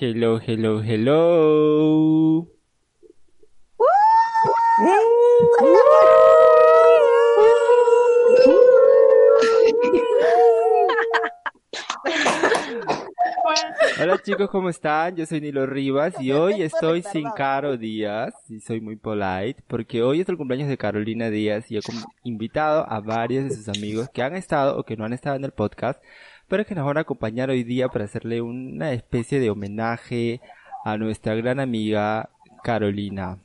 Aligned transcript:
Hello, 0.00 0.38
hello, 0.38 0.80
hello. 0.80 2.46
Hola 14.00 14.16
chicos, 14.22 14.48
¿cómo 14.50 14.68
están? 14.68 15.16
Yo 15.16 15.26
soy 15.26 15.40
Nilo 15.40 15.66
Rivas 15.66 16.14
y 16.20 16.30
hoy 16.30 16.62
estoy 16.62 17.02
sin 17.02 17.28
Caro 17.30 17.76
Díaz 17.76 18.32
y 18.48 18.60
soy 18.60 18.80
muy 18.80 18.94
polite 18.94 19.64
porque 19.66 20.04
hoy 20.04 20.20
es 20.20 20.28
el 20.28 20.36
cumpleaños 20.36 20.68
de 20.68 20.78
Carolina 20.78 21.28
Díaz 21.28 21.68
y 21.72 21.78
he 21.78 21.80
invitado 22.22 22.88
a 22.88 23.00
varios 23.00 23.48
de 23.48 23.56
sus 23.56 23.68
amigos 23.68 24.08
que 24.10 24.22
han 24.22 24.36
estado 24.36 24.78
o 24.78 24.84
que 24.84 24.96
no 24.96 25.04
han 25.04 25.12
estado 25.12 25.34
en 25.34 25.44
el 25.44 25.50
podcast, 25.50 26.00
pero 26.48 26.64
que 26.64 26.74
nos 26.74 26.86
van 26.86 26.96
a 26.96 27.02
acompañar 27.02 27.50
hoy 27.50 27.62
día 27.62 27.88
para 27.88 28.06
hacerle 28.06 28.40
una 28.40 28.92
especie 28.92 29.38
de 29.38 29.50
homenaje 29.50 30.40
a 30.84 30.96
nuestra 30.96 31.34
gran 31.34 31.60
amiga 31.60 32.30
Carolina. 32.62 33.38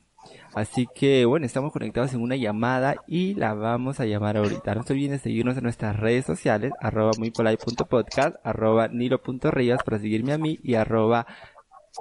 Así 0.54 0.88
que 0.94 1.24
bueno, 1.24 1.46
estamos 1.46 1.72
conectados 1.72 2.14
en 2.14 2.22
una 2.22 2.36
llamada 2.36 2.96
y 3.06 3.34
la 3.34 3.54
vamos 3.54 4.00
a 4.00 4.06
llamar 4.06 4.36
ahorita. 4.36 4.74
No 4.74 4.84
se 4.84 4.92
olviden 4.92 5.12
de 5.12 5.18
seguirnos 5.18 5.56
en 5.56 5.64
nuestras 5.64 5.98
redes 5.98 6.24
sociales, 6.24 6.72
arroba 6.80 7.10
muypolite.podcast, 7.18 8.36
arroba 8.44 8.88
nilo.rías 8.88 9.82
para 9.82 9.98
seguirme 9.98 10.32
a 10.32 10.38
mí 10.38 10.60
y 10.62 10.74
arroba 10.74 11.26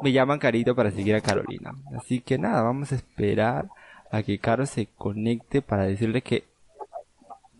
me 0.01 0.11
llaman 0.11 0.39
Carito 0.39 0.75
para 0.75 0.91
seguir 0.91 1.15
a 1.15 1.21
Carolina. 1.21 1.73
Así 1.97 2.21
que 2.21 2.37
nada, 2.37 2.61
vamos 2.61 2.91
a 2.91 2.95
esperar 2.95 3.69
a 4.11 4.23
que 4.23 4.37
Caro 4.39 4.65
se 4.65 4.87
conecte 4.97 5.61
para 5.61 5.83
decirle 5.85 6.21
que 6.21 6.43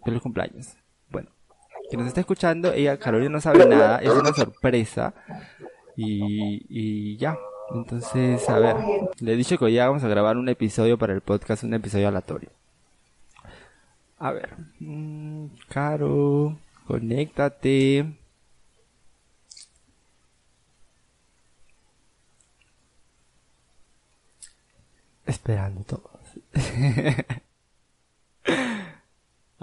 feliz 0.04 0.22
cumpleaños. 0.22 0.76
Que 1.94 1.98
nos 1.98 2.08
está 2.08 2.22
escuchando, 2.22 2.74
ella, 2.74 2.98
Carolina 2.98 3.30
no 3.30 3.40
sabe 3.40 3.68
nada, 3.68 4.00
es 4.00 4.10
una 4.10 4.34
sorpresa. 4.34 5.14
Y, 5.96 6.66
y 6.68 7.18
ya, 7.18 7.38
entonces, 7.72 8.50
a 8.50 8.58
ver, 8.58 8.76
le 9.20 9.34
he 9.34 9.36
dicho 9.36 9.60
que 9.60 9.66
hoy 9.66 9.78
vamos 9.78 10.04
a 10.04 10.08
grabar 10.08 10.38
un 10.38 10.50
episodio 10.50 10.98
para 10.98 11.14
el 11.14 11.22
podcast, 11.22 11.62
un 11.64 11.76
episodio 11.76 12.08
aleatorio. 12.08 12.50
A 14.18 14.32
ver, 14.32 14.56
mm, 14.80 15.50
Caro, 15.70 16.58
conéctate. 16.88 18.12
Esperando 25.28 25.84
todos. 25.84 26.10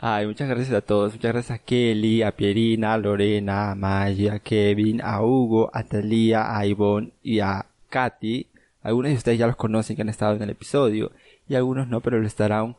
Ay, 0.02 0.26
muchas 0.26 0.48
gracias 0.48 0.72
a 0.74 0.80
todos. 0.80 1.12
Muchas 1.12 1.32
gracias 1.32 1.60
a 1.60 1.62
Kelly, 1.62 2.22
a 2.22 2.32
Pierina, 2.34 2.94
a 2.94 2.98
Lorena, 2.98 3.70
a 3.70 3.74
Maya, 3.74 4.34
a 4.34 4.38
Kevin, 4.38 5.00
a 5.02 5.22
Hugo, 5.22 5.70
a 5.74 5.84
Talía, 5.84 6.56
a 6.56 6.64
Ivonne 6.66 7.12
y 7.22 7.40
a 7.40 7.66
Katy. 7.90 8.48
Algunos 8.82 9.10
de 9.10 9.16
ustedes 9.18 9.38
ya 9.38 9.46
los 9.46 9.56
conocen 9.56 9.96
que 9.96 10.02
han 10.02 10.08
estado 10.08 10.34
en 10.36 10.42
el 10.42 10.50
episodio 10.50 11.12
y 11.48 11.54
algunos 11.54 11.86
no, 11.88 12.00
pero 12.00 12.18
lo 12.18 12.26
estarán 12.26 12.76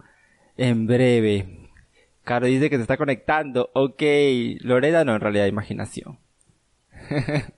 en 0.57 0.87
breve. 0.87 1.69
Caro 2.23 2.47
dice 2.47 2.69
que 2.71 2.77
se 2.77 2.83
está 2.83 2.97
conectando. 2.97 3.69
Ok, 3.73 4.01
Lorena 4.61 5.03
no, 5.05 5.13
en 5.15 5.21
realidad 5.21 5.45
imaginación. 5.45 6.17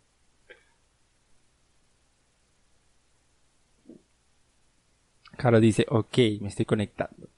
Caro 5.38 5.60
dice, 5.60 5.86
ok, 5.90 6.18
me 6.42 6.48
estoy 6.50 6.66
conectando. 6.66 7.33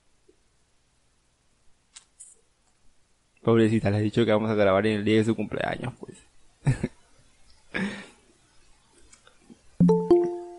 Pobrecita, 3.45 3.91
le 3.91 3.99
he 3.99 4.01
dicho 4.01 4.25
que 4.25 4.31
vamos 4.31 4.49
a 4.49 4.55
grabar 4.55 4.87
en 4.87 4.97
el 4.97 5.05
día 5.05 5.17
de 5.17 5.23
su 5.23 5.35
cumpleaños, 5.35 5.93
pues. 5.99 6.17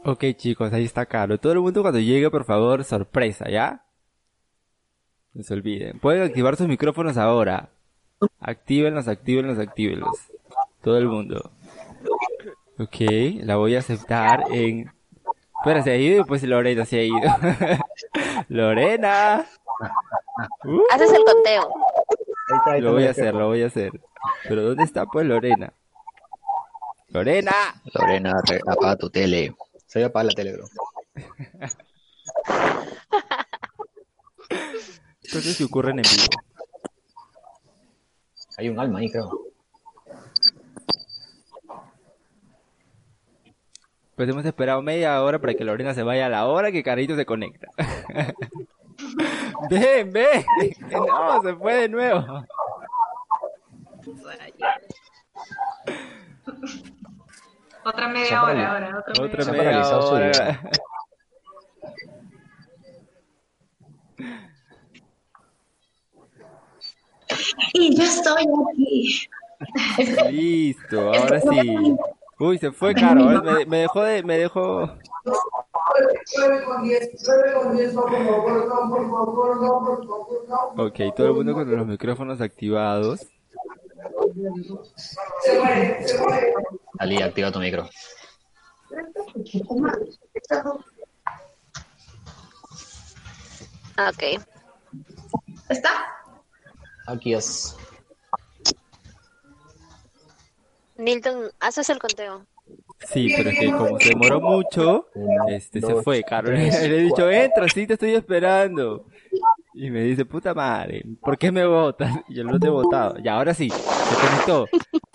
Ok 0.04 0.24
chicos, 0.36 0.72
ahí 0.72 0.84
está 0.84 1.04
Caro. 1.04 1.36
Todo 1.36 1.54
el 1.54 1.58
mundo 1.58 1.82
cuando 1.82 1.98
llegue, 1.98 2.30
por 2.30 2.44
favor, 2.44 2.84
sorpresa, 2.84 3.50
¿ya? 3.50 3.82
No 5.34 5.42
se 5.42 5.52
olviden. 5.52 5.98
Pueden 5.98 6.22
activar 6.22 6.54
sus 6.54 6.69
micrófonos 6.69 7.16
ahora. 7.16 7.70
Actívenlos, 8.38 9.08
actívenlos, 9.08 9.58
actívenlos. 9.58 10.16
Todo 10.80 10.97
el 10.98 11.08
mundo. 11.08 11.50
Ok, 12.78 13.00
la 13.42 13.56
voy 13.56 13.74
a 13.74 13.80
aceptar 13.80 14.44
en... 14.53 14.92
Espera, 15.58 15.82
se 15.82 15.91
ha 15.91 15.97
ido 15.97 16.20
y 16.20 16.24
pues 16.24 16.44
Lorena 16.44 16.84
se 16.84 17.00
ha 17.00 17.03
ido. 17.03 17.18
Lorena. 18.48 19.44
Haces 20.92 21.12
el 21.12 21.24
conteo. 21.24 21.68
Lo 22.80 22.92
voy 22.92 23.06
a 23.06 23.10
hacer, 23.10 23.34
lo 23.34 23.48
voy 23.48 23.62
a 23.62 23.66
hacer. 23.66 23.90
Pero 24.48 24.62
¿dónde 24.62 24.84
está 24.84 25.06
pues 25.06 25.26
Lorena? 25.26 25.72
Lorena. 27.08 27.52
Lorena, 27.92 28.34
apaga 28.66 28.96
tu 28.96 29.10
tele. 29.10 29.54
Se 29.86 29.98
voy 29.98 30.04
a 30.04 30.06
apagar 30.06 30.26
la 30.26 30.32
tele, 30.32 30.52
bro. 30.52 30.66
Entonces 35.24 35.56
se 35.56 35.64
ocurren 35.64 35.98
en 35.98 36.04
vivo. 36.04 36.40
Hay 38.58 38.68
un 38.68 38.78
alma 38.78 39.00
ahí, 39.00 39.10
creo. 39.10 39.30
Pues 44.14 44.28
hemos 44.28 44.46
esperado 44.46 44.80
media 44.82 45.22
hora 45.22 45.38
para 45.40 45.54
que 45.54 45.64
Lorena 45.64 45.94
se 45.94 46.02
vaya 46.02 46.26
a 46.26 46.30
la 46.30 46.46
hora 46.46 46.72
que 46.72 46.82
Carito 46.82 47.16
se 47.16 47.26
conecta. 47.26 47.68
ven, 49.70 50.12
ven. 50.12 50.44
No, 50.90 51.42
se 51.42 51.54
fue 51.54 51.74
de 51.74 51.88
nuevo. 51.88 52.44
Otra 57.84 58.08
media 58.08 58.42
hora 58.42 58.72
ahora. 58.72 58.98
Otra, 58.98 59.24
otra 59.24 59.52
media, 59.52 59.64
media 59.64 59.98
hora. 59.98 60.60
Y 67.72 67.96
ya 67.96 68.04
estoy 68.04 68.44
aquí. 68.72 69.28
Listo, 70.30 71.14
ahora 71.14 71.40
sí. 71.40 71.96
Uy, 72.38 72.58
se 72.58 72.70
fue 72.70 72.94
Caro, 72.94 73.42
me, 73.42 73.64
me 73.66 73.78
dejó 73.78 74.02
de, 74.02 74.22
me 74.22 74.38
dejó. 74.38 74.98
Ok, 80.76 81.00
todo 81.16 81.26
el 81.28 81.34
mundo 81.34 81.54
con 81.54 81.76
los 81.76 81.87
micrófonos 81.87 82.41
activados. 82.41 83.26
Ali, 86.98 87.22
activa 87.22 87.50
tu 87.50 87.59
micro. 87.59 87.88
Ok. 93.98 94.42
¿Está? 95.69 95.91
Aquí 97.06 97.34
es. 97.34 97.76
Nilton, 100.97 101.50
haces 101.60 101.91
el 101.91 101.98
conteo. 101.98 102.47
Sí, 102.98 103.32
pero 103.36 103.50
es 103.50 103.58
que 103.58 103.70
como 103.70 103.98
se 103.98 104.08
demoró 104.10 104.40
mucho, 104.40 105.06
este 105.48 105.80
se 105.80 105.94
fue, 106.03 106.22
Carolina. 106.22 106.78
Le 106.80 106.97
he 106.97 107.03
dicho, 107.03 107.30
entra, 107.30 107.68
sí, 107.68 107.86
te 107.86 107.94
estoy 107.94 108.15
esperando. 108.15 109.04
Y 109.74 109.91
me 109.91 110.03
dice, 110.03 110.24
puta 110.24 110.54
madre, 110.54 111.04
¿por 111.21 111.36
qué 111.36 111.53
me 111.53 111.66
votas? 111.66 112.10
Y 112.28 112.34
yo 112.36 112.44
no 112.44 112.59
te 112.59 112.66
he 112.66 112.71
votado. 112.71 113.16
Y 113.22 113.28
ahora 113.28 113.53
sí, 113.53 113.68
se 113.71 114.15
conectó. 114.26 114.66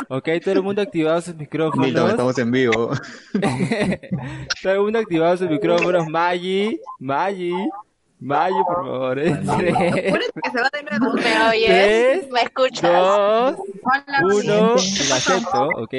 Ok, 0.09 0.29
todo 0.44 0.53
el 0.53 0.61
mundo 0.61 0.81
activado 0.81 1.19
sus 1.21 1.35
micrófonos. 1.35 1.85
Milton, 1.88 2.09
estamos 2.11 2.38
en 2.38 2.51
vivo. 2.51 2.91
todo 4.61 4.73
el 4.73 4.79
mundo 4.81 5.00
activado 5.00 5.38
sus 5.38 5.50
micrófonos. 5.50 6.07
Maggi, 6.07 6.79
Maggi, 7.00 7.53
Maggi, 8.19 8.63
por 8.67 8.85
favor. 8.85 9.19
Entre. 9.19 9.73
que 9.73 10.51
se 10.51 10.61
va 10.61 10.69
de 10.71 10.83
nuevo. 10.83 11.13
¿Me 11.15 11.50
oyes? 11.50 11.65
Tres, 11.65 12.29
¿Me 12.31 12.41
escuchas? 12.41 12.91
dos, 12.91 13.56
Hola, 13.83 14.19
uno. 14.23 14.77
sí. 14.77 15.09
La 15.09 15.15
acepto, 15.15 15.69
ok. 15.77 15.94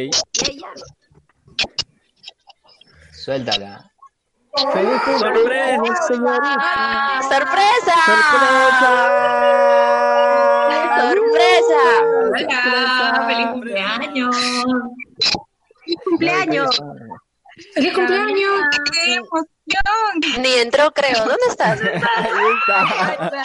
Suéltala. 3.23 3.89
¡Sorpresa, 4.57 4.99
¡Ah, 6.59 7.21
¡Sorpresa! 7.23 7.97
¡Sorpresa! 8.03 8.93
¡Sorpresa! 10.99 11.83
Hola, 12.67 13.25
feliz 13.29 13.47
cumpleaños. 13.53 14.37
¡Feliz 15.85 15.99
cumpleaños! 16.05 16.83
¡Feliz 17.75 17.93
cumpleaños! 17.95 18.61
Ni 20.41 20.55
entró, 20.55 20.91
creo. 20.93 21.19
¿Dónde 21.25 21.47
estás? 21.49 21.81
Ahí 21.81 21.89
está. 22.61 23.43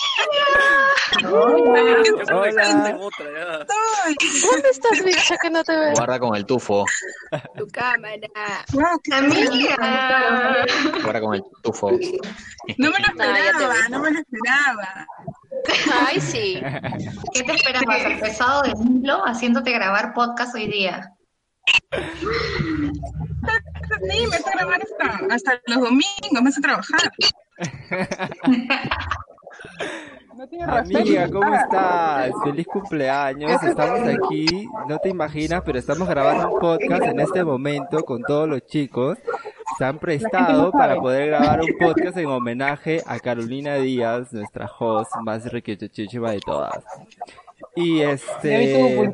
Hola. 2.34 2.98
¿Dónde 4.52 4.70
estás, 4.70 5.04
bicha, 5.04 5.38
que 5.42 5.50
no 5.50 5.64
te 5.64 5.76
veo? 5.76 5.94
Guarda 5.94 6.20
con 6.20 6.36
el 6.36 6.46
tufo. 6.46 6.86
Tu 7.58 7.68
cámara. 7.68 8.18
¡Wow, 8.74 9.02
qué 9.04 9.16
Amiga. 9.16 10.66
Guarda 11.04 11.22
con 11.22 11.36
el 11.36 11.44
tufo. 11.64 11.92
No 11.92 11.98
me 12.92 13.00
lo 13.00 13.14
No, 13.16 13.36
esperaba, 13.36 13.76
no 13.90 14.00
me 14.00 14.12
lo 14.12 14.20
esperaba. 14.20 15.08
Ay, 16.08 16.20
sí. 16.20 16.62
¿Qué 17.34 17.44
te 17.44 17.54
esperabas? 17.54 18.06
¿El 18.06 18.20
pesado 18.20 18.62
de 18.64 18.76
Milo 18.76 19.26
haciéndote 19.26 19.72
grabar 19.72 20.14
podcast 20.14 20.54
hoy 20.56 20.68
día? 20.68 21.17
Sí, 24.10 24.28
me 24.28 24.36
hace 24.36 24.52
grabar 24.52 24.82
hasta, 24.82 25.34
hasta 25.34 25.62
los 25.68 25.82
domingos, 25.82 26.42
me 26.42 26.50
hace 26.50 26.62
trabajar. 26.62 27.12
No 30.36 30.48
tiene. 30.48 30.66
Amiga, 30.66 31.30
¿cómo 31.32 31.56
estás? 31.56 32.32
Feliz 32.44 32.68
cumpleaños. 32.68 33.64
Estamos 33.64 34.02
aquí, 34.02 34.70
no 34.88 35.00
te 35.00 35.10
imaginas, 35.10 35.64
pero 35.66 35.80
estamos 35.80 36.08
grabando 36.08 36.52
un 36.52 36.60
podcast 36.60 37.06
en 37.06 37.20
este 37.20 37.44
momento 37.44 38.04
con 38.04 38.22
todos 38.22 38.48
los 38.48 38.64
chicos. 38.68 39.18
Se 39.80 39.86
han 39.86 39.98
prestado 39.98 40.72
para 40.72 40.96
poder 40.98 41.30
grabar 41.30 41.62
un 41.62 41.76
podcast 41.80 42.18
en 42.18 42.28
homenaje 42.28 43.02
a 43.08 43.20
Carolina 43.20 43.76
Díaz, 43.76 44.32
nuestra 44.32 44.70
host 44.78 45.12
más 45.24 45.52
requechochichiva 45.52 46.32
de 46.32 46.40
todas. 46.40 46.84
Y 47.76 48.02
este, 48.02 49.12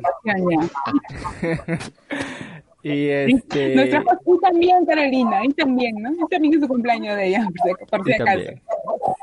y 2.82 3.08
este, 3.08 3.74
Nuestra 3.76 4.00
host, 4.00 4.22
y 4.26 4.40
también 4.40 4.86
Carolina, 4.86 5.44
y 5.44 5.52
también, 5.52 5.96
¿no? 6.02 6.12
Y 6.12 6.28
también 6.30 6.54
es 6.54 6.60
su 6.60 6.68
cumpleaños 6.68 7.16
de 7.16 7.28
ella, 7.28 7.48
por 7.90 8.04
si, 8.04 8.12
acaso. 8.12 8.50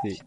sí. 0.03 0.19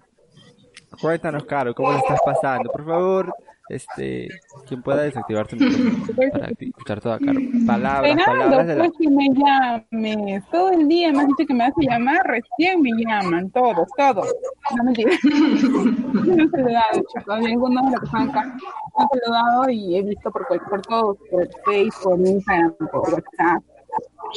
Cuéntanos, 1.00 1.44
Caro, 1.44 1.75
¿cómo 1.75 1.93
lo 1.93 1.99
estás 1.99 2.20
pasando? 2.25 2.70
Por 2.70 2.85
favor, 2.85 3.35
este, 3.69 4.28
quien 4.66 4.82
pueda 4.82 5.02
desactivar 5.02 5.49
su 5.49 5.56
micrófono 5.56 6.05
para 6.32 6.49
escuchar 6.58 7.00
toda 7.00 7.19
Caro. 7.19 7.40
Palabras, 7.66 8.16
palabras 8.25 8.61
Esperando 8.61 8.64
de 8.64 8.76
la... 8.76 8.84
pues 8.84 8.93
que 8.99 9.11
me 9.11 9.28
llames. 9.31 10.44
Todo 10.50 10.70
el 10.70 10.88
día 10.88 11.12
me 11.12 11.20
has 11.20 11.26
dicho 11.28 11.46
que 11.46 11.55
me 11.55 11.64
vas 11.64 11.72
a 11.76 11.93
llamar, 11.93 12.20
recién 12.26 12.82
me 12.82 12.90
llaman, 13.02 13.50
todos, 13.50 13.88
todos. 13.96 14.34
No 14.76 14.84
mentira. 14.84 15.11
me 15.22 16.43
han 16.43 16.50
saludado, 16.50 17.02
chicos. 17.14 17.46
Algunos 17.46 17.84
de 17.84 17.90
los 17.90 18.00
que 18.00 18.06
están 18.06 18.31
acá 18.31 18.44
me 18.44 19.02
han 19.02 19.08
saludado 19.08 19.70
y 19.70 19.96
he 19.96 20.02
visto 20.02 20.31
por, 20.31 20.46
por 20.46 20.82
todos, 20.82 21.16
por 21.31 21.49
Facebook, 21.64 22.02
por 22.02 22.28
Instagram, 22.28 22.75
por 22.90 23.14
WhatsApp. 23.14 23.62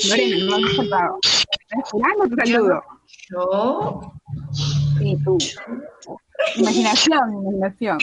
Lorena, 0.09 0.45
no 0.45 0.59
me 0.59 0.68
has. 0.68 1.47
Estoy 1.69 1.79
esperando 1.83 2.27
tu 2.29 2.35
saludo. 2.45 2.83
Yo. 3.29 4.13
Sí, 4.97 5.18
tú. 5.24 5.38
Imaginación, 6.56 7.34
imaginación. 7.34 7.98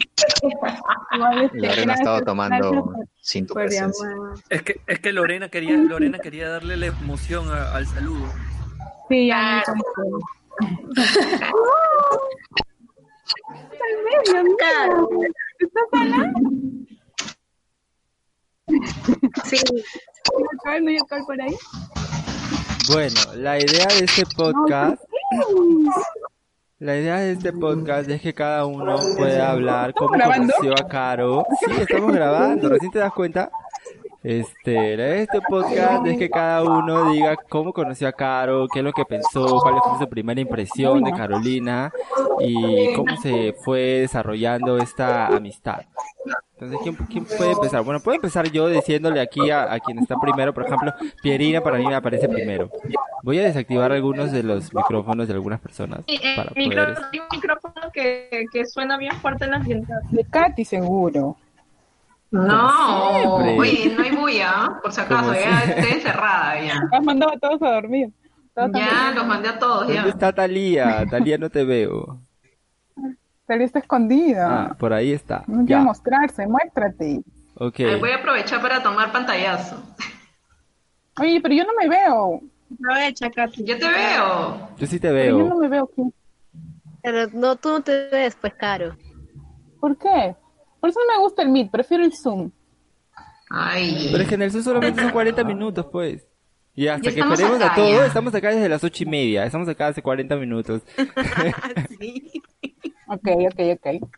Igual, 1.13 1.43
este, 1.45 1.59
Lorena 1.59 1.95
estado 1.95 2.21
tomando 2.23 2.71
gracias 2.73 3.09
sin 3.21 3.47
tu 3.47 3.55
presencia. 3.55 4.07
Es 4.51 4.63
que, 4.63 4.81
es 4.87 4.99
que 5.01 5.13
Lorena 5.13 5.49
quería, 5.49 5.77
Lorena 5.77 6.19
quería 6.19 6.49
darle 6.49 6.77
la 6.77 6.87
emoción 6.87 7.51
a- 7.51 7.75
al 7.75 7.87
saludo. 7.87 8.27
Sí, 9.09 9.27
ya 9.29 9.63
me 9.77 9.83
conté. 9.83 10.25
¿Estás 15.59 15.85
sola? 15.91 16.33
Sí. 19.45 19.59
¿No 20.65 20.89
hay 20.91 20.97
alcohol 20.97 21.23
por 21.27 21.41
ahí? 21.41 21.55
Bueno, 22.93 23.21
la 23.37 23.59
idea 23.59 23.87
de 23.87 24.05
este 24.05 24.25
podcast, 24.37 25.03
la 26.85 26.99
idea 26.99 27.17
de 27.17 27.33
este 27.33 27.51
podcast 27.51 28.11
es 28.11 28.21
que 28.21 28.35
cada 28.35 28.67
uno 28.67 28.97
pueda 29.17 29.51
hablar 29.51 29.95
cómo 29.95 30.13
grabando? 30.13 30.53
conoció 30.53 30.85
a 30.85 30.87
Caro. 30.87 31.47
Sí, 31.61 31.81
estamos 31.81 32.13
grabando, 32.13 32.69
recién 32.69 32.93
te 32.93 32.99
das 32.99 33.13
cuenta. 33.15 33.51
Este, 34.23 34.75
la 34.75 35.05
idea 35.05 35.07
de 35.07 35.23
este 35.23 35.41
podcast 35.49 36.07
es 36.07 36.19
que 36.19 36.29
cada 36.29 36.63
uno 36.63 37.11
diga 37.11 37.37
cómo 37.49 37.73
conoció 37.73 38.07
a 38.07 38.13
Caro, 38.13 38.67
qué 38.71 38.81
es 38.81 38.85
lo 38.85 38.93
que 38.93 39.07
pensó, 39.07 39.61
cuál 39.63 39.77
fue 39.83 39.99
su 39.99 40.11
primera 40.11 40.39
impresión 40.39 41.03
de 41.03 41.13
Carolina 41.13 41.91
y 42.41 42.93
cómo 42.95 43.17
se 43.17 43.55
fue 43.65 44.01
desarrollando 44.01 44.77
esta 44.77 45.29
amistad. 45.29 45.87
Entonces, 46.65 46.81
¿quién, 46.83 47.07
quién 47.09 47.25
puede 47.25 47.53
empezar? 47.53 47.83
Bueno, 47.83 48.01
puedo 48.01 48.17
empezar 48.17 48.51
yo 48.51 48.69
diciéndole 48.69 49.21
aquí 49.21 49.51
a, 49.51 49.73
a 49.73 49.81
quien 49.81 49.99
está 49.99 50.17
primero, 50.21 50.53
por 50.53 50.67
ejemplo, 50.67 50.93
Pierina 51.23 51.61
para 51.61 51.79
mí 51.79 51.87
me 51.87 51.95
aparece 51.95 52.29
primero. 52.29 52.71
Voy 53.23 53.39
a 53.39 53.45
desactivar 53.45 53.93
algunos 53.93 54.33
de 54.33 54.43
los 54.43 54.73
micrófonos 54.75 55.29
de 55.29 55.35
algunas 55.35 55.61
personas 55.61 56.01
para 56.37 56.51
poder... 56.51 56.69
Micrófono, 56.69 57.07
hay 57.13 57.19
un 57.21 57.27
micrófono 57.31 57.75
que, 57.93 58.45
que 58.53 58.67
suena 58.67 58.97
bien 58.99 59.15
fuerte 59.17 59.45
en 59.45 59.53
las 59.53 59.65
vientas. 59.65 59.99
De 60.11 60.25
Katy, 60.25 60.65
seguro. 60.65 61.37
No, 62.31 63.37
oye, 63.57 63.95
no 63.97 64.03
hay 64.03 64.11
bulla, 64.11 64.81
por 64.83 64.93
si 64.93 65.01
acaso, 65.01 65.33
ya 65.35 65.63
estoy 65.63 65.93
encerrada 65.99 66.61
ya. 66.61 66.81
Has 66.93 67.05
mandado 67.05 67.33
a 67.33 67.39
todos 67.39 67.63
a 67.63 67.75
dormir. 67.75 68.11
Todos 68.55 68.71
Ya 68.75 69.13
los 69.15 69.27
mandé 69.27 69.49
a 69.49 69.59
todos 69.59 69.81
¿Dónde 69.87 69.95
ya. 69.95 70.09
está 70.09 70.33
Talía? 70.33 71.05
Talía 71.11 71.39
no 71.39 71.49
te 71.51 71.65
veo. 71.65 72.19
Pero 73.47 73.65
está 73.65 73.79
escondida. 73.79 74.65
Ah, 74.71 74.75
por 74.79 74.93
ahí 74.93 75.13
está. 75.13 75.45
no 75.47 75.59
quiere 75.67 75.69
Ya, 75.71 75.81
mostrarse, 75.81 76.47
muéstrate. 76.47 77.23
ok. 77.57 77.81
Ay, 77.81 78.01
voy 78.01 78.11
a 78.11 78.17
aprovechar 78.17 78.61
para 78.63 78.83
tomar 78.83 79.13
pantallazo. 79.13 79.83
Oye, 81.21 81.41
pero 81.43 81.55
yo 81.55 81.65
no 81.65 81.73
me 81.81 81.89
veo. 81.89 82.41
Aprovecha, 82.79 83.31
Katy. 83.31 83.65
Yo 83.65 83.79
te 83.79 83.87
veo. 83.87 84.69
Yo 84.79 84.87
sí 84.87 84.99
te 84.99 85.11
Pero 85.11 85.39
yo 85.39 85.45
no 85.45 85.59
veo. 85.59 85.61
me 85.61 85.69
veo. 85.69 85.91
Pero 87.03 87.27
no, 87.35 87.57
tú 87.57 87.69
no 87.69 87.83
te 87.83 88.09
ves, 88.09 88.37
pues, 88.41 88.55
caro. 88.55 88.97
¿Por 89.79 89.97
qué? 89.99 90.35
Por 90.81 90.91
eso 90.91 90.99
no 91.07 91.15
me 91.15 91.21
gusta 91.21 91.43
el 91.43 91.51
Meet, 91.51 91.71
prefiero 91.71 92.03
el 92.05 92.13
Zoom. 92.15 92.51
Ay. 93.51 94.09
Pero 94.11 94.23
es 94.23 94.29
que 94.29 94.35
en 94.37 94.43
el 94.43 94.51
sur 94.51 94.63
solamente 94.63 95.03
son 95.03 95.11
40 95.13 95.45
minutos, 95.45 95.87
pues. 95.93 96.27
Y 96.75 96.89
hasta 96.89 97.11
Ya 97.11 97.15
que 97.15 97.21
esperemos 97.21 97.61
a 97.63 97.75
todos, 97.75 97.91
ya. 98.01 98.07
estamos 98.07 98.35
acá 98.35 98.49
desde 98.51 98.69
las 98.69 98.83
ocho 98.83 99.05
y 99.05 99.07
media. 99.07 99.45
Estamos 99.45 99.69
acá 99.69 99.89
hace 99.89 100.03
40 100.03 100.35
minutos. 100.37 100.83
Ok, 103.07 103.29
ok, 103.51 103.61
ok. 103.75 104.09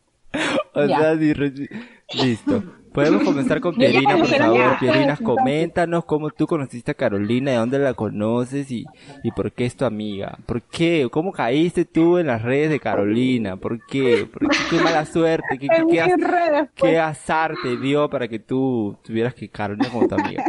O 0.75 0.85
Ya. 0.85 0.99
sea, 0.99 1.15
listo. 1.15 2.63
Podemos 2.93 3.23
comenzar 3.25 3.61
con 3.61 3.75
Pierina, 3.79 4.17
por 4.17 4.27
favor. 4.27 4.79
Pierina, 4.79 5.17
coméntanos 5.17 6.05
cómo 6.07 6.31
tú 6.31 6.47
conociste 6.47 6.93
a 6.93 6.95
Carolina, 6.95 7.51
de 7.51 7.57
dónde 7.59 7.79
la 7.79 7.93
conoces 7.95 8.71
y, 8.71 8.87
y 9.23 9.31
por 9.33 9.53
qué 9.53 9.67
es 9.67 9.77
tu 9.77 9.85
amiga. 9.85 10.39
¿Por 10.47 10.63
qué? 10.63 11.07
¿Cómo 11.11 11.33
caíste 11.33 11.85
tú 11.85 12.17
en 12.19 12.29
las 12.29 12.41
redes 12.43 12.71
de 12.71 12.81
Carolina? 12.81 13.57
¿Por 13.57 13.85
qué? 13.87 14.27
¿Por 14.33 14.49
qué? 14.49 14.57
¿Qué 14.71 14.81
mala 14.83 15.05
suerte? 15.05 15.59
¿Qué, 15.59 16.01
az- 16.01 16.13
pues. 16.19 16.71
qué 16.75 16.99
azar 16.99 17.55
te 17.63 17.77
dio 17.77 18.09
para 18.09 18.29
que 18.29 18.39
tú 18.39 18.97
tuvieras 19.03 19.35
que 19.35 19.49
Carolina 19.49 19.91
como 19.91 20.09
tu 20.09 20.15
amiga? 20.15 20.45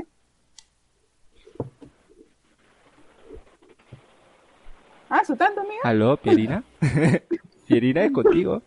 Ah, 5.09 5.23
¿su 5.25 5.35
tanto, 5.35 5.61
amiga? 5.61 5.79
¿Aló, 5.83 6.17
Pierina? 6.17 6.63
Pierina 7.67 8.05
es 8.05 8.11
contigo. 8.11 8.61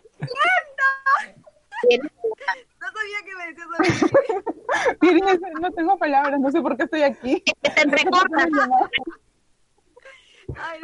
No 2.81 2.87
sabía 2.93 3.19
que 3.25 3.35
me 3.37 3.47
decías 3.47 3.69
eso. 4.03 4.07
Irene, 5.03 5.41
no 5.61 5.71
tengo 5.73 5.99
palabras, 5.99 6.39
no 6.39 6.51
sé 6.51 6.61
por 6.61 6.77
qué 6.77 6.85
estoy 6.85 7.03
aquí. 7.03 7.43
Te 7.63 7.83
entrecorta. 7.83 8.49
Ay, 10.57 10.81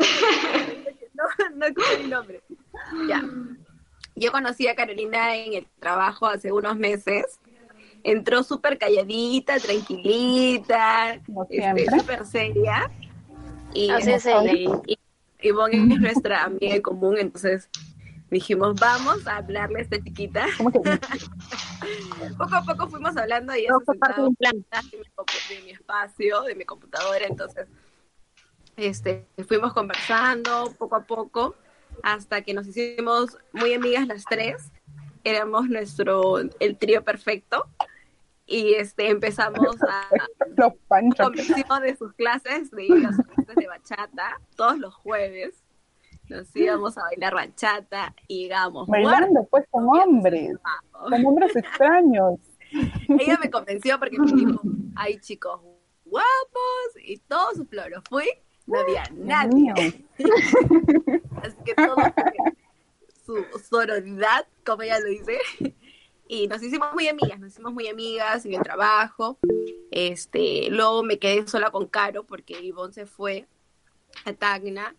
no, 1.15 1.25
no, 1.25 1.57
no 1.57 1.67
escuché 1.67 1.99
mi 2.03 2.09
nombre. 2.09 2.43
Ya. 3.09 3.23
Yo 4.15 4.33
conocí 4.33 4.67
a 4.67 4.75
Carolina 4.75 5.37
en 5.37 5.55
el 5.55 5.67
trabajo 5.79 6.27
hace 6.27 6.53
unos 6.53 6.77
meses. 6.77 7.39
Entró 8.03 8.43
súper 8.43 8.79
calladita, 8.79 9.59
tranquilita, 9.59 11.21
Como 11.27 11.47
este, 11.51 11.87
súper 11.91 12.25
seria. 12.25 12.91
Y, 13.75 13.91
Así 13.91 14.13
es 14.13 14.27
y 14.87 14.99
Ivonne 15.41 15.95
es 15.95 16.01
nuestra 16.01 16.45
amiga 16.45 16.77
en 16.77 16.83
común, 16.83 17.19
entonces 17.19 17.69
dijimos, 18.31 18.75
vamos 18.81 19.27
a 19.27 19.37
hablarle 19.37 19.79
a 19.79 19.83
esta 19.83 20.03
chiquita. 20.03 20.47
¿Cómo 20.57 20.71
que? 20.73 20.79
Poco 22.39 22.55
a 22.55 22.63
poco 22.63 22.89
fuimos 22.89 23.17
hablando 23.17 23.55
y 23.55 23.61
ella 23.61 23.75
fue 23.85 23.97
parte 23.97 24.21
de 24.21 24.27
un 24.29 24.35
plan. 24.37 24.53
de 24.91 24.99
mi, 24.99 25.05
compu- 25.15 25.49
de 25.49 25.63
mi 25.63 25.71
espacio, 25.71 26.43
de 26.43 26.55
mi 26.55 26.65
computadora, 26.65 27.25
entonces 27.27 27.67
este, 28.77 29.27
fuimos 29.49 29.73
conversando 29.73 30.75
poco 30.79 30.97
a 30.97 31.05
poco 31.05 31.55
hasta 32.03 32.43
que 32.43 32.53
nos 32.53 32.67
hicimos 32.67 33.39
muy 33.53 33.73
amigas 33.75 34.07
las 34.07 34.25
tres. 34.25 34.71
Éramos 35.25 35.69
nuestro, 35.69 36.39
el 36.39 36.77
trío 36.79 37.03
perfecto. 37.03 37.67
Y 38.49 38.75
este, 38.75 39.09
empezamos 39.11 39.77
a 39.89 40.09
convenció 41.17 41.81
de 41.83 41.97
sus 41.97 42.13
clases, 42.13 42.71
de 42.71 42.87
sus 42.87 43.27
clases 43.27 43.57
de 43.57 43.67
bachata 43.67 44.41
todos 44.55 44.79
los 44.79 44.95
jueves. 44.95 45.65
Nos 46.29 46.55
íbamos 46.57 46.99
a 46.99 47.03
bailar 47.03 47.35
bachata 47.35 48.15
y 48.27 48.45
llegamos 48.45 48.89
Bailando, 48.89 49.47
pues, 49.51 49.65
con 49.71 49.89
hombres. 49.89 50.57
Con 50.93 51.27
hombres 51.27 51.55
extraños. 51.55 52.41
Ella 53.09 53.39
me 53.41 53.51
convenció 53.51 53.99
porque 53.99 54.19
me 54.19 54.33
dijo, 54.33 54.61
hay 54.97 55.21
chicos 55.21 55.61
guapos 56.05 56.97
y 57.05 57.19
todo 57.19 57.55
su 57.55 57.67
floro. 57.67 58.03
Fui 58.09 58.27
no 58.67 58.81
había 58.81 59.05
nadie. 59.13 59.73
Así 61.43 61.57
que 61.65 61.75
todo 61.75 61.97
su 63.25 63.45
sororidad, 63.69 64.47
como 64.65 64.83
ella 64.83 64.99
lo 65.01 65.09
dice. 65.09 65.39
Y 66.29 66.49
nos 66.49 66.63
hicimos 66.63 66.93
muy 66.93 67.07
amigas, 67.09 67.39
nos 67.39 67.53
hicimos 67.53 67.73
muy 67.73 67.89
amigas 67.89 68.45
en 68.45 68.55
el 68.55 68.63
trabajo. 68.63 69.39
Este, 69.91 70.69
luego 70.71 71.03
me 71.05 71.19
quedé 71.19 71.47
sola 71.47 71.71
con 71.71 71.87
Caro 71.87 72.25
porque 72.25 72.61
Ivonne 72.61 72.93
se 72.93 73.07
fue 73.07 73.47
a 74.25 74.33
Tacna 74.33 74.95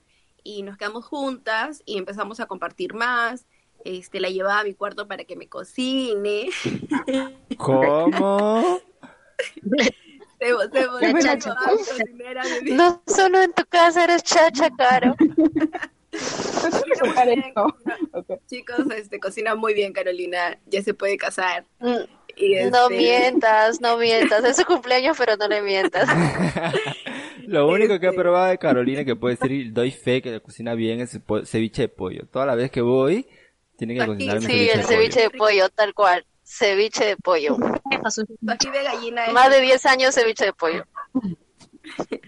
y 0.47 0.63
nos 0.63 0.77
quedamos 0.77 1.05
juntas 1.05 1.83
y 1.85 1.97
empezamos 1.97 2.39
a 2.39 2.45
compartir 2.45 2.93
más. 2.93 3.45
Este, 3.83 4.21
la 4.21 4.29
llevaba 4.29 4.61
a 4.61 4.63
mi 4.63 4.73
cuarto 4.73 5.05
para 5.05 5.25
que 5.25 5.35
me 5.35 5.49
cocine. 5.49 6.49
¿Cómo? 7.57 8.79
Se, 10.39 10.47
se 10.47 10.87
volvió 10.87 11.19
chacha. 11.19 11.53
cocinera 11.53 12.43
de 12.45 12.71
No 12.71 13.03
solo 13.07 13.41
en 13.41 13.51
tu 13.51 13.65
casa 13.65 14.05
eres 14.05 14.23
chacha, 14.23 14.69
Caro. 14.77 15.15
Chicos, 18.47 18.85
este, 18.95 19.19
cocina 19.19 19.55
muy 19.55 19.73
bien 19.73 19.91
Carolina, 19.91 20.57
ya 20.65 20.81
se 20.81 20.93
puede 20.93 21.17
casar. 21.17 21.65
Mm, 21.79 22.05
Y, 22.37 22.55
No 22.69 22.83
este, 22.83 22.97
mientas, 22.97 23.81
no 23.81 23.97
mientas. 23.97 24.45
Es 24.45 24.55
su 24.55 24.63
cumpleaños, 24.63 25.17
pero 25.17 25.35
no 25.35 25.47
le 25.49 25.61
mientas. 25.61 26.07
Lo 27.47 27.67
único 27.67 27.99
que 27.99 28.05
he 28.07 28.09
Este- 28.09 28.21
probado 28.21 28.47
de 28.49 28.57
Carolina 28.57 29.05
que 29.05 29.15
puede 29.15 29.35
decir 29.35 29.51
y 29.51 29.69
doy 29.71 29.91
fe 29.91 30.21
que 30.21 30.39
cocina 30.41 30.73
bien 30.75 30.99
es 30.99 31.15
el 31.15 31.21
ceviche 31.47 31.83
de 31.83 31.89
pollo. 31.89 32.27
Toda 32.31 32.45
la 32.45 32.55
vez 32.55 32.69
que 32.69 32.81
voy, 32.81 33.25
tienen 33.77 33.97
que 33.97 34.03
Aquí, 34.03 34.11
cocinar 34.13 34.35
mi 34.39 34.45
Sí, 34.45 34.51
ceviche 34.51 34.73
el 34.73 34.77
de 34.81 34.83
ceviche 34.85 35.19
pollo. 35.19 35.31
de 35.31 35.37
pollo, 35.37 35.69
tal 35.69 35.93
cual. 35.93 36.25
Ceviche 36.43 37.05
de 37.05 37.17
pollo. 37.17 37.57
ají 38.47 38.69
de 38.71 38.83
gallina 38.83 39.25
es 39.25 39.33
Más 39.33 39.49
de 39.49 39.61
10 39.61 39.85
años 39.85 40.13
ceviche 40.15 40.45
de 40.45 40.53
pollo. 40.53 40.85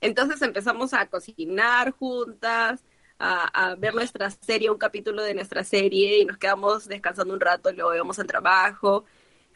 Entonces 0.00 0.40
empezamos 0.42 0.94
a 0.94 1.06
cocinar 1.06 1.90
juntas, 1.92 2.84
a, 3.18 3.70
a 3.70 3.74
ver 3.74 3.94
nuestra 3.94 4.30
serie, 4.30 4.70
un 4.70 4.78
capítulo 4.78 5.22
de 5.22 5.34
nuestra 5.34 5.64
serie 5.64 6.18
y 6.20 6.24
nos 6.24 6.36
quedamos 6.38 6.86
descansando 6.86 7.34
un 7.34 7.40
rato 7.40 7.70
y 7.70 7.76
luego 7.76 7.94
íbamos 7.94 8.18
al 8.18 8.26
trabajo. 8.26 9.04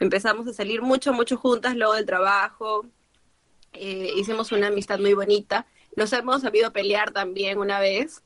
Empezamos 0.01 0.49
a 0.49 0.53
salir 0.53 0.83
mucho, 0.83 1.13
mucho 1.13 1.37
juntas 1.37 1.77
luego 1.77 1.95
del 1.95 2.07
trabajo. 2.07 2.85
Eh, 3.73 4.13
hicimos 4.17 4.53
una 4.53 4.69
amistad 4.69 4.99
muy 4.99 5.15
bonita. 5.15 5.67
Nos 5.97 6.13
hemos 6.13 6.43
sabido 6.43 6.73
pelear 6.73 7.13
también 7.13 7.59
una 7.59 7.81
vez 7.81 8.23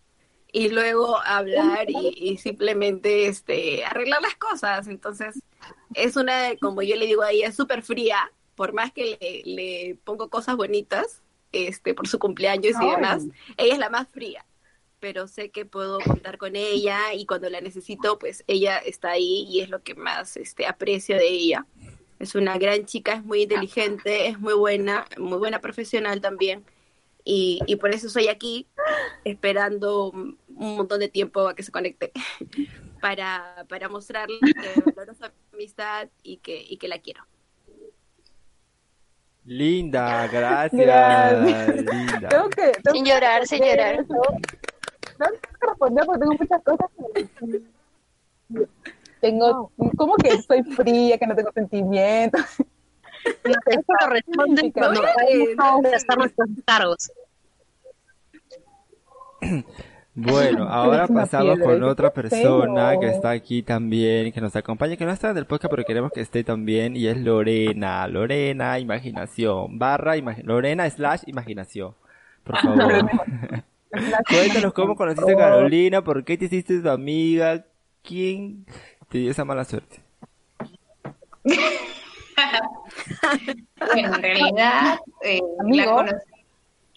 y 0.53 0.69
luego 0.69 1.19
hablar 1.25 1.87
y, 1.89 2.15
y 2.17 2.37
simplemente 2.39 3.27
este, 3.27 3.85
arreglar 3.85 4.23
las 4.23 4.37
cosas. 4.37 4.87
Entonces 4.89 5.43
es 5.95 6.17
una, 6.17 6.57
como 6.61 6.83
yo 6.83 6.97
le 6.97 7.07
digo 7.07 7.23
a 7.23 7.31
ella, 7.31 7.49
es 7.49 7.57
súper 7.57 7.83
fría, 7.83 8.33
por 8.55 8.73
más 8.73 8.93
que 8.93 9.19
le, 9.21 9.43
le 9.45 9.99
pongo 10.05 10.31
cosas 10.31 10.57
bonitas 10.57 11.23
este, 11.53 11.95
por 11.95 12.09
su 12.09 12.19
cumpleaños 12.19 12.75
y 12.81 12.91
demás, 12.91 13.25
ella 13.57 13.73
es 13.75 13.79
la 13.79 13.91
más 13.91 14.09
fría, 14.09 14.45
pero 15.01 15.29
sé 15.29 15.51
que 15.51 15.65
puedo 15.65 16.01
contar 16.01 16.39
con 16.39 16.57
ella 16.57 17.15
y 17.15 17.27
cuando 17.27 17.49
la 17.49 17.61
necesito, 17.61 18.19
pues 18.19 18.45
ella 18.47 18.79
está 18.79 19.13
ahí 19.13 19.47
y 19.49 19.61
es 19.61 19.71
lo 19.71 19.83
que 19.83 19.95
más 19.95 20.37
este, 20.37 20.67
aprecio 20.67 21.17
de 21.17 21.29
ella. 21.29 21.67
Es 22.19 22.35
una 22.35 22.57
gran 22.59 22.87
chica, 22.87 23.15
es 23.15 23.25
muy 23.25 23.43
inteligente, 23.43 24.29
es 24.29 24.39
muy 24.39 24.55
buena, 24.55 25.07
muy 25.19 25.39
buena 25.39 25.61
profesional 25.61 26.21
también. 26.21 26.65
Y, 27.25 27.61
y 27.67 27.77
por 27.77 27.91
eso 27.91 28.07
estoy 28.07 28.29
aquí, 28.29 28.67
esperando 29.25 30.11
un 30.11 30.39
montón 30.77 31.01
de 31.01 31.09
tiempo 31.09 31.49
a 31.49 31.55
que 31.55 31.63
se 31.63 31.73
conecte, 31.73 32.13
para, 33.01 33.67
para 33.69 33.89
mostrarle 33.89 34.39
que 34.41 34.91
valoro 34.93 35.15
su 35.15 35.25
amistad 35.53 36.09
y 36.23 36.39
que, 36.39 36.65
y 36.69 36.77
que 36.77 36.89
la 36.89 36.99
quiero. 36.99 37.25
Linda, 39.45 40.27
gracias. 40.27 40.87
Gracias. 40.87 41.77
Linda. 41.77 42.29
Tengo 42.29 42.51
que, 42.51 42.73
tengo 42.83 42.93
Sin 42.93 43.05
llorar, 43.05 43.47
sin 43.47 43.65
llorar. 43.65 44.07
No 44.09 45.27
tengo 45.27 45.41
que 45.61 45.67
responder 45.67 46.05
porque 46.07 46.21
tengo 46.21 46.33
muchas 46.33 46.63
cosas 46.63 46.91
que 48.49 48.67
Tengo, 49.31 49.73
como 49.97 50.15
que 50.17 50.41
soy 50.43 50.63
fría, 50.63 51.19
que 51.19 51.27
no 51.27 51.35
tengo 51.35 51.51
sentimientos. 51.53 52.41
No, 53.45 53.55
eso 53.67 53.93
lo 54.01 54.07
responden 54.09 54.71
cuando 54.71 55.03
No, 55.57 55.81
gastar 55.83 56.19
nuestros 56.19 56.49
cargos. 56.65 57.11
Bueno, 60.15 60.65
ahora 60.69 61.09
pasamos 61.09 61.59
con 61.59 61.83
otra 61.83 62.13
persona 62.13 62.99
que 63.01 63.09
está 63.09 63.31
aquí 63.31 63.63
también, 63.63 64.33
que 64.33 64.41
nos 64.41 64.55
acompaña, 64.55 64.97
que 64.97 65.05
no 65.05 65.11
está 65.11 65.31
en 65.31 65.39
el 65.39 65.47
podcast, 65.47 65.71
pero 65.73 65.85
queremos 65.85 66.13
que 66.13 66.21
esté 66.21 66.45
también, 66.45 66.97
y 66.97 67.09
es 67.09 67.17
Lorena. 67.19 68.07
Lorena, 68.07 68.79
imaginación, 68.79 69.79
barra, 69.79 70.17
imagi- 70.17 70.43
Lorena 70.45 70.89
slash 70.89 71.23
imaginación. 71.27 71.95
Por 72.45 72.57
favor. 72.63 73.11
Cuéntanos 74.29 74.73
cómo 74.73 74.95
conociste 74.95 75.33
a 75.33 75.37
Carolina, 75.37 76.03
por 76.05 76.25
qué 76.25 76.39
te 76.39 76.45
hiciste 76.47 76.81
tu 76.81 76.89
amiga, 76.89 77.65
quién 78.03 78.65
te 79.09 79.19
dio 79.19 79.31
esa 79.31 79.45
mala 79.45 79.65
suerte. 79.65 80.01
Bueno, 83.81 84.17
en 84.17 84.23
realidad 84.23 84.99
eh, 85.23 85.41
la, 85.71 85.85
conocí, 85.87 86.27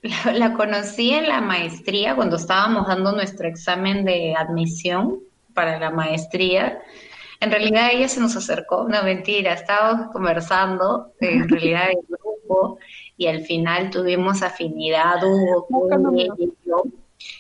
la- 0.02 0.34
la 0.34 0.54
conocí 0.54 1.12
en 1.12 1.28
la 1.28 1.42
maestría 1.42 2.16
cuando 2.16 2.36
estábamos 2.36 2.88
dando 2.88 3.12
nuestro 3.14 3.48
examen 3.48 4.04
de 4.06 4.36
admisión 4.36 5.20
para 5.54 5.80
la 5.80 5.92
maestría. 5.92 6.82
En 7.40 7.52
realidad 7.52 7.90
ella 7.94 8.08
se 8.10 8.20
nos 8.20 8.36
acercó, 8.36 8.88
no 8.90 9.02
mentira, 9.04 9.54
estábamos 9.54 10.12
conversando 10.12 11.14
en 11.22 11.48
realidad 11.48 11.90
en 11.92 12.00
grupo 12.10 12.78
y 13.18 13.28
al 13.28 13.42
final 13.46 13.90
tuvimos 13.90 14.42
afinidad, 14.42 15.24
Hugo, 15.24 15.66
Buscando 15.70 16.12
ella 16.14 16.34
y 16.38 16.52
yo, 16.66 16.84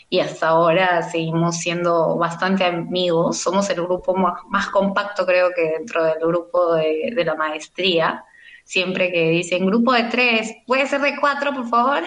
y 0.09 0.19
hasta 0.19 0.49
ahora 0.49 1.03
seguimos 1.03 1.57
siendo 1.57 2.17
bastante 2.17 2.63
amigos. 2.65 3.37
Somos 3.37 3.69
el 3.69 3.81
grupo 3.81 4.15
más, 4.15 4.67
compacto, 4.67 5.25
creo 5.25 5.51
que 5.55 5.77
dentro 5.77 6.03
del 6.03 6.19
grupo 6.19 6.75
de, 6.75 7.11
de 7.15 7.25
la 7.25 7.35
maestría. 7.35 8.23
Siempre 8.63 9.11
que 9.11 9.29
dicen 9.29 9.65
grupo 9.65 9.93
de 9.93 10.03
tres, 10.03 10.55
puede 10.67 10.85
ser 10.87 11.01
de 11.01 11.19
cuatro, 11.19 11.53
por 11.53 11.67
favor. 11.69 12.03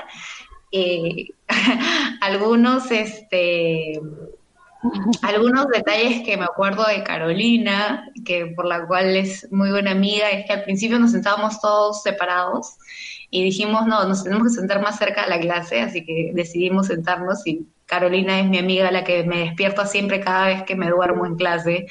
Eh, 0.72 1.28
algunos, 2.22 2.90
este, 2.90 4.00
algunos 5.20 5.68
detalles 5.68 6.22
que 6.24 6.36
me 6.36 6.44
acuerdo 6.44 6.84
de 6.86 7.04
Carolina, 7.04 8.08
que 8.24 8.46
por 8.46 8.64
la 8.64 8.86
cual 8.86 9.14
es 9.16 9.50
muy 9.52 9.70
buena 9.70 9.90
amiga, 9.90 10.30
es 10.30 10.46
que 10.46 10.52
al 10.54 10.64
principio 10.64 10.98
nos 10.98 11.12
sentábamos 11.12 11.60
todos 11.60 12.02
separados 12.02 12.76
y 13.30 13.44
dijimos, 13.44 13.86
no, 13.86 14.04
nos 14.06 14.24
tenemos 14.24 14.48
que 14.48 14.54
sentar 14.54 14.82
más 14.82 14.98
cerca 14.98 15.24
de 15.24 15.30
la 15.30 15.40
clase, 15.40 15.80
así 15.80 16.04
que 16.04 16.32
decidimos 16.34 16.88
sentarnos 16.88 17.46
y 17.46 17.66
Carolina 17.86 18.40
es 18.40 18.48
mi 18.48 18.58
amiga, 18.58 18.90
la 18.90 19.04
que 19.04 19.24
me 19.24 19.40
despierta 19.40 19.86
siempre 19.86 20.20
cada 20.20 20.46
vez 20.46 20.62
que 20.62 20.76
me 20.76 20.88
duermo 20.88 21.26
en 21.26 21.36
clase. 21.36 21.86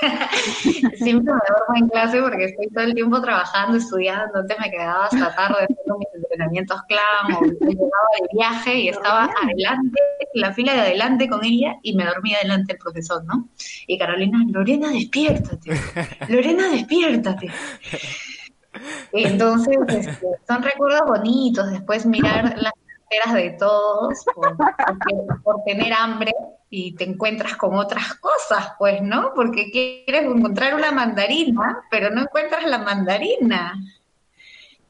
siempre 0.96 1.34
me 1.34 1.40
duermo 1.48 1.76
en 1.76 1.88
clase 1.88 2.22
porque 2.22 2.44
estoy 2.46 2.68
todo 2.68 2.84
el 2.84 2.94
tiempo 2.94 3.20
trabajando, 3.20 3.76
estudiando, 3.76 4.38
antes 4.38 4.56
me 4.58 4.70
quedaba 4.70 5.04
hasta 5.04 5.34
tarde 5.34 5.64
haciendo 5.64 5.98
mis 5.98 6.08
entrenamientos 6.14 6.80
clan 6.88 7.36
o 7.36 7.44
llegaba 7.44 8.08
de 8.20 8.28
viaje 8.32 8.74
y 8.74 8.88
estaba 8.88 9.24
adelante, 9.42 10.00
en 10.32 10.40
la 10.40 10.52
fila 10.54 10.74
de 10.74 10.80
adelante 10.80 11.28
con 11.28 11.44
ella 11.44 11.76
y 11.82 11.94
me 11.94 12.04
dormía 12.04 12.38
delante 12.42 12.72
del 12.72 12.78
profesor, 12.78 13.24
¿no? 13.24 13.48
Y 13.86 13.98
Carolina, 13.98 14.38
Lorena, 14.48 14.88
despiértate, 14.90 15.70
Lorena, 16.28 16.68
despiértate. 16.68 17.50
Entonces, 19.12 19.76
este, 19.88 20.26
son 20.46 20.62
recuerdos 20.62 21.02
bonitos, 21.06 21.70
después 21.70 22.06
mirar 22.06 22.54
las 22.58 22.72
carteras 23.08 23.34
de 23.34 23.50
todos 23.50 24.24
por, 25.42 25.64
tener 25.64 25.92
hambre 25.92 26.32
y 26.70 26.92
te 26.96 27.04
encuentras 27.04 27.56
con 27.56 27.74
otras 27.76 28.14
cosas, 28.14 28.72
pues, 28.78 29.00
¿no? 29.02 29.32
Porque 29.34 29.70
quieres 29.70 30.24
encontrar 30.24 30.74
una 30.74 30.90
mandarina, 30.92 31.82
pero 31.90 32.10
no 32.10 32.22
encuentras 32.22 32.64
la 32.64 32.78
mandarina. 32.78 33.74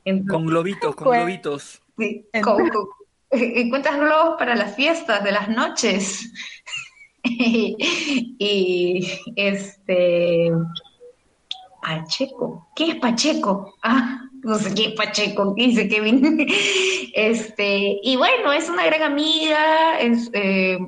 Entonces, 0.04 0.32
Con 0.32 0.46
globitos, 0.46 0.94
con 0.94 1.04
Pues- 1.06 1.18
globitos. 1.20 1.82
Sí, 1.98 2.26
con- 2.42 2.68
con- 2.68 2.88
encuentras 3.30 3.98
globos 3.98 4.36
para 4.38 4.54
las 4.54 4.74
fiestas 4.76 5.22
de 5.24 5.32
las 5.32 5.48
noches. 5.48 6.32
y 7.24 9.06
este 9.34 10.52
Pacheco, 11.82 12.68
¿qué 12.76 12.90
es 12.90 12.94
Pacheco? 12.96 13.74
Ah, 13.82 14.25
no 14.46 14.58
sé 14.58 14.74
qué 14.74 14.94
Pacheco, 14.96 15.54
¿qué 15.54 15.64
dice 15.64 15.88
Kevin? 15.88 16.46
Este, 17.18 17.98
y 18.02 18.16
bueno, 18.16 18.52
es 18.52 18.68
una 18.68 18.84
gran 18.84 19.02
amiga, 19.02 19.98
es 19.98 20.28
eh, 20.34 20.78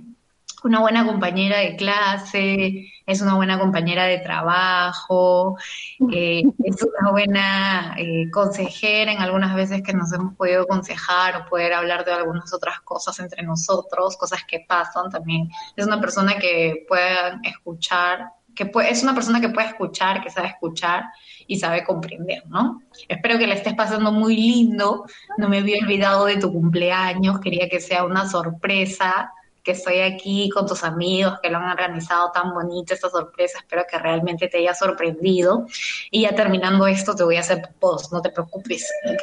una 0.62 0.80
buena 0.80 1.06
compañera 1.06 1.56
de 1.56 1.74
clase, 1.74 2.92
es 3.06 3.22
una 3.22 3.34
buena 3.34 3.58
compañera 3.58 4.04
de 4.04 4.18
trabajo, 4.18 5.56
eh, 6.12 6.42
es 6.64 6.82
una 6.82 7.10
buena 7.10 7.94
eh, 7.96 8.30
consejera 8.30 9.10
en 9.12 9.22
algunas 9.22 9.54
veces 9.54 9.82
que 9.82 9.94
nos 9.94 10.12
hemos 10.12 10.34
podido 10.34 10.64
aconsejar 10.64 11.36
o 11.36 11.48
poder 11.48 11.72
hablar 11.72 12.04
de 12.04 12.12
algunas 12.12 12.52
otras 12.52 12.80
cosas 12.82 13.18
entre 13.20 13.42
nosotros, 13.42 14.18
cosas 14.18 14.44
que 14.46 14.66
pasan 14.68 15.10
también. 15.10 15.48
Es 15.76 15.86
una 15.86 15.98
persona 15.98 16.38
que 16.38 16.84
puedan 16.86 17.42
escuchar, 17.42 18.32
que 18.58 18.66
puede- 18.66 18.90
es 18.90 19.04
una 19.04 19.14
persona 19.14 19.40
que 19.40 19.50
puede 19.50 19.68
escuchar, 19.68 20.20
que 20.20 20.30
sabe 20.30 20.48
escuchar 20.48 21.04
y 21.46 21.60
sabe 21.60 21.84
comprender, 21.84 22.44
¿no? 22.48 22.82
Espero 23.06 23.38
que 23.38 23.46
le 23.46 23.54
estés 23.54 23.74
pasando 23.74 24.10
muy 24.10 24.36
lindo. 24.36 25.04
No 25.36 25.48
me 25.48 25.58
había 25.58 25.78
olvidado 25.80 26.24
de 26.24 26.38
tu 26.38 26.52
cumpleaños, 26.52 27.38
quería 27.38 27.68
que 27.68 27.80
sea 27.80 28.02
una 28.04 28.28
sorpresa, 28.28 29.32
que 29.62 29.70
estoy 29.72 30.00
aquí 30.00 30.48
con 30.50 30.66
tus 30.66 30.82
amigos 30.82 31.38
que 31.40 31.50
lo 31.50 31.58
han 31.58 31.70
organizado 31.70 32.32
tan 32.32 32.52
bonito 32.52 32.94
esta 32.94 33.08
sorpresa. 33.10 33.58
Espero 33.58 33.84
que 33.88 33.96
realmente 33.96 34.48
te 34.48 34.58
haya 34.58 34.74
sorprendido. 34.74 35.66
Y 36.10 36.22
ya 36.22 36.34
terminando 36.34 36.84
esto, 36.88 37.14
te 37.14 37.22
voy 37.22 37.36
a 37.36 37.40
hacer 37.40 37.62
post, 37.78 38.12
no 38.12 38.20
te 38.20 38.30
preocupes, 38.30 38.90
¿ok? 39.08 39.22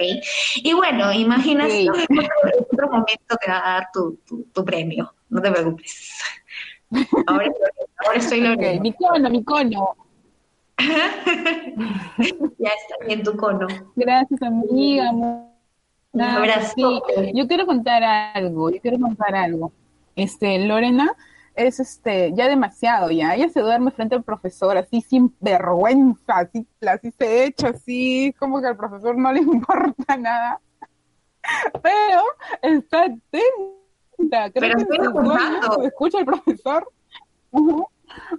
Y 0.63 0.71
bueno, 0.71 1.11
imagina 1.11 1.67
si 1.69 1.87
en 1.87 1.89
otro, 1.89 2.67
otro 2.71 2.87
momento 2.87 3.35
te 3.41 3.51
va 3.51 3.57
a 3.57 3.73
dar 3.73 3.87
tu, 3.91 4.17
tu, 4.25 4.43
tu 4.53 4.63
premio, 4.63 5.13
no 5.27 5.41
te 5.41 5.51
preocupes. 5.51 6.13
Ahora, 7.27 7.51
ahora 8.05 8.17
estoy 8.17 8.41
Lorena. 8.41 8.81
mi 8.81 8.93
cono, 8.93 9.29
mi 9.29 9.43
cono. 9.43 9.95
ya 10.77 12.69
está 12.69 13.05
bien 13.05 13.23
tu 13.23 13.35
cono. 13.35 13.67
Gracias, 13.95 14.41
amiga. 14.41 15.11
Un 15.11 16.21
abrazo. 16.21 16.73
Sí, 16.75 17.31
yo 17.33 17.47
quiero 17.47 17.65
contar 17.65 18.03
algo, 18.03 18.69
yo 18.69 18.79
quiero 18.81 18.99
contar 18.99 19.35
algo. 19.35 19.71
Este, 20.15 20.59
Lorena 20.65 21.15
es 21.55 21.79
este, 21.79 22.33
ya 22.35 22.47
demasiado, 22.47 23.11
ya. 23.11 23.35
Ella 23.35 23.49
se 23.49 23.61
duerme 23.61 23.91
frente 23.91 24.15
al 24.15 24.23
profesor, 24.23 24.77
así 24.77 25.01
sin 25.01 25.33
vergüenza, 25.39 26.37
así, 26.37 26.67
así 26.87 27.11
se 27.11 27.45
echa, 27.45 27.69
así, 27.69 28.33
como 28.37 28.61
que 28.61 28.67
al 28.67 28.77
profesor 28.77 29.17
no 29.17 29.31
le 29.33 29.39
importa 29.41 30.17
nada. 30.17 30.61
Pero 31.81 32.21
está 32.61 33.07
atenta. 34.15 34.49
Creo 34.51 34.61
Pero 34.61 34.75
que 34.75 34.81
estoy 34.83 35.87
escucha 35.87 36.17
al 36.19 36.25
profesor. 36.25 36.87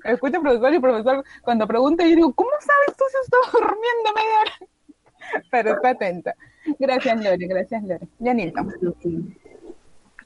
Escucha 0.04 0.37
al 0.37 0.42
profesor 0.42 0.73
y 0.73 0.76
el 0.76 0.80
profesor 0.80 1.25
cuando 1.42 1.66
pregunta, 1.66 2.04
yo 2.04 2.14
digo, 2.16 2.33
¿cómo 2.33 2.50
sabes 2.61 2.97
tú 2.97 3.04
si 3.11 3.16
estás 3.25 3.52
durmiendo 3.52 4.12
media 4.14 4.40
hora? 4.40 5.45
Pero 5.50 5.75
está 5.75 5.90
atenta. 5.90 6.35
Gracias, 6.78 7.25
Lore, 7.25 7.47
gracias, 7.47 7.83
Lore. 7.83 8.09
Ya 8.18 8.35
Nilton. 8.35 8.73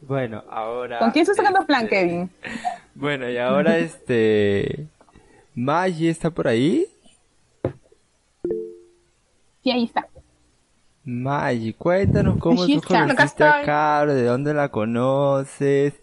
Bueno, 0.02 0.42
ahora. 0.48 0.98
¿Con 0.98 1.10
quién 1.10 1.22
estás 1.22 1.36
sacando 1.36 1.66
plan, 1.66 1.84
este, 1.84 1.96
Kevin? 1.96 2.30
Bueno, 2.94 3.28
y 3.28 3.38
ahora 3.38 3.78
este. 3.78 4.86
Maggie 5.54 6.10
está 6.10 6.30
por 6.30 6.48
ahí. 6.48 6.86
Sí, 9.62 9.70
ahí 9.70 9.84
está. 9.84 10.08
Maggie, 11.04 11.74
cuéntanos 11.74 12.38
cómo 12.38 12.66
tú 12.66 12.80
conociste 12.82 13.44
a. 13.44 13.62
Caro, 13.62 14.14
de 14.14 14.24
dónde 14.24 14.52
la 14.52 14.68
conoces, 14.70 15.94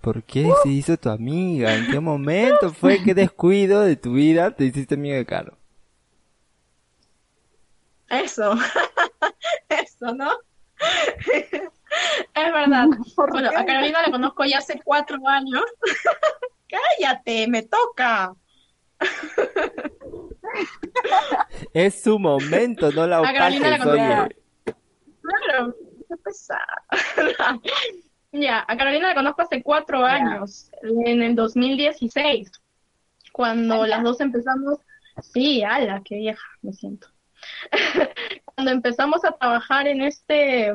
por 0.00 0.22
qué 0.22 0.50
se 0.62 0.68
hizo 0.68 0.96
tu 0.96 1.08
amiga, 1.08 1.74
en 1.74 1.90
qué 1.90 2.00
momento 2.00 2.72
fue, 2.72 3.02
qué 3.02 3.14
descuido 3.14 3.80
de 3.80 3.96
tu 3.96 4.14
vida 4.14 4.50
te 4.50 4.64
hiciste 4.64 4.94
amiga 4.94 5.16
de 5.16 5.26
Caro. 5.26 5.56
Eso. 8.08 8.54
Eso, 9.68 10.14
¿no? 10.14 10.30
es 12.34 12.52
verdad. 12.52 12.86
Bueno, 13.16 13.48
a 13.48 13.64
Carolina 13.64 14.02
la 14.02 14.10
conozco 14.10 14.44
ya 14.44 14.58
hace 14.58 14.80
cuatro 14.84 15.16
años. 15.26 15.62
Cállate, 16.68 17.46
me 17.48 17.62
toca. 17.62 18.34
Es 21.72 22.02
su 22.02 22.18
momento, 22.18 22.90
no 22.92 23.06
la 23.06 23.22
Carolina 23.22 23.70
la 23.70 23.76
opaques, 23.76 23.86
oye. 23.86 24.00
conozco. 24.00 24.28
Claro, 25.22 25.76
qué 26.08 26.16
pesada. 26.16 26.82
Ya, 28.36 28.64
a 28.66 28.76
Carolina 28.76 29.10
la 29.10 29.14
conozco 29.14 29.42
hace 29.42 29.62
cuatro 29.62 30.04
años, 30.04 30.68
en 30.82 31.22
el 31.22 31.36
2016, 31.36 32.50
cuando 33.32 33.86
las 33.86 34.02
dos 34.02 34.20
empezamos, 34.20 34.80
sí, 35.22 35.62
ala, 35.62 36.02
qué 36.04 36.16
vieja, 36.16 36.42
me 36.60 36.72
siento. 36.72 37.06
Cuando 38.44 38.72
empezamos 38.72 39.24
a 39.24 39.32
trabajar 39.32 39.86
en 39.86 40.02
este, 40.02 40.72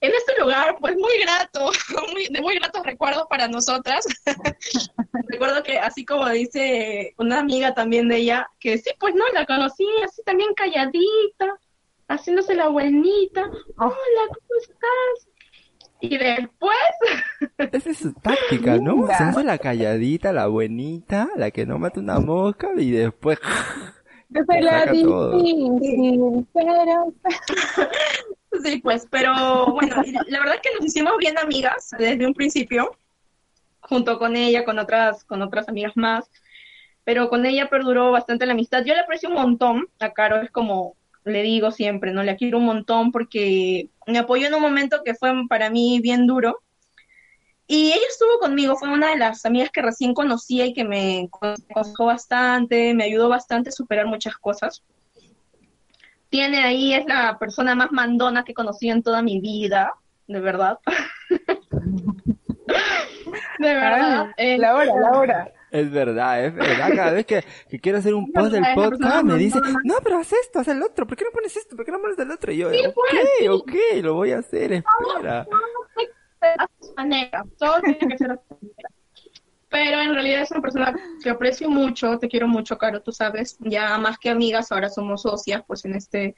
en 0.00 0.12
este 0.12 0.40
lugar, 0.40 0.76
pues 0.80 0.94
muy 0.96 1.18
grato, 1.20 1.70
muy, 2.12 2.28
de 2.28 2.40
muy 2.40 2.56
gratos 2.56 2.84
recuerdos 2.84 3.26
para 3.28 3.48
nosotras. 3.48 4.06
Recuerdo 5.28 5.62
que 5.62 5.78
así 5.78 6.04
como 6.04 6.28
dice 6.28 7.14
una 7.18 7.40
amiga 7.40 7.74
también 7.74 8.08
de 8.08 8.18
ella, 8.18 8.48
que 8.60 8.78
sí, 8.78 8.90
pues 8.98 9.14
no, 9.14 9.24
la 9.32 9.46
conocí 9.46 9.86
así 10.04 10.22
también 10.22 10.54
calladita, 10.54 11.58
haciéndose 12.08 12.54
la 12.54 12.68
buenita. 12.68 13.42
Hola, 13.78 14.22
¿cómo 14.28 14.60
estás? 14.60 15.28
Y 16.00 16.18
después, 16.18 16.76
Esa 17.72 17.90
es 17.90 17.98
su 17.98 18.12
táctica, 18.12 18.76
¿no? 18.76 18.96
Linda. 18.96 19.18
Se 19.18 19.24
hace 19.24 19.44
la 19.44 19.58
calladita, 19.58 20.32
la 20.32 20.46
buenita, 20.46 21.28
la 21.36 21.50
que 21.50 21.64
no 21.64 21.78
mata 21.78 22.00
una 22.00 22.20
mosca 22.20 22.68
y 22.76 22.90
después 22.90 23.38
Yo 24.28 24.42
soy 24.44 24.60
la 24.60 24.86
difícil, 24.86 26.46
pero... 26.52 27.14
sí, 28.64 28.78
pues, 28.78 29.06
pero 29.10 29.72
bueno, 29.72 29.96
la 30.28 30.38
verdad 30.40 30.56
es 30.56 30.60
que 30.62 30.74
nos 30.76 30.84
hicimos 30.84 31.16
bien 31.18 31.38
amigas 31.38 31.90
desde 31.98 32.26
un 32.26 32.34
principio, 32.34 32.96
junto 33.80 34.18
con 34.18 34.36
ella, 34.36 34.64
con 34.64 34.78
otras, 34.78 35.24
con 35.24 35.42
otras 35.42 35.68
amigas 35.68 35.92
más, 35.96 36.30
pero 37.04 37.28
con 37.28 37.46
ella 37.46 37.68
perduró 37.68 38.10
bastante 38.10 38.46
la 38.46 38.52
amistad. 38.52 38.84
Yo 38.84 38.94
le 38.94 39.00
aprecio 39.00 39.28
un 39.28 39.36
montón, 39.36 39.88
a 40.00 40.12
Caro 40.12 40.40
es 40.40 40.50
como 40.50 40.96
le 41.26 41.42
digo 41.42 41.72
siempre, 41.72 42.12
¿no? 42.12 42.22
Le 42.22 42.36
quiero 42.36 42.58
un 42.58 42.66
montón 42.66 43.10
porque 43.10 43.90
me 44.06 44.18
apoyó 44.18 44.46
en 44.46 44.54
un 44.54 44.62
momento 44.62 45.02
que 45.04 45.14
fue 45.14 45.32
para 45.48 45.70
mí 45.70 46.00
bien 46.00 46.26
duro. 46.26 46.60
Y 47.66 47.88
ella 47.88 48.06
estuvo 48.08 48.38
conmigo, 48.38 48.76
fue 48.76 48.88
una 48.88 49.10
de 49.10 49.18
las 49.18 49.44
amigas 49.44 49.70
que 49.72 49.82
recién 49.82 50.14
conocía 50.14 50.66
y 50.66 50.72
que 50.72 50.84
me 50.84 51.26
aconsejó 51.26 52.06
bastante, 52.06 52.94
me 52.94 53.04
ayudó 53.04 53.28
bastante 53.28 53.70
a 53.70 53.72
superar 53.72 54.06
muchas 54.06 54.36
cosas. 54.36 54.84
Tiene 56.36 56.62
ahí, 56.62 56.92
es 56.92 57.06
la 57.06 57.38
persona 57.38 57.74
más 57.74 57.90
mandona 57.92 58.44
que 58.44 58.52
conocí 58.52 58.90
en 58.90 59.02
toda 59.02 59.22
mi 59.22 59.40
vida, 59.40 59.94
de 60.26 60.38
verdad. 60.38 60.78
de 63.58 63.74
verdad. 63.74 64.26
eh, 64.36 64.58
la 64.58 64.74
hora, 64.74 64.92
la 65.00 65.18
hora. 65.18 65.52
Es 65.70 65.90
verdad, 65.90 66.44
es 66.44 66.54
verdad. 66.54 66.90
Cada 66.94 67.12
vez 67.12 67.24
que, 67.24 67.42
que 67.70 67.80
quiero 67.80 67.96
hacer 67.96 68.12
un 68.12 68.30
post 68.32 68.52
del 68.52 68.66
podcast 68.74 69.24
me 69.24 69.36
dice, 69.36 69.60
no, 69.84 69.94
pero 70.04 70.18
haz 70.18 70.30
esto, 70.34 70.58
haz 70.58 70.68
el 70.68 70.82
otro. 70.82 71.06
¿Por 71.06 71.16
qué 71.16 71.24
no 71.24 71.30
pones 71.30 71.56
esto? 71.56 71.74
¿Por 71.74 71.86
qué 71.86 71.92
no 71.92 72.02
pones 72.02 72.18
el 72.18 72.30
otro? 72.30 72.52
Y 72.52 72.58
yo, 72.58 72.70
Sí, 72.70 72.84
ok, 72.86 72.94
pues, 72.94 73.10
sí. 73.38 73.48
ok, 73.48 73.72
lo 74.02 74.12
voy 74.12 74.32
a 74.32 74.38
hacer, 74.40 74.72
espera. 74.74 75.46
a 76.58 76.68
su 76.82 76.92
manera, 76.94 77.46
todo 77.58 77.80
tiene 77.80 78.08
que 78.08 78.18
ser 78.18 78.32
a 78.32 78.36
su 78.36 78.54
manera. 78.60 78.88
Pero 79.68 80.00
en 80.00 80.14
realidad 80.14 80.42
es 80.42 80.50
una 80.52 80.60
persona 80.60 80.94
que 81.22 81.30
aprecio 81.30 81.68
mucho, 81.68 82.18
te 82.18 82.28
quiero 82.28 82.46
mucho, 82.46 82.78
Caro, 82.78 83.02
tú 83.02 83.12
sabes, 83.12 83.56
ya 83.60 83.98
más 83.98 84.18
que 84.18 84.30
amigas, 84.30 84.70
ahora 84.70 84.88
somos 84.88 85.22
socias, 85.22 85.62
pues 85.66 85.84
en 85.84 85.94
este 85.94 86.36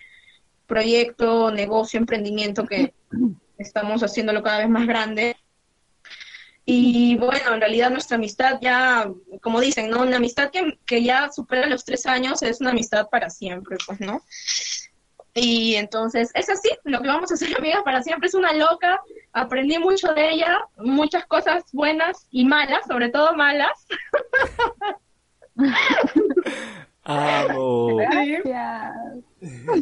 proyecto, 0.66 1.50
negocio, 1.50 1.98
emprendimiento 1.98 2.64
que 2.64 2.94
estamos 3.58 4.02
haciéndolo 4.02 4.42
cada 4.42 4.58
vez 4.58 4.68
más 4.68 4.86
grande. 4.86 5.36
Y 6.64 7.16
bueno, 7.16 7.54
en 7.54 7.60
realidad 7.60 7.90
nuestra 7.90 8.16
amistad 8.16 8.58
ya, 8.60 9.10
como 9.40 9.58
dicen, 9.60 9.88
¿no? 9.88 10.02
Una 10.02 10.18
amistad 10.18 10.50
que, 10.50 10.78
que 10.84 11.02
ya 11.02 11.30
supera 11.32 11.66
los 11.66 11.84
tres 11.84 12.04
años 12.04 12.42
es 12.42 12.60
una 12.60 12.70
amistad 12.70 13.08
para 13.08 13.30
siempre, 13.30 13.78
pues, 13.86 14.00
¿no? 14.00 14.22
Y 15.40 15.76
entonces, 15.76 16.30
es 16.34 16.48
así, 16.48 16.70
lo 16.84 17.00
que 17.00 17.08
vamos 17.08 17.30
a 17.30 17.34
hacer, 17.34 17.48
amigas, 17.58 17.82
para 17.84 18.02
siempre 18.02 18.28
es 18.28 18.34
una 18.34 18.52
loca. 18.52 19.00
Aprendí 19.32 19.78
mucho 19.78 20.12
de 20.14 20.30
ella, 20.30 20.58
muchas 20.78 21.26
cosas 21.26 21.64
buenas 21.72 22.26
y 22.30 22.44
malas, 22.44 22.86
sobre 22.86 23.08
todo 23.08 23.34
malas. 23.34 23.86
Amo. 27.04 27.96
Gracias. 27.96 28.92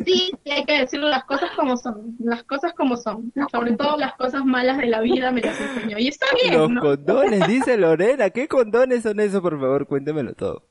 Sí, 0.04 0.32
hay 0.48 0.64
que 0.64 0.80
decir 0.80 1.00
las 1.00 1.24
cosas 1.24 1.50
como 1.56 1.76
son, 1.76 2.14
las 2.20 2.44
cosas 2.44 2.72
como 2.74 2.96
son. 2.96 3.32
Sobre 3.50 3.72
todo 3.72 3.96
las 3.96 4.14
cosas 4.14 4.44
malas 4.44 4.78
de 4.78 4.86
la 4.86 5.00
vida 5.00 5.32
me 5.32 5.40
las 5.40 5.60
enseñó. 5.60 5.98
Y 5.98 6.08
está 6.08 6.26
bien, 6.40 6.54
Los 6.54 6.70
¿no? 6.70 6.80
condones, 6.80 7.46
dice 7.48 7.76
Lorena. 7.76 8.30
¿Qué 8.30 8.46
condones 8.46 9.02
son 9.02 9.18
esos? 9.18 9.40
Por 9.40 9.58
favor, 9.58 9.86
cuéntemelo 9.86 10.34
todo. 10.34 10.68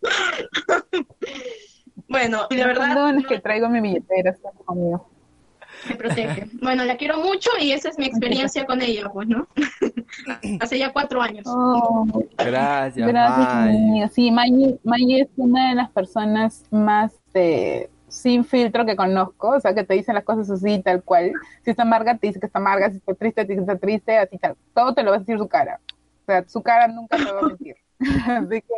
Bueno, 2.08 2.46
y 2.50 2.56
de 2.56 2.64
Los 2.64 2.68
verdad 2.68 2.94
condones 2.94 3.26
que 3.26 3.38
traigo 3.38 3.68
mi 3.68 3.80
billetera 3.80 4.30
están 4.30 4.52
conmigo. 4.64 5.08
me 5.88 5.94
protege. 5.96 6.46
Bueno, 6.62 6.84
la 6.84 6.96
quiero 6.96 7.18
mucho 7.18 7.50
y 7.60 7.72
esa 7.72 7.90
es 7.90 7.98
mi 7.98 8.06
experiencia 8.06 8.64
con 8.64 8.80
ella, 8.80 9.08
pues, 9.12 9.28
¿no? 9.28 9.46
Hace 10.60 10.78
ya 10.78 10.92
cuatro 10.92 11.20
años. 11.20 11.44
Oh, 11.46 12.06
Gracias, 12.36 13.06
gracias, 13.06 13.54
May. 13.54 14.08
Sí, 14.08 14.30
Maggie, 14.30 14.78
Maggie 14.84 15.22
es 15.22 15.28
una 15.36 15.68
de 15.68 15.74
las 15.74 15.90
personas 15.90 16.64
más 16.70 17.12
eh, 17.34 17.90
sin 18.08 18.44
filtro 18.44 18.86
que 18.86 18.96
conozco, 18.96 19.50
o 19.50 19.60
sea, 19.60 19.74
que 19.74 19.84
te 19.84 19.94
dicen 19.94 20.14
las 20.14 20.24
cosas 20.24 20.50
así, 20.50 20.82
tal 20.82 21.02
cual. 21.02 21.32
Si 21.62 21.70
está 21.70 21.82
amarga, 21.82 22.16
te 22.16 22.28
dice 22.28 22.40
que 22.40 22.46
está 22.46 22.58
amarga, 22.58 22.90
si 22.90 22.96
está 22.96 23.14
triste, 23.14 23.44
te 23.44 23.52
dice 23.52 23.64
que 23.66 23.72
está 23.72 23.78
triste, 23.78 24.16
así 24.18 24.38
tal. 24.38 24.56
Todo 24.74 24.94
te 24.94 25.02
lo 25.02 25.10
va 25.10 25.16
a 25.16 25.20
decir 25.20 25.38
su 25.38 25.46
cara. 25.46 25.80
O 26.22 26.24
sea, 26.26 26.44
su 26.48 26.62
cara 26.62 26.88
nunca 26.88 27.16
te 27.18 27.30
va 27.30 27.40
a 27.40 27.42
mentir. 27.48 27.76
así 28.00 28.62
que 28.62 28.74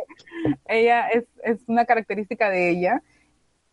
ella 0.67 1.07
es, 1.09 1.25
es 1.43 1.59
una 1.67 1.85
característica 1.85 2.49
de 2.49 2.69
ella. 2.69 3.01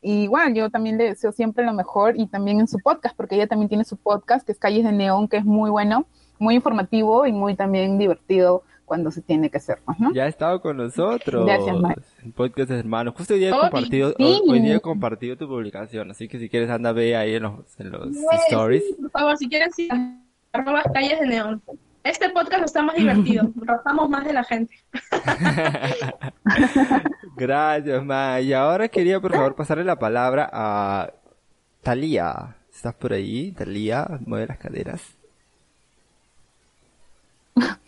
Y 0.01 0.23
igual, 0.23 0.55
yo 0.55 0.71
también 0.71 0.97
le 0.97 1.05
deseo 1.05 1.33
siempre 1.33 1.65
lo 1.65 1.73
mejor 1.73 2.15
y 2.17 2.27
también 2.27 2.61
en 2.61 2.69
su 2.69 2.79
podcast, 2.79 3.17
porque 3.17 3.35
ella 3.35 3.47
también 3.47 3.69
tiene 3.69 3.85
su 3.85 3.97
podcast, 3.97 4.47
que 4.47 4.53
es 4.53 4.59
Calles 4.59 4.85
de 4.85 4.93
Neón, 4.93 5.29
que 5.29 5.39
es 5.39 5.45
muy 5.45 5.71
bueno, 5.71 6.07
muy 6.39 6.55
informativo 6.55 7.27
y 7.27 7.33
muy 7.33 7.57
también 7.57 7.99
divertido 7.99 8.63
cuando 8.85 9.11
se 9.11 9.21
tiene 9.21 9.51
que 9.51 9.59
hacer, 9.59 9.81
¿no? 9.99 10.13
Ya 10.15 10.25
ha 10.25 10.29
estado 10.29 10.61
con 10.61 10.79
nosotros. 10.79 11.45
Gracias. 11.45 11.77
En 12.23 12.33
Podcast 12.33 12.71
Hermanos. 12.71 13.15
Justo 13.17 13.35
hoy 13.35 13.41
día 13.41 13.51
he 13.51 13.59
compartido, 13.59 14.15
hoy 14.19 14.61
día 14.61 14.77
he 14.77 14.81
compartido 14.81 15.37
tu 15.37 15.47
publicación, 15.47 16.11
así 16.11 16.27
que 16.27 16.39
si 16.39 16.49
quieres 16.49 16.71
anda 16.71 16.93
ve 16.93 17.15
ahí 17.15 17.35
en 17.35 17.43
los, 17.43 17.79
en 17.79 17.91
los 17.91 18.09
stories. 18.49 18.85
Por 19.01 19.11
favor, 19.11 19.37
si 19.37 19.49
quieren, 19.49 19.71
sí, 19.73 19.89
arroba 20.53 20.83
calles 20.85 21.21
de 21.21 21.27
neón. 21.27 21.63
Este 22.05 22.31
podcast 22.31 22.65
está 22.65 22.83
más 22.83 22.97
divertido, 22.97 23.51
rozamos 23.57 24.09
más 24.09 24.25
de 24.25 24.33
la 24.33 24.45
gente. 24.45 24.75
Gracias, 27.37 28.05
Ma. 28.05 28.41
Y 28.41 28.53
ahora 28.53 28.89
quería, 28.89 29.21
por 29.21 29.33
favor, 29.33 29.55
pasarle 29.55 29.85
la 29.85 29.99
palabra 29.99 30.49
a 30.53 31.13
Talía. 31.83 32.57
¿Estás 32.73 32.95
por 32.95 33.13
ahí? 33.13 33.53
Talía, 33.53 34.07
mueve 34.27 34.47
las 34.47 34.59
caderas. 34.59 35.03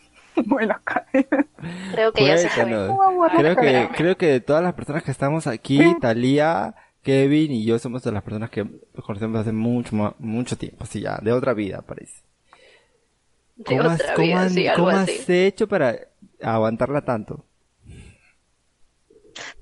Bueno, 0.45 0.75
cadenas. 0.83 1.45
Creo 1.91 2.13
que 2.13 2.25
ya 2.25 2.37
se 2.37 2.49
fue. 2.49 2.63
Cuéntanos. 2.63 2.97
¿Cómo 2.97 3.11
mueve 3.11 3.37
Creo 3.37 3.55
que, 3.55 3.61
caderas? 3.61 3.91
creo 3.95 4.17
que 4.17 4.25
de 4.27 4.39
todas 4.39 4.63
las 4.63 4.73
personas 4.73 5.03
que 5.03 5.11
estamos 5.11 5.45
aquí, 5.45 5.79
Talía, 5.99 6.73
Kevin 7.03 7.51
y 7.51 7.65
yo 7.65 7.77
somos 7.79 8.01
de 8.03 8.11
las 8.13 8.23
personas 8.23 8.49
que 8.49 8.63
nos 8.63 9.05
conocemos 9.05 9.41
hace 9.41 9.51
mucho, 9.51 10.15
mucho 10.19 10.57
tiempo, 10.57 10.85
así 10.85 11.01
ya, 11.01 11.19
de 11.21 11.33
otra 11.33 11.53
vida, 11.53 11.81
parece. 11.81 12.21
De 13.55 13.63
¿Cómo 13.65 13.83
has, 13.83 14.01
otra 14.01 14.15
cómo 14.15 14.27
vida, 14.27 14.41
han- 14.41 14.49
sí, 14.49 14.67
algo 14.67 14.85
cómo 14.85 14.97
así. 14.97 15.11
has 15.19 15.29
hecho 15.29 15.67
para 15.67 15.99
aguantarla 16.41 17.01
tanto? 17.03 17.45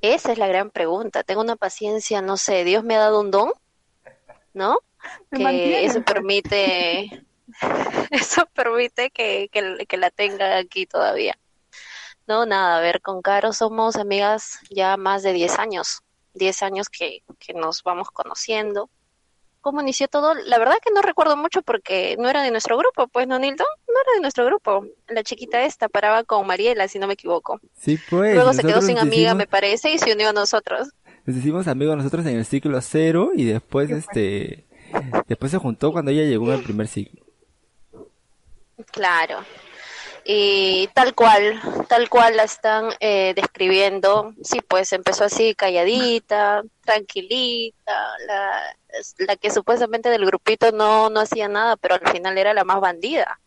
Esa 0.02 0.32
es 0.32 0.38
la 0.38 0.47
gran 0.47 0.69
pregunta. 0.71 1.23
Tengo 1.23 1.41
una 1.41 1.56
paciencia, 1.56 2.21
no 2.21 2.38
sé, 2.38 2.63
Dios 2.63 2.84
me 2.84 2.95
ha 2.95 2.99
dado 2.99 3.19
un 3.19 3.32
don, 3.32 3.52
¿no? 4.54 4.80
Me 5.32 5.38
Que 5.38 5.43
mantiene. 5.43 5.86
eso 5.86 6.02
permite, 6.04 7.10
eso 8.12 8.45
permite 8.54 9.12
que, 9.12 9.49
que, 9.52 9.86
que 9.88 9.97
la 9.97 10.10
tenga 10.12 10.58
aquí 10.58 10.86
todavía. 10.86 11.38
No, 12.28 12.45
nada, 12.45 12.78
a 12.78 12.82
ver, 12.82 13.02
con 13.02 13.21
Caro 13.21 13.54
somos 13.54 13.95
amigas 13.95 14.60
ya 14.69 14.97
más 14.97 15.23
de 15.23 15.34
10 15.34 15.58
años, 15.60 16.02
10 16.34 16.62
años 16.62 16.88
que, 16.89 17.23
que 17.39 17.54
nos 17.54 17.84
vamos 17.84 18.10
conociendo. 18.12 18.89
¿Cómo 19.62 19.82
inició 19.82 20.08
todo? 20.08 20.34
La 20.36 20.58
verdad 20.58 20.76
que 20.84 20.91
no 20.93 21.02
recuerdo 21.02 21.36
mucho 21.36 21.62
porque 21.62 22.15
no 22.17 22.30
era 22.30 22.41
de 22.43 22.52
nuestro 22.52 22.78
grupo, 22.78 23.08
pues, 23.08 23.28
¿no, 23.28 23.38
Nilton? 23.39 23.67
No 23.88 23.93
era 24.02 24.13
de 24.15 24.22
nuestro 24.22 24.45
grupo. 24.45 24.86
La 25.10 25.22
chiquita 25.24 25.63
esta 25.65 25.89
paraba 25.89 26.24
con 26.24 26.48
Mariela, 26.48 26.88
si 26.88 26.98
no 26.98 27.08
me 27.08 27.13
equivoco. 27.13 27.60
Sí, 27.78 28.00
pues. 28.10 28.36
Luego 28.36 28.54
se 28.54 28.63
quedó 28.63 28.82
sin 28.82 28.98
amiga, 28.98 29.32
hicimos- 29.32 29.36
me 29.38 29.48
parece, 29.48 29.91
y 29.91 29.98
se 30.00 30.13
unió 30.13 30.30
a 30.30 30.34
nosotros. 30.34 30.89
Nos 31.26 31.36
hicimos 31.36 31.67
amigos 31.67 31.98
nosotros 31.98 32.26
en 32.26 32.38
el 32.38 32.45
ciclo 32.45 32.80
cero 32.82 33.32
y 33.36 33.43
después, 33.43 33.89
este, 33.91 34.65
después 35.28 35.52
se 35.52 35.58
juntó 35.58 35.91
cuando 35.91 36.12
ella 36.12 36.24
llegó 36.24 36.48
en 36.48 36.60
el 36.60 36.63
primer 36.63 36.88
ciclo. 36.88 37.26
Claro. 38.91 39.39
Y 40.31 40.87
tal 40.93 41.15
cual, 41.15 41.59
tal 41.87 42.07
cual 42.07 42.37
la 42.37 42.43
están 42.43 42.89
eh, 42.99 43.33
describiendo. 43.35 44.35
Sí, 44.43 44.61
pues 44.61 44.93
empezó 44.93 45.23
así 45.23 45.55
calladita, 45.55 46.61
tranquilita, 46.85 47.97
la, 48.27 48.75
la 49.25 49.35
que 49.37 49.49
supuestamente 49.49 50.07
del 50.11 50.27
grupito 50.27 50.71
no, 50.71 51.09
no 51.09 51.19
hacía 51.21 51.47
nada, 51.47 51.77
pero 51.77 51.95
al 51.95 52.07
final 52.11 52.37
era 52.37 52.53
la 52.53 52.63
más 52.63 52.79
bandida. 52.79 53.39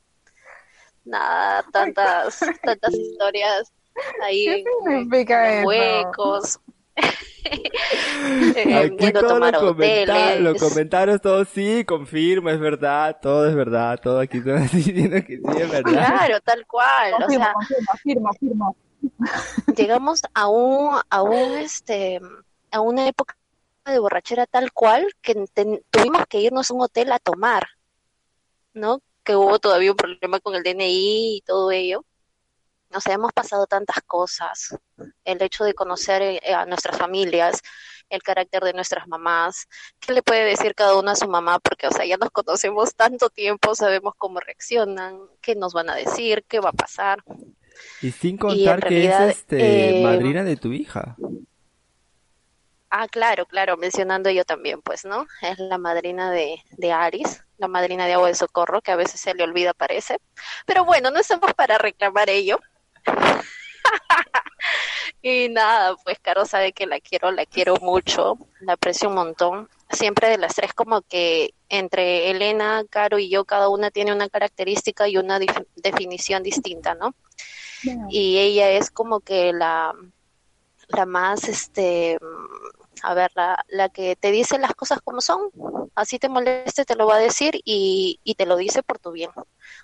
Nada, 1.04 1.64
tantas, 1.70 2.40
tantas 2.64 2.92
historias 2.94 3.72
ahí 4.20 4.44
¿Qué 4.46 4.64
significa 4.84 5.52
en 5.52 5.58
eso? 5.58 5.68
huecos. 5.68 6.60
eh, 8.57 8.92
Aquí 8.94 9.12
todos 9.12 9.38
los, 9.40 9.52
comenta- 9.62 10.37
los 10.38 10.59
comentarios, 10.62 11.20
todos 11.20 11.48
sí, 11.48 11.85
confirmo, 11.85 12.50
es 12.50 12.61
verdad, 12.61 13.18
todo 13.20 13.48
es 13.48 13.55
verdad, 13.55 13.98
todo 14.02 14.20
aquí 14.20 14.38
están 14.38 14.68
diciendo 14.72 15.16
que 15.26 15.37
sí 15.38 15.42
es 15.61 15.70
verdad. 15.70 15.90
Claro, 15.92 16.40
tal 16.40 16.66
cual. 16.66 17.14
O 17.14 17.31
sea, 17.31 17.52
confirmo, 17.52 18.28
confirmo, 18.31 18.76
confirmo. 19.00 19.74
llegamos 19.76 20.22
a 20.35 20.48
un, 20.48 21.00
a 21.11 21.22
un, 21.22 21.59
este, 21.59 22.20
a 22.70 22.81
una 22.81 23.07
época 23.09 23.37
de 23.85 23.98
borrachera 23.98 24.46
tal 24.46 24.72
cual 24.72 25.07
que 25.20 25.35
ten- 25.52 25.83
tuvimos 25.90 26.24
que 26.28 26.40
irnos 26.40 26.70
a 26.70 26.74
un 26.74 26.83
hotel 26.83 27.11
a 27.12 27.18
tomar, 27.18 27.64
¿no? 28.74 29.00
Que 29.24 29.35
hubo 29.37 29.59
todavía 29.59 29.90
un 29.90 29.96
problema 29.96 30.38
con 30.40 30.55
el 30.55 30.62
DNI 30.62 31.37
y 31.38 31.42
todo 31.44 31.70
ello. 31.70 32.05
O 32.94 33.00
sea, 33.00 33.14
hemos 33.14 33.33
pasado 33.33 33.66
tantas 33.66 33.98
cosas. 34.07 34.76
El 35.24 35.42
hecho 35.42 35.64
de 35.64 35.74
conocer 35.74 36.22
eh, 36.22 36.40
a 36.55 36.66
nuestras 36.66 36.96
familias, 36.98 37.62
el 38.09 38.22
carácter 38.22 38.62
de 38.62 38.72
nuestras 38.72 39.09
mamás, 39.09 39.68
qué 39.98 40.12
le 40.12 40.22
puede 40.22 40.44
decir 40.44 40.74
cada 40.74 40.98
una 40.98 41.12
a 41.12 41.16
su 41.16 41.28
mamá, 41.28 41.59
porque, 41.59 41.87
o 41.87 41.90
sea, 41.90 42.05
ya 42.05 42.16
nos 42.18 42.31
conocemos 42.31 42.94
tanto 42.94 43.31
tiempo, 43.31 43.74
sabemos 43.74 44.14
cómo 44.18 44.40
reaccionan, 44.40 45.18
qué 45.40 45.55
nos 45.55 45.72
van 45.72 45.90
a 45.90 45.94
decir, 45.94 46.44
qué 46.46 46.61
va 46.61 46.70
a 46.70 46.74
pasar. 46.74 47.24
Y 48.00 48.11
sin 48.11 48.35
Y 48.35 48.38
contar 48.38 48.81
que 48.81 48.88
realidad, 48.88 49.28
es 49.31 49.38
este 49.38 50.00
eh, 50.00 50.02
madrina 50.02 50.44
de 50.44 50.57
tu 50.57 50.72
hija. 50.72 51.16
Ah, 52.90 53.09
claro, 53.09 53.46
claro, 53.46 53.78
mencionando 53.78 54.28
yo 54.28 54.44
también, 54.44 54.83
pues, 54.83 55.07
¿no? 55.07 55.26
Es 55.40 55.59
la 55.59 55.78
madrina 55.78 56.31
de, 56.31 56.62
de 56.72 56.92
Aris, 56.92 57.42
la 57.57 57.66
madrina 57.66 58.07
de 58.07 58.12
Agua 58.12 58.28
de 58.28 58.35
Socorro, 58.35 58.83
que 58.83 58.92
a 58.92 58.96
veces 58.96 59.18
se 59.18 59.33
le 59.33 59.44
olvida, 59.44 59.72
parece. 59.72 60.18
Pero 60.66 60.85
bueno, 60.85 61.11
no 61.11 61.18
estamos 61.18 61.55
para 61.55 61.78
reclamar 61.78 62.28
ello. 62.28 62.61
Y 65.24 65.48
nada, 65.48 65.94
pues 66.02 66.18
Caro 66.18 66.44
sabe 66.44 66.72
que 66.72 66.84
la 66.86 66.98
quiero, 66.98 67.30
la 67.30 67.46
quiero 67.46 67.76
mucho, 67.76 68.38
la 68.60 68.72
aprecio 68.72 69.08
un 69.08 69.14
montón. 69.14 69.68
Siempre 69.88 70.28
de 70.28 70.36
las 70.36 70.56
tres, 70.56 70.74
como 70.74 71.02
que 71.02 71.54
entre 71.68 72.30
Elena, 72.30 72.82
Caro 72.90 73.20
y 73.20 73.28
yo, 73.28 73.44
cada 73.44 73.68
una 73.68 73.92
tiene 73.92 74.12
una 74.12 74.28
característica 74.28 75.06
y 75.06 75.18
una 75.18 75.38
definición 75.76 76.42
distinta, 76.42 76.96
¿no? 76.96 77.14
Y 78.10 78.38
ella 78.38 78.70
es 78.70 78.90
como 78.90 79.20
que 79.20 79.52
la, 79.52 79.94
la 80.88 81.06
más, 81.06 81.44
este, 81.48 82.18
a 83.02 83.14
ver, 83.14 83.30
la, 83.34 83.64
la 83.68 83.88
que 83.90 84.16
te 84.16 84.32
dice 84.32 84.58
las 84.58 84.74
cosas 84.74 85.00
como 85.02 85.20
son, 85.20 85.50
así 85.94 86.18
te 86.18 86.28
moleste, 86.28 86.85
te 86.85 86.96
lo 86.96 87.07
va 87.07 87.16
a 87.16 87.18
decir 87.18 87.61
y, 87.64 88.20
y 88.24 88.35
te 88.35 88.46
lo 88.46 88.57
dice 88.57 88.83
por 88.83 88.98
tu 88.98 89.12
bien. 89.12 89.31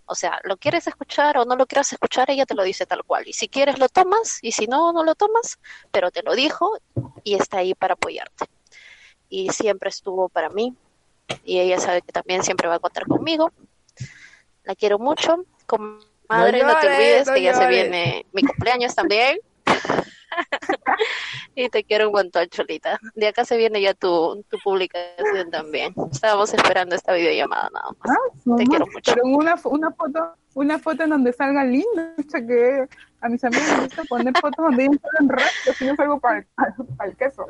O 0.06 0.14
sea, 0.14 0.38
lo 0.44 0.56
quieres 0.56 0.86
escuchar 0.86 1.38
o 1.38 1.44
no 1.44 1.56
lo 1.56 1.66
quieras 1.66 1.92
escuchar, 1.92 2.30
ella 2.30 2.46
te 2.46 2.54
lo 2.54 2.62
dice 2.62 2.86
tal 2.86 3.04
cual. 3.04 3.26
Y 3.26 3.32
si 3.32 3.48
quieres 3.48 3.78
lo 3.78 3.88
tomas 3.88 4.38
y 4.42 4.52
si 4.52 4.66
no, 4.66 4.92
no 4.92 5.04
lo 5.04 5.14
tomas, 5.14 5.58
pero 5.90 6.10
te 6.10 6.22
lo 6.22 6.34
dijo 6.34 6.78
y 7.24 7.34
está 7.34 7.58
ahí 7.58 7.74
para 7.74 7.94
apoyarte. 7.94 8.46
Y 9.28 9.50
siempre 9.50 9.90
estuvo 9.90 10.28
para 10.28 10.48
mí 10.48 10.74
y 11.44 11.58
ella 11.60 11.78
sabe 11.78 12.02
que 12.02 12.12
también 12.12 12.42
siempre 12.42 12.68
va 12.68 12.76
a 12.76 12.80
contar 12.80 13.06
conmigo. 13.06 13.52
La 14.64 14.74
quiero 14.74 14.98
mucho. 14.98 15.44
Como 15.66 15.98
madre, 16.28 16.62
no, 16.62 16.78
te 16.80 16.86
olvides 16.86 17.26
no 17.26 17.34
que 17.34 17.42
ya 17.42 17.54
se 17.54 17.66
viene 17.66 18.26
mi 18.32 18.42
cumpleaños 18.42 18.94
también. 18.94 19.38
y 21.64 21.68
te 21.68 21.82
quiero 21.82 22.08
un 22.08 22.12
montón, 22.12 22.46
Cholita. 22.48 23.00
De 23.16 23.26
acá 23.26 23.44
se 23.44 23.56
viene 23.56 23.80
ya 23.80 23.92
tu, 23.92 24.44
tu 24.48 24.58
publicación 24.62 25.50
también. 25.50 25.92
Estábamos 26.12 26.54
esperando 26.54 26.94
esta 26.94 27.14
videollamada 27.14 27.68
nada 27.72 27.88
más. 27.98 28.18
te 28.44 28.50
Mamá, 28.50 28.64
quiero 28.64 28.86
mucho. 28.86 29.12
Pero 29.12 29.26
una, 29.26 29.56
una 29.64 29.90
foto, 29.90 30.34
una 30.54 30.78
foto 30.78 31.02
en 31.02 31.10
donde 31.10 31.32
salga 31.32 31.64
lindo, 31.64 32.14
pucha, 32.16 32.46
que 32.46 32.86
a 33.20 33.28
mis 33.28 33.42
amigos 33.42 33.68
les 33.70 33.80
gusta 33.80 34.04
poner 34.04 34.32
fotos 34.40 34.64
donde 34.64 34.84
ellos 34.84 34.96
salen 35.02 35.28
rectos, 35.28 35.76
si 35.76 35.86
no 35.86 35.96
salgo 35.96 36.20
para 36.20 36.38
el, 36.38 36.46
para 36.96 37.10
el 37.10 37.16
queso. 37.16 37.46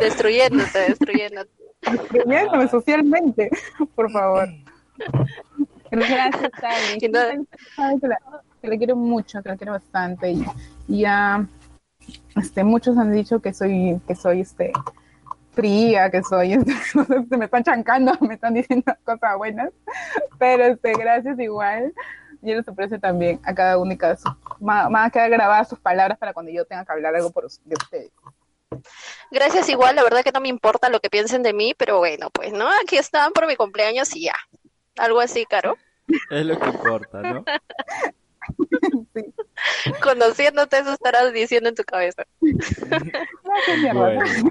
Destruyéndote, 0.00 0.78
destruyéndote. 0.78 1.50
Escribiéndome 1.82 2.68
socialmente, 2.68 3.50
por 3.94 4.10
favor. 4.10 4.48
Gracias, 5.90 6.50
Tali. 6.60 6.98
Que 7.00 7.08
la, 8.08 8.18
la 8.62 8.78
quiero 8.78 8.96
mucho, 8.96 9.42
que 9.42 9.48
la 9.50 9.56
quiero 9.56 9.72
bastante. 9.72 10.30
Y, 10.30 10.44
y 10.88 11.00
ya, 11.00 11.46
este, 12.36 12.64
muchos 12.64 12.98
han 12.98 13.12
dicho 13.12 13.40
que 13.40 13.52
soy, 13.52 14.00
que 14.06 14.14
soy, 14.14 14.40
este, 14.40 14.72
fría, 15.52 16.10
que 16.10 16.22
soy, 16.22 16.52
este, 16.54 17.36
me 17.36 17.46
están 17.46 17.64
chancando, 17.64 18.12
me 18.20 18.34
están 18.34 18.54
diciendo 18.54 18.92
cosas 19.04 19.36
buenas. 19.36 19.70
Pero, 20.38 20.64
este, 20.64 20.92
gracias 20.92 21.38
igual. 21.38 21.92
Yo 22.42 22.54
les 22.54 22.68
aprecio 22.68 23.00
también 23.00 23.40
a 23.44 23.54
cada 23.54 23.78
uno 23.78 23.92
y 23.92 23.96
cada 23.96 24.16
su, 24.16 24.28
van 24.60 24.94
a 24.94 25.10
quedar 25.10 25.30
grabadas 25.30 25.68
sus 25.68 25.80
palabras 25.80 26.18
para 26.18 26.32
cuando 26.32 26.52
yo 26.52 26.64
tenga 26.64 26.84
que 26.84 26.92
hablar 26.92 27.16
algo 27.16 27.30
por 27.30 27.44
de 27.44 27.74
ustedes. 27.74 28.12
Gracias 29.30 29.68
igual, 29.68 29.96
la 29.96 30.02
verdad 30.02 30.22
que 30.22 30.32
no 30.32 30.40
me 30.40 30.48
importa 30.48 30.88
lo 30.88 31.00
que 31.00 31.10
piensen 31.10 31.42
de 31.42 31.52
mí, 31.52 31.74
pero 31.76 31.98
bueno, 31.98 32.30
pues, 32.30 32.52
¿no? 32.52 32.68
Aquí 32.82 32.98
están 32.98 33.32
por 33.32 33.46
mi 33.46 33.56
cumpleaños 33.56 34.14
y 34.14 34.24
ya. 34.24 34.34
Algo 34.98 35.20
así, 35.20 35.44
Caro. 35.46 35.76
Es 36.30 36.46
lo 36.46 36.58
que 36.58 36.68
importa, 36.68 37.22
¿no? 37.22 37.44
Conociéndote 40.02 40.78
eso 40.78 40.92
estarás 40.92 41.32
diciendo 41.32 41.68
en 41.68 41.74
tu 41.74 41.82
cabeza. 41.84 42.24
Gracias, 42.40 43.78
mi 43.82 43.86
hermano. 43.88 44.20
Bueno. 44.20 44.50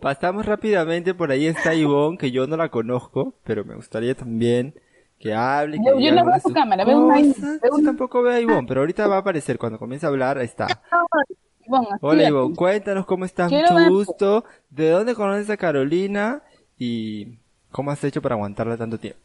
Pasamos 0.00 0.46
rápidamente, 0.46 1.14
por 1.14 1.30
ahí 1.30 1.46
está 1.46 1.74
Ivonne, 1.74 2.18
que 2.18 2.30
yo 2.30 2.46
no 2.46 2.56
la 2.56 2.70
conozco, 2.70 3.34
pero 3.44 3.64
me 3.64 3.74
gustaría 3.74 4.14
también 4.14 4.74
que 5.18 5.34
hable. 5.34 5.78
que 5.78 6.02
Yo- 6.04 6.12
no 6.14 6.24
veo 6.24 6.40
su 6.40 6.52
cámara, 6.52 6.84
veo 6.84 6.98
una-. 7.00 7.20
Yo 7.20 7.84
tampoco 7.84 8.22
veo 8.22 8.32
a 8.32 8.40
Ivonne, 8.40 8.66
pero 8.68 8.80
ahorita 8.80 9.06
va 9.06 9.16
a 9.16 9.20
aparecer, 9.20 9.58
cuando 9.58 9.78
comience 9.78 10.06
a 10.06 10.08
hablar, 10.08 10.38
ahí 10.38 10.46
está. 10.46 10.66
Ivonne, 11.66 11.88
Hola. 12.00 12.28
Ivonne, 12.28 12.54
cuéntanos 12.56 13.04
cómo 13.06 13.24
estás, 13.24 13.48
Quiero 13.48 13.72
mucho 13.72 13.90
gusto, 13.90 14.44
de 14.70 14.90
dónde 14.90 15.14
conoces 15.14 15.50
a 15.50 15.56
Carolina 15.56 16.42
y 16.78 17.38
cómo 17.70 17.90
has 17.90 18.02
hecho 18.04 18.22
para 18.22 18.36
aguantarla 18.36 18.76
tanto 18.76 18.98
tiempo. 18.98 19.20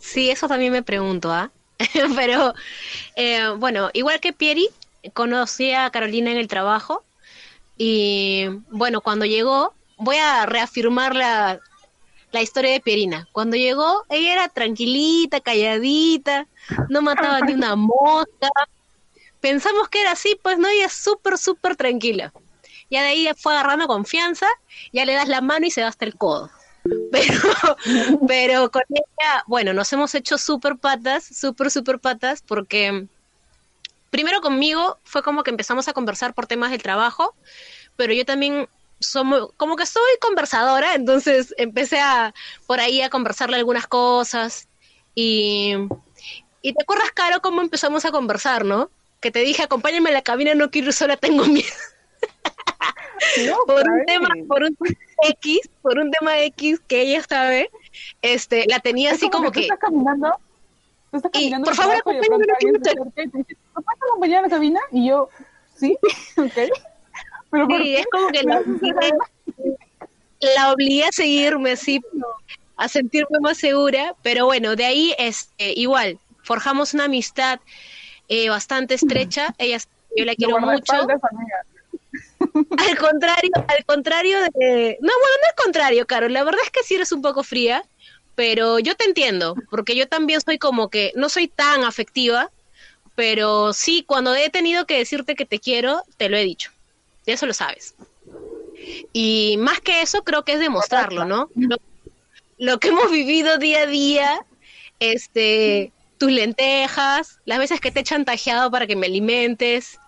Sí, 0.00 0.30
eso 0.30 0.48
también 0.48 0.72
me 0.72 0.82
pregunto, 0.82 1.30
¿ah? 1.32 1.50
Pero 2.16 2.54
eh, 3.16 3.48
bueno, 3.56 3.90
igual 3.92 4.20
que 4.20 4.32
Pieri, 4.32 4.68
conocí 5.12 5.72
a 5.72 5.90
Carolina 5.90 6.30
en 6.30 6.38
el 6.38 6.48
trabajo 6.48 7.04
y 7.76 8.46
bueno, 8.70 9.00
cuando 9.00 9.24
llegó, 9.24 9.72
voy 9.96 10.16
a 10.16 10.44
reafirmar 10.46 11.14
la, 11.14 11.60
la 12.32 12.42
historia 12.42 12.72
de 12.72 12.80
Pierina. 12.80 13.28
Cuando 13.32 13.56
llegó, 13.56 14.04
ella 14.08 14.32
era 14.32 14.48
tranquilita, 14.48 15.40
calladita, 15.40 16.46
no 16.88 17.02
mataba 17.02 17.40
ni 17.40 17.54
una 17.54 17.76
mosca. 17.76 18.50
Pensamos 19.40 19.88
que 19.88 20.02
era 20.02 20.12
así, 20.12 20.38
pues 20.42 20.58
no, 20.58 20.68
ella 20.68 20.86
es 20.86 20.92
súper, 20.92 21.38
súper 21.38 21.76
tranquila. 21.76 22.32
Ya 22.90 23.02
de 23.02 23.08
ahí 23.08 23.28
fue 23.38 23.52
agarrando 23.52 23.86
confianza, 23.86 24.46
ya 24.92 25.04
le 25.04 25.14
das 25.14 25.28
la 25.28 25.40
mano 25.40 25.66
y 25.66 25.70
se 25.70 25.82
va 25.82 25.88
hasta 25.88 26.04
el 26.04 26.16
codo. 26.16 26.50
Pero, 27.12 27.76
pero 28.26 28.70
con 28.70 28.82
ella, 28.88 29.44
bueno, 29.46 29.72
nos 29.72 29.92
hemos 29.92 30.14
hecho 30.14 30.38
súper 30.38 30.76
patas, 30.76 31.24
súper, 31.24 31.70
súper 31.70 31.98
patas, 31.98 32.42
porque 32.42 33.06
primero 34.10 34.40
conmigo 34.40 34.98
fue 35.04 35.22
como 35.22 35.42
que 35.42 35.50
empezamos 35.50 35.88
a 35.88 35.92
conversar 35.92 36.34
por 36.34 36.46
temas 36.46 36.70
del 36.70 36.82
trabajo, 36.82 37.34
pero 37.96 38.12
yo 38.12 38.24
también 38.24 38.68
somos, 38.98 39.52
como 39.56 39.76
que 39.76 39.86
soy 39.86 40.10
conversadora, 40.20 40.94
entonces 40.94 41.54
empecé 41.58 42.00
a 42.00 42.34
por 42.66 42.80
ahí 42.80 43.02
a 43.02 43.10
conversarle 43.10 43.56
algunas 43.56 43.86
cosas 43.86 44.68
y, 45.14 45.74
y 46.62 46.72
te 46.72 46.82
acuerdas, 46.82 47.10
Caro, 47.12 47.40
cómo 47.40 47.60
empezamos 47.60 48.04
a 48.04 48.12
conversar, 48.12 48.64
¿no? 48.64 48.90
Que 49.20 49.30
te 49.30 49.40
dije, 49.40 49.62
acompáñame 49.62 50.10
a 50.10 50.14
la 50.14 50.22
cabina, 50.22 50.54
no 50.54 50.70
quiero 50.70 50.88
ir 50.88 50.92
sola, 50.92 51.16
tengo 51.16 51.44
miedo. 51.44 51.68
por 53.66 53.88
un 53.88 54.04
tema, 54.06 54.28
por 54.48 54.62
un 54.62 54.76
X, 55.28 55.68
por 55.82 55.98
un 55.98 56.10
tema 56.10 56.38
X 56.40 56.80
que 56.86 57.02
ella 57.02 57.22
sabe, 57.22 57.70
este, 58.22 58.66
la 58.68 58.80
tenía 58.80 59.12
así 59.12 59.30
como, 59.30 59.50
que, 59.50 59.60
Tú 59.60 59.74
estás 59.74 59.78
caminando. 59.78 60.32
Tú 61.10 61.16
estás 61.16 61.30
Y, 61.34 61.38
caminando. 61.38 61.64
por 61.64 61.74
favor, 61.74 61.94
y 61.94 62.14
de 62.14 62.20
pronto 62.22 62.46
acompáñame, 62.46 62.52
alguien 62.52 62.84
se 62.84 62.90
acerca 62.90 63.22
y 63.22 63.28
te 63.28 63.38
dice, 63.38 63.56
¿Me 63.76 63.82
puedes 63.82 64.02
acompañar 64.02 64.38
a 64.38 64.42
la 64.42 64.48
cabina? 64.48 64.80
Y 64.92 65.08
yo, 65.08 65.28
sí, 65.76 65.98
ok. 66.36 66.52
Pero 67.50 67.66
¿por 67.66 67.82
Sí, 67.82 67.96
es 67.96 68.06
como 68.12 68.28
que 68.28 68.42
la 68.42 68.62
la 70.56 70.72
obligué 70.72 71.04
a 71.04 71.12
seguirme 71.12 71.72
así, 71.72 72.00
a 72.76 72.88
sentirme 72.88 73.38
más 73.40 73.58
segura, 73.58 74.14
pero 74.22 74.46
bueno, 74.46 74.76
de 74.76 74.84
ahí 74.84 75.14
este, 75.18 75.72
igual, 75.78 76.18
forjamos 76.42 76.94
una 76.94 77.04
amistad 77.04 77.60
eh, 78.28 78.48
bastante 78.48 78.94
estrecha, 78.94 79.54
ella 79.58 79.78
yo 80.16 80.24
la 80.24 80.34
quiero 80.34 80.58
mucho, 80.58 80.92
amiga. 80.94 81.64
Al 82.40 82.98
contrario, 82.98 83.50
al 83.54 83.84
contrario 83.84 84.38
de, 84.40 84.98
no, 85.00 85.12
bueno, 85.12 85.36
no 85.42 85.48
es 85.48 85.62
contrario, 85.62 86.06
Caro, 86.06 86.28
la 86.28 86.44
verdad 86.44 86.60
es 86.64 86.70
que 86.70 86.82
sí 86.82 86.94
eres 86.94 87.12
un 87.12 87.22
poco 87.22 87.42
fría, 87.42 87.84
pero 88.34 88.78
yo 88.78 88.94
te 88.94 89.04
entiendo, 89.04 89.54
porque 89.70 89.94
yo 89.94 90.08
también 90.08 90.40
soy 90.40 90.58
como 90.58 90.88
que, 90.88 91.12
no 91.16 91.28
soy 91.28 91.48
tan 91.48 91.84
afectiva, 91.84 92.50
pero 93.14 93.72
sí, 93.72 94.04
cuando 94.06 94.34
he 94.34 94.48
tenido 94.48 94.86
que 94.86 94.98
decirte 94.98 95.34
que 95.34 95.44
te 95.44 95.58
quiero, 95.58 96.02
te 96.16 96.28
lo 96.28 96.36
he 96.36 96.44
dicho, 96.44 96.70
eso 97.26 97.46
lo 97.46 97.52
sabes. 97.52 97.94
Y 99.12 99.56
más 99.58 99.80
que 99.80 100.00
eso, 100.00 100.24
creo 100.24 100.44
que 100.44 100.54
es 100.54 100.58
demostrarlo, 100.58 101.26
¿no? 101.26 101.50
Lo, 101.54 101.76
lo 102.56 102.80
que 102.80 102.88
hemos 102.88 103.10
vivido 103.10 103.58
día 103.58 103.82
a 103.82 103.86
día, 103.86 104.46
este, 105.00 105.92
tus 106.18 106.30
lentejas, 106.30 107.38
las 107.44 107.58
veces 107.58 107.80
que 107.80 107.90
te 107.90 108.00
he 108.00 108.04
chantajeado 108.04 108.70
para 108.70 108.86
que 108.86 108.96
me 108.96 109.06
alimentes, 109.06 109.98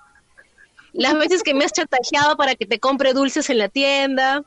las 0.92 1.14
veces 1.14 1.42
que 1.42 1.54
me 1.54 1.64
has 1.64 1.72
chantajeado 1.72 2.36
para 2.36 2.54
que 2.54 2.66
te 2.66 2.78
compre 2.78 3.12
dulces 3.12 3.48
en 3.50 3.58
la 3.58 3.68
tienda, 3.68 4.44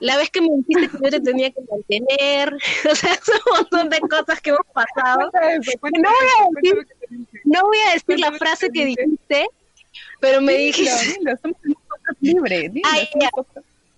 la 0.00 0.16
vez 0.16 0.30
que 0.30 0.40
me 0.40 0.48
dijiste 0.56 0.98
que 0.98 1.04
yo 1.04 1.10
te 1.10 1.20
tenía 1.20 1.50
que 1.50 1.60
mantener, 1.70 2.54
o 2.90 2.94
sea, 2.94 3.14
es 3.14 3.28
un 3.28 3.56
montón 3.56 3.88
de 3.90 4.00
cosas 4.00 4.40
que 4.40 4.50
hemos 4.50 4.66
pasado. 4.72 5.18
No 5.20 5.30
voy 5.30 6.28
a 6.38 6.48
decir, 6.54 6.86
no 7.44 7.62
voy 7.62 7.78
a 7.88 7.92
decir 7.94 8.20
la 8.20 8.32
frase 8.32 8.70
que 8.70 8.84
dijiste, 8.84 9.48
pero 10.20 10.40
me 10.40 10.54
dijiste, 10.54 11.18
libre. 12.20 12.70
Ya. 12.74 13.30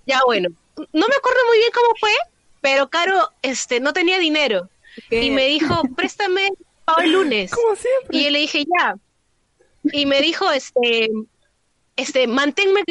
ya 0.07 0.21
bueno, 0.27 0.49
no 0.77 1.09
me 1.09 1.17
acuerdo 1.17 1.41
muy 1.49 1.59
bien 1.59 1.71
cómo 1.75 1.89
fue, 1.99 2.13
pero 2.61 2.89
Caro, 2.89 3.31
este, 3.43 3.81
no 3.81 3.93
tenía 3.93 4.19
dinero 4.19 4.69
y 5.11 5.31
me 5.31 5.47
dijo, 5.47 5.83
préstame 5.97 6.51
pago 6.85 7.01
el 7.01 7.13
lunes. 7.13 7.51
Como 7.55 7.77
siempre. 7.77 8.17
Y 8.17 8.25
yo 8.25 8.31
le 8.31 8.39
dije, 8.41 8.65
ya. 8.79 8.97
Y 9.93 10.07
me 10.07 10.21
dijo, 10.21 10.51
este, 10.51 11.09
este, 11.97 12.27
manténme, 12.27 12.83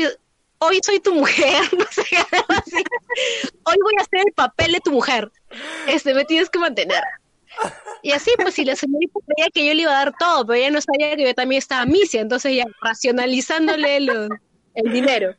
hoy 0.60 0.80
soy 0.84 1.00
tu 1.00 1.14
mujer. 1.14 1.62
Hoy 3.64 3.76
voy 3.82 3.94
a 3.98 4.02
hacer 4.02 4.20
el 4.26 4.34
papel 4.34 4.74
de 4.74 4.80
tu 4.82 4.92
mujer. 4.92 5.32
Este, 5.88 6.14
me 6.14 6.26
tienes 6.26 6.50
que 6.50 6.60
mantener. 6.60 7.02
Y 8.04 8.12
así, 8.12 8.32
pues, 8.38 8.54
si 8.56 8.66
la 8.66 8.76
señorita 8.76 9.14
creía 9.26 9.50
que 9.54 9.66
yo 9.66 9.74
le 9.74 9.82
iba 9.84 9.92
a 9.92 10.06
dar 10.06 10.14
todo, 10.18 10.46
pero 10.46 10.56
ella 10.60 10.72
no 10.72 10.82
sabía 10.82 11.16
que 11.16 11.24
yo 11.24 11.34
también 11.34 11.60
estaba 11.60 11.86
misia, 11.86 12.22
entonces 12.22 12.56
ya 12.56 12.66
racionalizándole 12.82 14.02
lo- 14.02 14.28
el 14.76 14.92
dinero. 14.92 15.36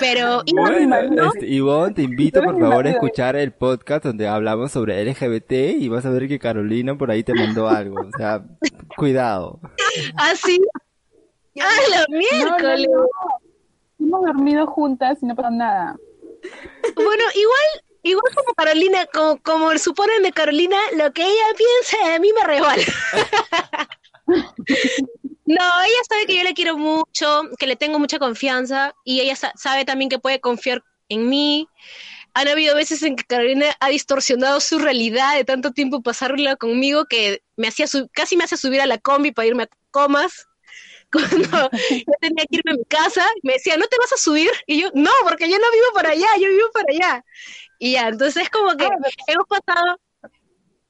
Pero, 0.00 0.42
Bueno, 0.52 1.02
¿no? 1.10 1.32
este, 1.32 1.46
Ivonne, 1.46 1.94
te 1.94 2.02
invito 2.02 2.42
por 2.42 2.58
favor 2.58 2.86
a 2.86 2.90
escuchar 2.90 3.36
el 3.36 3.52
podcast 3.52 4.04
donde 4.04 4.26
hablamos 4.26 4.72
sobre 4.72 5.04
LGBT 5.04 5.52
y 5.78 5.88
vas 5.88 6.04
a 6.04 6.10
ver 6.10 6.26
que 6.28 6.38
Carolina 6.38 6.96
por 6.98 7.10
ahí 7.10 7.22
te 7.22 7.34
mandó 7.34 7.68
algo. 7.68 8.00
O 8.00 8.16
sea, 8.16 8.42
cuidado. 8.96 9.60
así. 10.16 10.60
¡Ah, 11.60 11.68
la 11.90 11.98
No, 12.00 12.06
no, 12.10 12.18
miércoles! 12.18 12.88
no. 12.90 13.06
Hemos 14.06 14.22
dormido 14.24 14.66
juntas 14.66 15.18
y 15.22 15.26
no 15.26 15.34
pasó 15.36 15.50
nada. 15.50 15.96
Bueno, 16.94 17.24
igual, 17.34 17.84
igual 18.02 18.32
como 18.34 18.54
Carolina, 18.54 19.06
como, 19.12 19.36
como 19.42 19.78
suponen 19.78 20.22
de 20.22 20.32
Carolina, 20.32 20.76
lo 20.96 21.12
que 21.12 21.22
ella 21.22 21.44
piensa 21.56 22.12
de 22.12 22.20
mí 22.20 22.30
me 22.32 22.46
resbala. 22.46 22.82
No, 25.58 25.82
ella 25.82 25.98
sabe 26.08 26.26
que 26.26 26.36
yo 26.36 26.44
le 26.44 26.54
quiero 26.54 26.76
mucho, 26.78 27.42
que 27.58 27.66
le 27.66 27.74
tengo 27.76 27.98
mucha 27.98 28.18
confianza 28.18 28.94
y 29.04 29.20
ella 29.20 29.34
sa- 29.34 29.52
sabe 29.56 29.84
también 29.84 30.08
que 30.08 30.18
puede 30.18 30.40
confiar 30.40 30.82
en 31.08 31.28
mí. 31.28 31.66
Han 32.34 32.48
habido 32.48 32.76
veces 32.76 33.02
en 33.02 33.16
que 33.16 33.24
Carolina 33.24 33.66
ha 33.80 33.88
distorsionado 33.90 34.60
su 34.60 34.78
realidad 34.78 35.36
de 35.36 35.44
tanto 35.44 35.72
tiempo 35.72 36.02
pasarla 36.02 36.56
conmigo 36.56 37.06
que 37.06 37.42
me 37.56 37.68
hacía 37.68 37.86
su- 37.88 38.08
casi 38.12 38.36
me 38.36 38.44
hace 38.44 38.56
subir 38.58 38.80
a 38.82 38.86
la 38.86 38.98
combi 38.98 39.32
para 39.32 39.48
irme 39.48 39.64
a 39.64 39.68
comas. 39.92 40.46
Cuando 41.12 41.70
yo 42.06 42.14
tenía 42.20 42.44
que 42.50 42.56
irme 42.58 42.72
a 42.72 42.76
mi 42.76 42.84
casa, 42.86 43.24
me 43.44 43.54
decía, 43.54 43.76
¿no 43.78 43.86
te 43.88 43.98
vas 43.98 44.12
a 44.12 44.16
subir? 44.18 44.50
Y 44.66 44.82
yo, 44.82 44.90
no, 44.94 45.10
porque 45.24 45.50
yo 45.50 45.58
no 45.58 45.72
vivo 45.72 45.86
para 45.94 46.10
allá, 46.10 46.28
yo 46.40 46.48
vivo 46.50 46.70
para 46.72 46.86
allá. 46.92 47.24
Y 47.78 47.92
ya, 47.94 48.08
entonces 48.08 48.44
es 48.44 48.50
como 48.50 48.76
que 48.76 48.86
hemos 49.28 49.46
pasado, 49.48 49.98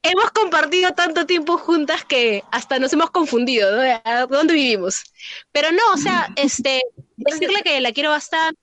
hemos 0.03 0.31
compartido 0.31 0.93
tanto 0.93 1.25
tiempo 1.25 1.57
juntas 1.57 2.03
que 2.05 2.43
hasta 2.51 2.79
nos 2.79 2.91
hemos 2.93 3.11
confundido, 3.11 3.75
¿no? 3.75 3.81
¿A 4.03 4.25
dónde 4.25 4.53
vivimos? 4.53 5.03
Pero 5.51 5.71
no, 5.71 5.83
o 5.93 5.97
sea, 5.97 6.29
este, 6.35 6.81
decirle 7.17 7.61
que 7.63 7.79
la 7.81 7.91
quiero 7.91 8.09
bastante, 8.09 8.59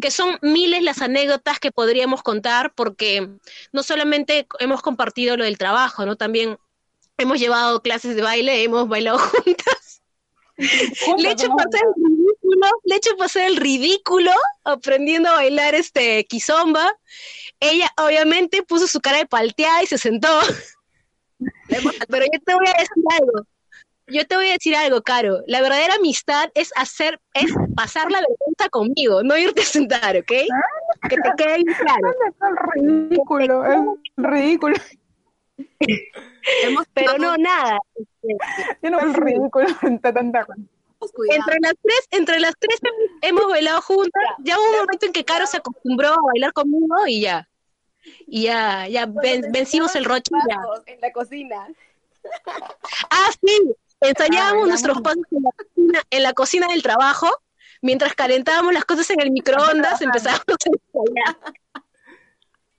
que 0.00 0.10
son 0.10 0.38
miles 0.42 0.82
las 0.82 1.02
anécdotas 1.02 1.58
que 1.58 1.72
podríamos 1.72 2.22
contar, 2.22 2.72
porque 2.74 3.28
no 3.72 3.82
solamente 3.82 4.46
hemos 4.60 4.82
compartido 4.82 5.36
lo 5.36 5.44
del 5.44 5.58
trabajo, 5.58 6.06
¿no? 6.06 6.16
También 6.16 6.58
hemos 7.16 7.38
llevado 7.38 7.82
clases 7.82 8.14
de 8.14 8.22
baile, 8.22 8.62
hemos 8.62 8.88
bailado 8.88 9.18
juntas. 9.18 10.02
Le 10.56 11.30
he 11.30 11.34
pasar 11.36 11.82
el 11.86 12.04
ridículo, 12.04 12.68
le 12.84 12.94
he 12.94 12.98
hecho 12.98 13.16
pasar 13.16 13.42
el 13.46 13.56
ridículo 13.56 14.32
aprendiendo 14.64 15.28
a 15.28 15.34
bailar 15.36 15.76
este 15.76 16.24
kizomba. 16.26 16.92
Ella 17.60 17.90
obviamente 17.96 18.62
puso 18.62 18.86
su 18.86 19.00
cara 19.00 19.18
de 19.18 19.26
palteada 19.26 19.82
y 19.82 19.86
se 19.86 19.98
sentó. 19.98 20.28
Pero 22.08 22.24
yo 22.32 22.40
te 22.44 22.54
voy 22.54 22.66
a 22.66 22.78
decir 22.78 23.04
algo. 23.20 23.46
Yo 24.10 24.26
te 24.26 24.36
voy 24.36 24.48
a 24.48 24.52
decir 24.52 24.74
algo, 24.74 25.02
Caro. 25.02 25.42
La 25.46 25.60
verdadera 25.60 25.94
amistad 25.94 26.50
es 26.54 26.72
hacer, 26.76 27.20
es 27.34 27.52
pasar 27.76 28.10
la 28.10 28.20
vergüenza 28.20 28.68
conmigo, 28.70 29.22
no 29.22 29.36
irte 29.36 29.60
a 29.60 29.64
sentar, 29.64 30.16
¿ok? 30.16 30.26
Que 30.26 31.16
te 31.16 31.30
quede 31.36 31.56
bien 31.56 31.76
claro. 31.76 32.14
Es 32.34 32.82
ridículo, 32.82 33.66
es 33.66 33.78
ridículo. 34.16 34.76
Pero 36.94 37.18
no, 37.18 37.36
nada. 37.36 37.78
Yo 38.82 38.90
no 38.90 38.96
veo 38.98 39.06
el 39.06 39.14
ridículo 39.14 39.66
tanta 39.80 40.08
Entre 40.10 41.58
las 41.60 41.74
tres, 41.82 42.08
entre 42.10 42.40
las 42.40 42.54
tres 42.58 42.80
hemos 43.22 43.46
bailado 43.48 43.82
juntas. 43.82 44.22
Ya 44.38 44.58
hubo 44.58 44.70
un 44.70 44.78
momento 44.80 45.06
en 45.06 45.12
que 45.12 45.24
Caro 45.24 45.46
se 45.46 45.58
acostumbró 45.58 46.08
a 46.08 46.22
bailar 46.32 46.52
conmigo 46.52 46.96
y 47.06 47.22
ya. 47.22 47.47
Y 48.26 48.44
ya, 48.44 48.86
ya 48.88 49.06
ven- 49.06 49.50
vencimos 49.52 49.94
el 49.96 50.04
roche. 50.04 50.30
En 50.86 51.00
la 51.00 51.12
cocina. 51.12 51.66
Ah, 53.10 53.30
sí, 53.42 53.72
ensayábamos 54.00 54.68
nuestros 54.68 55.00
pasos 55.00 55.22
en 55.30 55.42
la, 55.42 55.50
cocina, 55.52 56.02
en 56.10 56.22
la 56.22 56.32
cocina 56.34 56.66
del 56.68 56.82
trabajo, 56.82 57.28
mientras 57.80 58.14
calentábamos 58.14 58.74
las 58.74 58.84
cosas 58.84 59.08
en 59.10 59.20
el 59.20 59.30
microondas, 59.30 60.02
empezábamos 60.02 60.44
a 60.48 60.68
ensayar. 60.68 61.54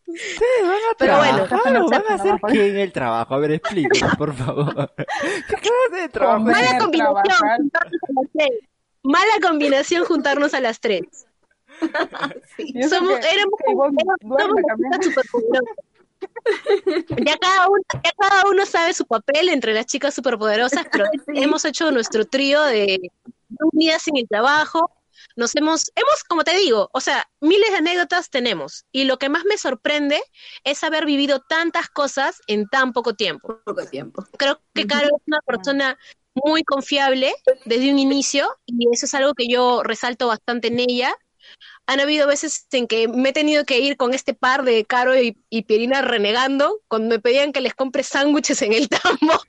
¿Ustedes 0.06 0.62
van 0.64 0.72
a 0.72 0.96
Pero 0.98 1.18
bueno, 1.18 1.46
trabajar 1.46 1.78
o 1.78 1.90
van 1.90 2.04
a 2.10 2.14
hacer 2.16 2.34
qué 2.52 2.68
en 2.70 2.78
el 2.78 2.92
trabajo? 2.92 3.34
A 3.36 3.38
ver, 3.40 3.52
explíqueme, 3.52 4.12
por 4.18 4.34
favor. 4.36 4.94
¿Qué 4.98 5.56
clase 5.56 6.02
de 6.02 6.10
trabajo? 6.10 6.44
Mala 6.46 6.78
combinación, 6.80 7.36
juntarnos 7.58 8.02
a 8.04 8.12
las 8.14 8.30
tres. 8.34 8.60
Mala 9.04 9.34
combinación 9.42 10.06
juntarnos 10.06 10.54
a 10.54 10.60
las 10.62 10.80
tres. 10.80 11.28
Somos, 12.90 13.20
que- 13.20 13.30
éramos, 13.32 13.60
que 13.60 13.74
somos 13.74 14.62
también. 14.68 14.92
chicas 15.00 15.06
superpoderosas. 15.06 15.76
Ya 17.26 17.38
cada, 17.38 17.68
uno, 17.70 17.82
ya 18.04 18.12
cada 18.18 18.50
uno 18.50 18.66
sabe 18.66 18.94
su 18.94 19.06
papel 19.06 19.50
entre 19.50 19.74
las 19.74 19.86
chicas 19.86 20.14
superpoderosas, 20.14 20.86
pero 20.92 21.06
hemos 21.28 21.64
hecho 21.66 21.92
nuestro 21.92 22.26
trío 22.26 22.62
de 22.64 23.00
unidas 23.74 24.08
en 24.08 24.18
el 24.18 24.28
trabajo. 24.28 24.92
Nos 25.36 25.56
hemos, 25.56 25.92
hemos, 25.96 26.24
como 26.28 26.44
te 26.44 26.56
digo, 26.56 26.90
o 26.94 27.02
sea, 27.02 27.26
miles 27.40 27.72
de 27.72 27.78
anécdotas 27.78 28.30
tenemos. 28.30 28.86
Y 28.92 29.04
lo 29.06 29.18
que 29.18 29.30
más 29.30 29.46
me 29.46 29.58
sorprende 29.58 30.22
es 30.64 30.84
haber 30.84 31.06
vivido 31.06 31.42
tantas 31.48 31.90
cosas 31.90 32.42
en 32.48 32.68
tan 32.68 32.94
poco 32.94 33.14
tiempo. 33.14 33.62
Poco 33.64 33.86
tiempo. 33.86 34.26
Creo 34.38 34.60
que 34.74 34.88
Caro 34.88 35.08
es 35.08 35.22
una 35.28 35.42
persona 35.42 35.98
muy 36.34 36.64
confiable 36.64 37.34
desde 37.66 37.92
un 37.92 38.00
inicio 38.00 38.48
y 38.66 38.88
eso 38.92 39.06
es 39.06 39.14
algo 39.14 39.34
que 39.34 39.48
yo 39.48 39.84
resalto 39.84 40.28
bastante 40.28 40.68
en 40.70 40.80
ella. 40.80 41.14
Han 41.90 42.00
habido 42.00 42.28
veces 42.28 42.68
en 42.72 42.86
que 42.88 43.08
me 43.08 43.30
he 43.30 43.34
tenido 43.34 43.66
que 43.66 43.80
ir 43.80 43.98
con 43.98 44.14
este 44.14 44.36
par 44.36 44.64
de 44.64 44.86
Caro 44.86 45.20
y, 45.20 45.44
y 45.50 45.64
Pierina 45.64 46.04
renegando 46.04 46.82
cuando 46.88 47.16
me 47.16 47.20
pedían 47.20 47.52
que 47.52 47.62
les 47.62 47.74
compre 47.74 48.04
sándwiches 48.04 48.62
en 48.62 48.74
el 48.74 48.88
tambo. 48.90 49.42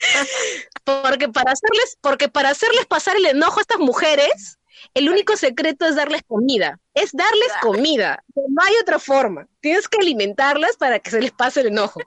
porque 0.84 1.28
para 1.28 1.52
hacerles, 1.52 1.96
porque 2.00 2.28
para 2.28 2.50
hacerles 2.50 2.86
pasar 2.86 3.16
el 3.16 3.26
enojo 3.26 3.60
a 3.60 3.62
estas 3.62 3.78
mujeres, 3.78 4.58
el 4.94 5.08
único 5.08 5.36
secreto 5.36 5.86
es 5.86 5.94
darles 5.94 6.22
comida. 6.26 6.80
Es 6.92 7.12
darles 7.12 7.52
comida. 7.62 8.24
No 8.34 8.62
hay 8.62 8.74
otra 8.82 8.98
forma. 8.98 9.46
Tienes 9.60 9.88
que 9.88 9.98
alimentarlas 9.98 10.76
para 10.76 10.98
que 10.98 11.12
se 11.12 11.20
les 11.20 11.30
pase 11.30 11.60
el 11.60 11.68
enojo. 11.68 12.00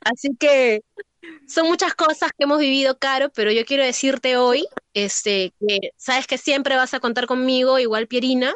Así 0.00 0.36
que 0.38 0.82
son 1.48 1.66
muchas 1.66 1.94
cosas 1.94 2.30
que 2.30 2.44
hemos 2.44 2.60
vivido, 2.60 2.96
Caro, 2.98 3.30
pero 3.34 3.50
yo 3.50 3.64
quiero 3.64 3.84
decirte 3.84 4.36
hoy, 4.36 4.66
este, 4.94 5.52
que 5.60 5.92
sabes 5.96 6.26
que 6.26 6.38
siempre 6.38 6.76
vas 6.76 6.94
a 6.94 7.00
contar 7.00 7.26
conmigo, 7.26 7.78
igual 7.78 8.06
Pierina, 8.06 8.54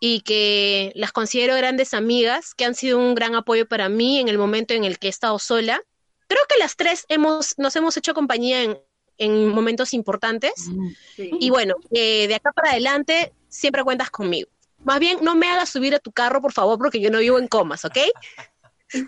y 0.00 0.22
que 0.22 0.92
las 0.96 1.12
considero 1.12 1.54
grandes 1.54 1.92
amigas, 1.92 2.54
que 2.54 2.64
han 2.64 2.74
sido 2.74 2.98
un 2.98 3.14
gran 3.14 3.34
apoyo 3.34 3.68
para 3.68 3.90
mí 3.90 4.18
en 4.18 4.28
el 4.28 4.38
momento 4.38 4.72
en 4.72 4.84
el 4.84 4.98
que 4.98 5.08
he 5.08 5.10
estado 5.10 5.38
sola. 5.38 5.80
Creo 6.26 6.42
que 6.48 6.58
las 6.58 6.76
tres 6.76 7.04
hemos, 7.08 7.54
nos 7.58 7.76
hemos 7.76 7.96
hecho 7.98 8.14
compañía 8.14 8.62
en, 8.62 8.78
en 9.18 9.48
momentos 9.48 9.92
importantes. 9.92 10.70
Y 11.16 11.50
bueno, 11.50 11.76
eh, 11.92 12.26
de 12.26 12.34
acá 12.34 12.52
para 12.52 12.70
adelante 12.70 13.32
siempre 13.48 13.84
cuentas 13.84 14.10
conmigo. 14.10 14.48
Más 14.82 14.98
bien, 14.98 15.18
no 15.20 15.36
me 15.36 15.46
hagas 15.48 15.68
subir 15.68 15.94
a 15.94 15.98
tu 15.98 16.10
carro, 16.10 16.40
por 16.40 16.52
favor, 16.52 16.78
porque 16.78 17.00
yo 17.00 17.10
no 17.10 17.18
vivo 17.18 17.38
en 17.38 17.46
comas, 17.46 17.84
¿ok? 17.84 17.98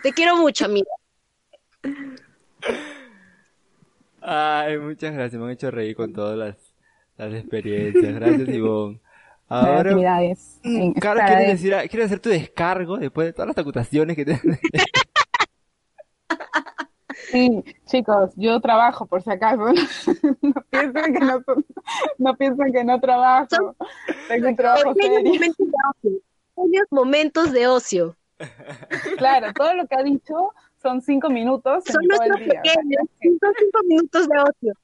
Te 0.02 0.12
quiero 0.12 0.37
mucho, 0.37 0.66
amiga. 0.66 0.90
Ay, 4.20 4.76
muchas 4.76 5.14
gracias, 5.14 5.40
me 5.40 5.46
han 5.46 5.52
hecho 5.52 5.70
reír 5.70 5.96
con 5.96 6.12
todas 6.12 6.37
las, 6.37 6.57
las 7.16 7.33
experiencias. 7.33 8.14
Gracias, 8.14 8.48
Ivonne. 8.50 9.00
Ahora, 9.52 9.90
actividades. 9.90 10.60
mm, 10.62 10.92
¿quieres, 10.92 11.46
decir, 11.48 11.74
¿quieres 11.90 12.06
hacer 12.06 12.20
tu 12.20 12.30
descargo 12.30 12.96
después 12.96 13.26
de 13.26 13.32
todas 13.32 13.48
las 13.48 13.58
acutaciones 13.58 14.16
que 14.16 14.24
te 14.24 14.40
Sí, 17.30 17.62
chicos, 17.86 18.32
yo 18.36 18.60
trabajo 18.60 19.06
por 19.06 19.22
si 19.22 19.30
acaso. 19.30 19.64
No 20.42 20.62
piensen 20.70 21.14
que 21.14 21.20
no, 21.20 21.42
no 22.18 22.36
piensen 22.36 22.72
que 22.72 22.84
no 22.84 23.00
trabajo. 23.00 23.76
Tengo 24.28 24.48
un 24.48 24.56
trabajo 24.56 24.94
Pequeños 24.94 25.22
serio. 25.22 25.32
momentos 25.32 25.66
de 25.66 25.72
ocio. 25.90 26.20
Pequeños 26.54 26.86
momentos 26.90 27.52
de 27.52 27.66
ocio. 27.68 28.16
Claro, 29.18 29.52
todo 29.54 29.74
lo 29.74 29.86
que 29.86 29.94
ha 29.94 30.02
dicho 30.02 30.52
son 30.82 31.00
cinco 31.00 31.30
minutos 31.30 31.84
Son 31.86 32.02
nuestros 32.06 32.38
pequeños, 32.40 33.02
son 33.20 33.52
cinco 33.58 33.78
minutos 33.86 34.28
de 34.28 34.38
ocio. 34.40 34.74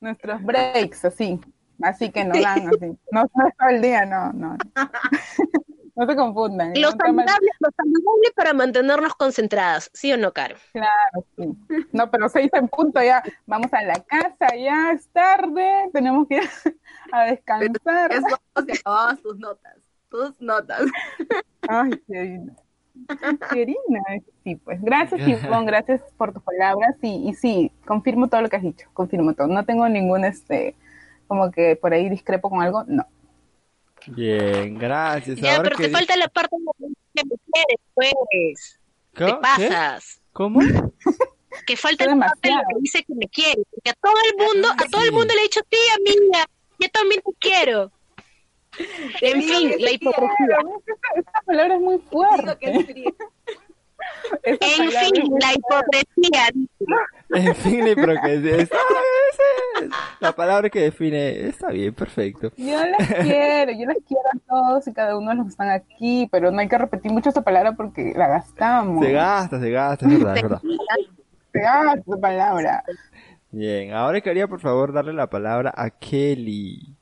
Nuestros 0.00 0.42
breaks, 0.42 1.04
así. 1.04 1.38
Así 1.82 2.10
que 2.10 2.24
no 2.24 2.34
dan, 2.40 2.68
así. 2.68 2.96
No, 3.10 3.22
no 3.34 3.46
es 3.48 3.56
todo 3.56 3.68
el 3.68 3.82
día, 3.82 4.04
no, 4.06 4.32
no. 4.32 4.56
No 5.96 6.06
se 6.06 6.16
confundan. 6.16 6.72
Lo 6.76 6.92
no 6.92 6.96
tomen- 6.96 7.26
saludable, 7.26 7.50
lo 7.58 7.68
saludable 7.76 8.30
para 8.34 8.54
mantenernos 8.54 9.14
concentradas, 9.16 9.90
¿sí 9.92 10.10
o 10.10 10.16
no, 10.16 10.32
Caro? 10.32 10.56
Claro, 10.72 11.26
sí. 11.36 11.48
No, 11.92 12.10
pero 12.10 12.28
seis 12.30 12.48
en 12.54 12.68
punto 12.68 13.02
ya. 13.02 13.22
Vamos 13.44 13.70
a 13.74 13.82
la 13.82 13.96
casa, 14.04 14.54
ya 14.56 14.92
es 14.92 15.06
tarde. 15.08 15.90
Tenemos 15.92 16.26
que 16.26 16.36
ir 16.36 16.48
a 17.12 17.24
descansar. 17.24 18.12
Eso 18.12 18.38
se 18.64 18.72
acababan 18.78 19.18
tus 19.18 19.38
notas. 19.38 19.74
Tus 20.08 20.40
notas. 20.40 20.82
Ay, 21.68 21.90
Pierina. 22.06 22.54
Pierina, 23.50 24.00
sí, 24.42 24.56
pues. 24.56 24.80
Gracias, 24.80 25.20
Ivonne, 25.20 25.66
gracias 25.66 26.00
por 26.16 26.32
tus 26.32 26.42
palabras. 26.42 26.96
Y, 27.02 27.28
y 27.28 27.34
sí, 27.34 27.72
confirmo 27.86 28.28
todo 28.28 28.40
lo 28.40 28.48
que 28.48 28.56
has 28.56 28.62
dicho, 28.62 28.88
confirmo 28.94 29.34
todo. 29.34 29.48
No 29.48 29.66
tengo 29.66 29.86
ningún, 29.88 30.24
este, 30.24 30.76
como 31.30 31.48
que 31.52 31.76
por 31.76 31.94
ahí 31.94 32.08
discrepo 32.08 32.50
con 32.50 32.60
algo, 32.60 32.82
no. 32.88 33.06
Bien, 34.08 34.76
gracias. 34.76 35.38
Ya, 35.38 35.52
Ahora 35.52 35.62
pero 35.62 35.76
que 35.76 35.84
te 35.84 35.90
falta 35.90 36.16
la 36.16 36.26
parte 36.26 36.56
que 37.14 37.22
me 37.24 37.36
quieres, 37.52 37.76
pues. 37.94 38.80
¿Qué? 39.14 39.26
Te 39.26 39.34
pasas. 39.34 40.20
¿Cómo? 40.32 40.60
Que 41.66 41.76
falta 41.76 42.06
la 42.06 42.16
parte 42.16 42.48
de 42.48 42.54
lo 42.54 42.60
que 42.60 42.80
dice 42.80 43.02
que 43.02 43.14
me 43.14 43.26
quiere. 43.28 43.62
Porque 43.70 43.90
a 43.90 43.94
todo 43.94 44.14
el 44.30 44.46
mundo, 44.46 44.68
a 44.70 44.88
todo 44.88 45.02
el 45.02 45.12
mundo 45.12 45.34
le 45.34 45.40
he 45.40 45.42
dicho, 45.42 45.60
tía, 45.68 45.94
amiga, 45.96 46.48
yo 46.78 46.88
también 46.90 47.20
te 47.22 47.32
quiero. 47.40 47.92
En 49.20 49.42
fin, 49.42 49.74
la 49.80 49.90
hipocresía. 49.90 50.58
Esta 51.16 51.42
palabra 51.44 51.74
es 51.74 51.80
muy 51.80 51.98
fuerte. 51.98 52.56
En 54.42 54.58
fin, 54.58 55.30
la 55.40 55.52
hipocresía. 55.52 56.48
En 57.34 57.54
fin, 57.56 57.84
la 57.84 57.90
hipocresía. 57.90 58.56
Está- 58.56 58.76
esa 58.76 59.96
La 60.20 60.32
palabra 60.32 60.68
que 60.70 60.80
define. 60.80 61.48
Está 61.48 61.68
bien, 61.70 61.94
perfecto. 61.94 62.50
Yo 62.56 62.78
las 62.84 63.08
quiero, 63.22 63.72
yo 63.72 63.86
las 63.86 63.96
quiero 64.06 64.22
a 64.34 64.38
todos 64.48 64.86
y 64.88 64.92
cada 64.92 65.16
uno 65.16 65.30
de 65.30 65.36
los 65.36 65.46
que 65.46 65.50
están 65.50 65.70
aquí, 65.70 66.28
pero 66.30 66.50
no 66.50 66.58
hay 66.60 66.68
que 66.68 66.78
repetir 66.78 67.12
mucho 67.12 67.28
esta 67.28 67.42
palabra 67.42 67.72
porque 67.72 68.12
la 68.16 68.28
gastamos. 68.28 69.04
Se 69.04 69.12
gasta, 69.12 69.60
se 69.60 69.70
gasta, 69.70 70.06
es 70.06 70.18
verdad, 70.18 70.36
es 70.36 70.42
verdad. 70.42 70.60
Se 71.52 71.60
gasta 71.60 71.94
esta 72.00 72.16
palabra. 72.20 72.84
Bien, 73.52 73.92
ahora 73.92 74.20
quería 74.20 74.46
por 74.46 74.60
favor 74.60 74.92
darle 74.92 75.12
la 75.12 75.28
palabra 75.28 75.72
a 75.76 75.90
Kelly. 75.90 76.96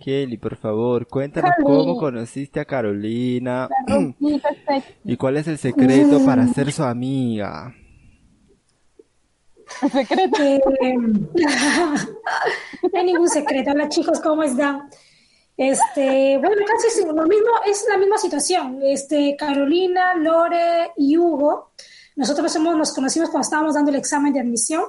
Kelly, 0.00 0.36
por 0.36 0.56
favor, 0.56 1.06
cuéntanos 1.06 1.52
cómo 1.62 1.96
conociste 1.96 2.60
a 2.60 2.64
Carolina 2.64 3.68
y 5.04 5.16
cuál 5.16 5.36
es 5.36 5.48
el 5.48 5.58
secreto 5.58 6.24
para 6.24 6.46
ser 6.48 6.72
su 6.72 6.82
amiga. 6.82 7.74
El 9.82 9.90
secreto. 9.90 10.42
Eh, 10.80 10.96
no 10.96 11.28
hay 12.94 13.04
ningún 13.04 13.28
secreto. 13.28 13.70
Hola 13.70 13.88
chicos, 13.88 14.20
¿cómo 14.20 14.42
están? 14.42 14.90
Este, 15.56 16.38
bueno, 16.38 16.62
casi 16.66 16.88
es 16.88 17.06
lo 17.06 17.12
mismo, 17.24 17.50
es 17.66 17.86
la 17.88 17.98
misma 17.98 18.18
situación. 18.18 18.80
Este, 18.82 19.36
Carolina, 19.38 20.14
Lore 20.14 20.92
y 20.96 21.16
Hugo, 21.16 21.72
nosotros 22.16 22.52
somos, 22.52 22.76
nos 22.76 22.92
conocimos 22.92 23.30
cuando 23.30 23.44
estábamos 23.44 23.74
dando 23.74 23.90
el 23.90 23.96
examen 23.96 24.32
de 24.32 24.40
admisión 24.40 24.84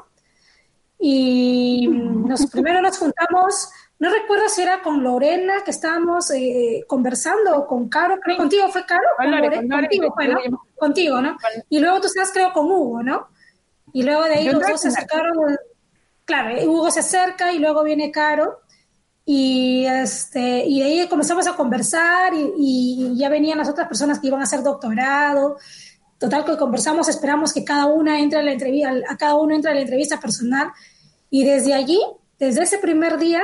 y 1.00 1.88
nos, 1.88 2.46
primero 2.48 2.82
nos 2.82 2.98
juntamos, 2.98 3.70
no 4.00 4.10
recuerdo 4.12 4.50
si 4.50 4.62
era 4.62 4.82
con 4.82 5.02
Lorena 5.04 5.64
que 5.64 5.72
estábamos 5.72 6.30
eh, 6.32 6.84
conversando 6.88 7.58
o 7.58 7.68
con 7.68 7.88
Caro, 7.90 8.20
creo 8.20 8.38
contigo 8.38 8.68
fue 8.70 8.86
Caro, 8.86 9.02
Con 9.18 9.26
Con 9.26 9.32
Lore, 9.32 9.48
Lore- 9.48 9.56
con 9.58 9.70
Lore, 9.70 9.82
contigo 9.88 10.14
fue, 10.16 10.28
¿no? 10.28 10.40
yo- 10.44 10.62
Contigo, 10.76 11.22
¿no? 11.22 11.38
Y 11.70 11.80
luego 11.80 12.02
tú 12.02 12.08
estabas 12.08 12.32
creo 12.32 12.52
con 12.52 12.66
Hugo, 12.70 13.02
¿no? 13.04 13.28
Y 13.94 14.04
luego 14.04 14.24
de 14.24 14.34
ahí 14.36 14.46
Yo 14.46 14.54
los 14.54 14.68
dos 14.68 14.82
se 14.82 14.88
acercaron, 14.90 15.56
claro, 16.26 16.50
eh, 16.58 16.68
Hugo 16.68 16.92
se 16.92 17.00
acerca 17.00 17.54
y 17.54 17.60
luego 17.60 17.84
viene 17.84 18.12
Caro. 18.12 18.60
Y 19.26 19.86
este 19.86 20.66
y 20.66 20.82
de 20.82 20.86
ahí 20.86 21.08
comenzamos 21.08 21.48
a 21.48 21.56
conversar 21.56 22.34
y, 22.34 22.52
y 22.58 23.18
ya 23.18 23.30
venían 23.30 23.58
las 23.58 23.70
otras 23.70 23.88
personas 23.88 24.20
que 24.20 24.28
iban 24.28 24.42
a 24.42 24.44
hacer 24.44 24.64
doctorado. 24.64 25.56
Total 26.18 26.44
que 26.44 26.58
conversamos, 26.58 27.08
esperamos 27.08 27.54
que 27.54 27.64
cada 27.64 27.86
una 27.86 28.20
entre 28.20 28.40
a 28.40 28.44
la 28.44 28.52
entrevista, 28.52 28.92
a 29.08 29.16
cada 29.18 29.36
uno 29.36 29.56
entre 29.56 29.72
a 29.72 29.76
la 29.76 29.82
entrevista 29.82 30.20
personal. 30.20 30.72
Y 31.30 31.46
desde 31.46 31.74
allí, 31.74 32.02
desde 32.38 32.64
ese 32.64 32.80
primer 32.80 33.18
día, 33.18 33.44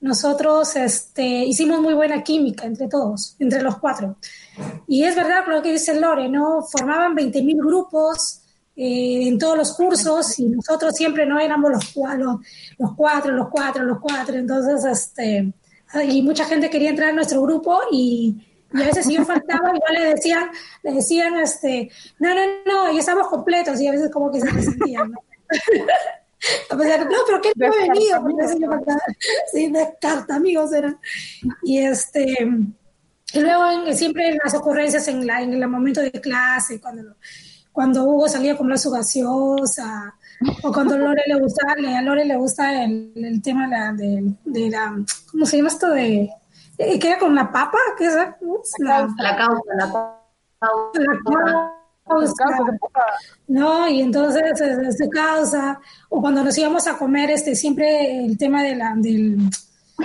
nosotros 0.00 0.76
este, 0.76 1.22
hicimos 1.22 1.80
muy 1.80 1.94
buena 1.94 2.22
química 2.22 2.64
entre 2.66 2.88
todos, 2.88 3.36
entre 3.38 3.62
los 3.62 3.78
cuatro. 3.78 4.16
Y 4.86 5.04
es 5.04 5.14
verdad 5.14 5.44
lo 5.46 5.62
que 5.62 5.72
dice 5.72 5.98
Lore, 5.98 6.28
¿no? 6.28 6.62
Formaban 6.62 7.14
20.000 7.14 7.58
grupos 7.58 8.42
eh, 8.76 9.28
en 9.28 9.38
todos 9.38 9.58
los 9.58 9.74
cursos 9.74 10.38
y 10.38 10.46
nosotros 10.46 10.94
siempre 10.94 11.26
no 11.26 11.38
éramos 11.38 11.70
los, 11.70 11.96
los, 12.16 12.36
los 12.78 12.94
cuatro, 12.96 13.32
los 13.32 13.48
cuatro, 13.48 13.84
los 13.84 13.98
cuatro. 14.00 14.36
Entonces, 14.36 14.84
este, 14.84 15.52
y 16.08 16.22
mucha 16.22 16.46
gente 16.46 16.70
quería 16.70 16.90
entrar 16.90 17.10
a 17.10 17.12
nuestro 17.12 17.42
grupo 17.42 17.80
y, 17.92 18.36
y 18.72 18.82
a 18.82 18.86
veces 18.86 19.04
si 19.04 19.16
yo 19.16 19.24
faltaba, 19.24 19.74
igual 19.74 19.94
le 19.94 20.14
decían, 20.14 20.50
le 20.82 20.92
decían, 20.92 21.36
este, 21.38 21.90
no, 22.18 22.34
no, 22.34 22.40
no, 22.64 22.92
ya 22.92 23.00
estamos 23.00 23.28
completos 23.28 23.80
y 23.80 23.88
a 23.88 23.92
veces 23.92 24.10
como 24.10 24.30
que 24.30 24.40
se 24.40 24.48
resentían, 24.48 25.10
¿no? 25.10 25.18
A 26.70 26.76
pesar 26.76 27.00
de, 27.00 27.04
no, 27.06 27.18
pero 27.26 27.40
¿qué 27.42 27.52
no 27.56 27.66
he 27.66 27.88
venido? 27.88 28.22
Porque 28.22 28.66
faltaba. 28.66 29.00
Sí, 29.52 29.70
descarta, 29.70 30.36
amigos 30.36 30.72
eran. 30.72 30.98
Y 31.62 31.78
este, 31.78 32.36
y 33.32 33.40
luego 33.40 33.70
en- 33.70 33.96
siempre 33.96 34.28
en 34.30 34.38
las 34.42 34.54
ocurrencias 34.54 35.06
en, 35.08 35.26
la, 35.26 35.42
en 35.42 35.52
el 35.54 35.68
momento 35.68 36.00
de 36.00 36.10
clase, 36.12 36.80
cuando, 36.80 37.14
cuando 37.72 38.04
Hugo 38.04 38.28
salía 38.28 38.54
a 38.54 38.56
comprar 38.56 38.78
su 38.78 38.90
gaseosa, 38.90 40.14
o 40.62 40.72
cuando 40.72 40.94
a 40.94 40.98
Lore 40.98 41.22
le 41.26 41.38
gusta, 41.38 41.66
a 41.72 42.02
Lore 42.02 42.24
le 42.24 42.36
gusta 42.36 42.84
el, 42.84 43.12
el 43.14 43.42
tema 43.42 43.64
de 43.64 43.70
la, 43.70 43.92
de, 43.92 44.34
de 44.44 44.70
la, 44.70 44.96
¿cómo 45.30 45.44
se 45.46 45.58
llama 45.58 45.68
esto? 45.68 45.88
De, 45.90 46.30
eh, 46.78 46.98
¿Qué 46.98 47.08
era 47.10 47.18
con 47.18 47.34
la 47.34 47.52
papa? 47.52 47.78
¿Qué 47.98 48.06
es? 48.06 48.14
La, 48.78 49.06
La 49.18 49.36
causa, 49.36 49.62
la 49.76 49.92
causa. 49.92 50.20
la 50.94 51.79
causa 52.10 52.56
se. 52.66 52.78
¿no? 53.48 53.88
Y 53.88 54.00
entonces 54.00 54.60
eh, 54.60 54.92
se 54.92 55.08
causa, 55.08 55.80
o 56.08 56.20
cuando 56.20 56.44
nos 56.44 56.56
íbamos 56.56 56.86
a 56.86 56.96
comer, 56.96 57.30
este, 57.30 57.54
siempre 57.54 58.24
el 58.24 58.36
tema 58.36 58.62
de 58.62 58.76
la, 58.76 58.94
del, 58.96 59.38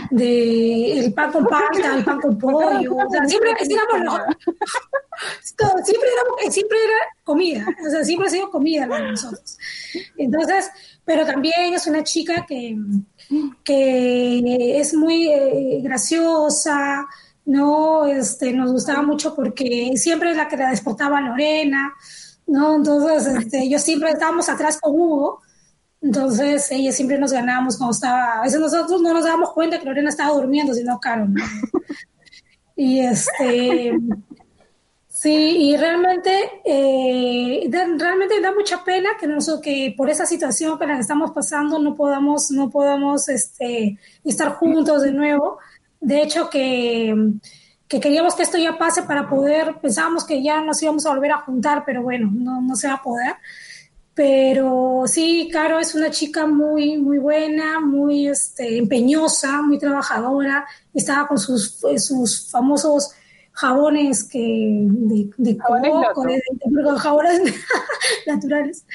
de 0.09 0.99
el 0.99 1.13
pan 1.13 1.31
con 1.31 1.45
palta, 1.45 1.95
el 1.95 2.03
pan 2.03 2.19
con 2.19 2.37
pollo, 2.37 2.95
o 2.95 3.09
sea, 3.09 3.25
siempre 3.25 3.51
éramos 3.51 4.21
siempre, 5.85 6.09
era, 6.09 6.51
siempre 6.51 6.77
era 6.83 6.97
comida, 7.23 7.65
o 7.85 7.89
sea, 7.89 8.03
siempre 8.03 8.27
ha 8.27 8.31
sido 8.31 8.49
comida 8.49 8.85
la 8.87 8.97
de 8.97 9.11
nosotros. 9.11 9.57
Entonces, 10.17 10.69
pero 11.03 11.25
también 11.25 11.73
es 11.73 11.87
una 11.87 12.03
chica 12.03 12.45
que, 12.47 12.77
que 13.63 14.79
es 14.79 14.93
muy 14.93 15.31
eh, 15.31 15.79
graciosa, 15.81 17.05
¿no? 17.45 18.05
Este, 18.05 18.53
nos 18.53 18.71
gustaba 18.71 19.01
mucho 19.01 19.35
porque 19.35 19.93
siempre 19.95 20.31
es 20.31 20.37
la 20.37 20.47
que 20.47 20.57
la 20.57 20.69
desportaba 20.69 21.19
a 21.19 21.21
Lorena, 21.21 21.93
¿no? 22.47 22.75
Entonces, 22.75 23.27
este, 23.27 23.69
yo 23.69 23.79
siempre 23.79 24.11
estábamos 24.11 24.49
atrás 24.49 24.79
con 24.79 24.93
Hugo, 24.93 25.41
entonces 26.01 26.69
ella 26.71 26.91
siempre 26.91 27.17
nos 27.17 27.31
ganábamos 27.31 27.77
cuando 27.77 27.93
estaba, 27.93 28.39
a 28.39 28.41
veces 28.43 28.59
nosotros 28.59 29.01
no 29.01 29.13
nos 29.13 29.23
dábamos 29.23 29.51
cuenta 29.53 29.79
que 29.79 29.85
Lorena 29.85 30.09
estaba 30.09 30.33
durmiendo, 30.33 30.73
sino 30.73 30.99
Caro, 30.99 31.27
¿no? 31.27 31.43
Y 32.77 32.99
este, 32.99 33.97
sí, 35.07 35.31
y 35.33 35.77
realmente, 35.77 36.61
eh, 36.65 37.69
realmente 37.97 38.41
da 38.41 38.53
mucha 38.53 38.83
pena 38.83 39.11
que, 39.17 39.27
nos, 39.27 39.61
que 39.61 39.93
por 39.95 40.09
esa 40.09 40.25
situación 40.25 40.77
que 40.77 40.85
la 40.85 40.95
que 40.95 41.01
estamos 41.01 41.31
pasando 41.31 41.79
no 41.79 41.95
podamos, 41.95 42.51
no 42.51 42.69
podamos 42.69 43.29
este, 43.29 43.97
estar 44.25 44.55
juntos 44.55 45.03
de 45.03 45.13
nuevo. 45.13 45.57
De 46.05 46.21
hecho, 46.21 46.51
que, 46.51 47.15
que 47.87 47.99
queríamos 47.99 48.35
que 48.35 48.43
esto 48.43 48.59
ya 48.59 48.77
pase 48.77 49.01
para 49.01 49.27
poder, 49.27 49.77
pensábamos 49.81 50.23
que 50.23 50.43
ya 50.43 50.61
nos 50.61 50.81
íbamos 50.83 51.03
a 51.07 51.09
volver 51.09 51.31
a 51.31 51.39
juntar, 51.39 51.81
pero 51.83 52.03
bueno, 52.03 52.29
no, 52.31 52.61
no 52.61 52.75
se 52.75 52.87
va 52.87 52.93
a 52.93 53.01
poder. 53.01 53.33
Pero 54.13 55.05
sí, 55.07 55.49
Caro 55.51 55.79
es 55.79 55.95
una 55.95 56.11
chica 56.11 56.45
muy, 56.45 56.99
muy 56.99 57.17
buena, 57.17 57.79
muy 57.79 58.27
este, 58.27 58.77
empeñosa, 58.77 59.63
muy 59.63 59.79
trabajadora. 59.79 60.67
Estaba 60.93 61.27
con 61.27 61.39
sus, 61.39 61.83
eh, 61.85 61.97
sus 61.97 62.51
famosos 62.51 63.09
jabones 63.51 64.25
que, 64.25 64.85
de, 64.87 65.31
de 65.37 65.57
Jabones 65.57 65.91
coco, 66.13 66.27
de, 66.27 66.35
de- 66.35 66.99
jabones 66.99 67.41
naturales. 68.27 68.85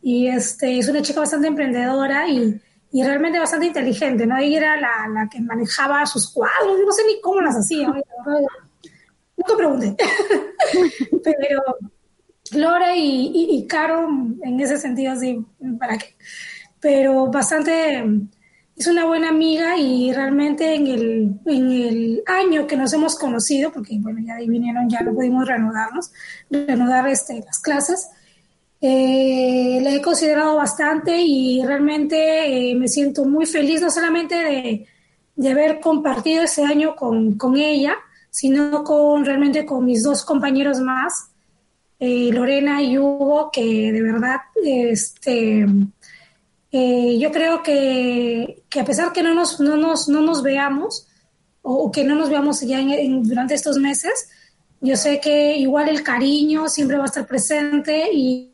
Y 0.00 0.28
este, 0.28 0.78
es 0.78 0.88
una 0.88 1.02
chica 1.02 1.20
bastante 1.20 1.48
emprendedora 1.48 2.26
y, 2.26 2.58
y 2.90 3.02
realmente 3.02 3.38
bastante 3.38 3.66
inteligente, 3.66 4.26
¿no? 4.26 4.36
Ella 4.38 4.58
era 4.58 4.80
la, 4.80 5.08
la 5.12 5.28
que 5.28 5.40
manejaba 5.40 6.06
sus 6.06 6.32
cuadros, 6.32 6.78
no 6.84 6.92
sé 6.92 7.02
ni 7.06 7.20
cómo 7.20 7.40
las 7.40 7.56
hacía. 7.56 7.90
oye, 7.90 8.02
Nunca 9.36 9.56
pregunté. 9.56 9.96
Pero 11.24 11.62
Lore 12.52 12.96
y, 12.96 13.26
y, 13.26 13.56
y 13.56 13.66
Caro, 13.66 14.08
en 14.42 14.60
ese 14.60 14.78
sentido, 14.78 15.14
sí, 15.16 15.44
¿para 15.78 15.96
qué? 15.98 16.16
Pero 16.80 17.26
bastante, 17.26 18.04
es 18.76 18.86
una 18.86 19.04
buena 19.04 19.28
amiga 19.28 19.76
y 19.76 20.12
realmente 20.12 20.74
en 20.74 20.86
el, 20.86 21.40
en 21.46 21.70
el 21.70 22.22
año 22.26 22.66
que 22.66 22.76
nos 22.76 22.92
hemos 22.92 23.16
conocido, 23.16 23.72
porque 23.72 23.96
bueno, 23.98 24.20
ya 24.24 24.36
vinieron, 24.36 24.88
ya 24.88 25.00
no 25.00 25.14
pudimos 25.14 25.46
reanudarnos, 25.46 26.12
reanudar 26.50 27.08
este, 27.08 27.40
las 27.44 27.58
clases, 27.60 28.08
eh, 28.80 29.80
la 29.82 29.94
he 29.94 30.00
considerado 30.02 30.56
bastante 30.56 31.16
y 31.20 31.62
realmente 31.64 32.70
eh, 32.70 32.74
me 32.74 32.88
siento 32.88 33.24
muy 33.24 33.46
feliz, 33.46 33.80
no 33.80 33.90
solamente 33.90 34.34
de, 34.36 34.86
de 35.36 35.50
haber 35.50 35.80
compartido 35.80 36.42
ese 36.44 36.64
año 36.64 36.94
con, 36.96 37.36
con 37.36 37.56
ella, 37.56 37.94
sino 38.30 38.84
con 38.84 39.24
realmente 39.24 39.66
con 39.66 39.84
mis 39.84 40.02
dos 40.02 40.24
compañeros 40.24 40.80
más, 40.80 41.30
eh, 41.98 42.30
Lorena 42.32 42.82
y 42.82 42.98
Hugo, 42.98 43.50
que 43.52 43.90
de 43.92 44.02
verdad, 44.02 44.36
este, 44.64 45.66
eh, 46.70 47.18
yo 47.18 47.30
creo 47.32 47.62
que, 47.62 48.62
que 48.68 48.80
a 48.80 48.84
pesar 48.84 49.12
que 49.12 49.22
no 49.22 49.34
nos, 49.34 49.60
no 49.60 49.76
nos, 49.76 50.08
no 50.08 50.20
nos 50.20 50.42
veamos, 50.42 51.06
o, 51.62 51.90
que 51.90 52.04
no 52.04 52.14
nos 52.14 52.28
veamos 52.30 52.60
ya 52.60 52.80
en- 52.80 53.22
durante 53.22 53.54
estos 53.54 53.78
meses, 53.78 54.28
yo 54.80 54.96
sé 54.96 55.20
que 55.20 55.56
igual 55.56 55.88
el 55.88 56.02
cariño 56.02 56.68
siempre 56.68 56.96
va 56.98 57.04
a 57.04 57.06
estar 57.06 57.26
presente 57.26 58.10
y, 58.12 58.47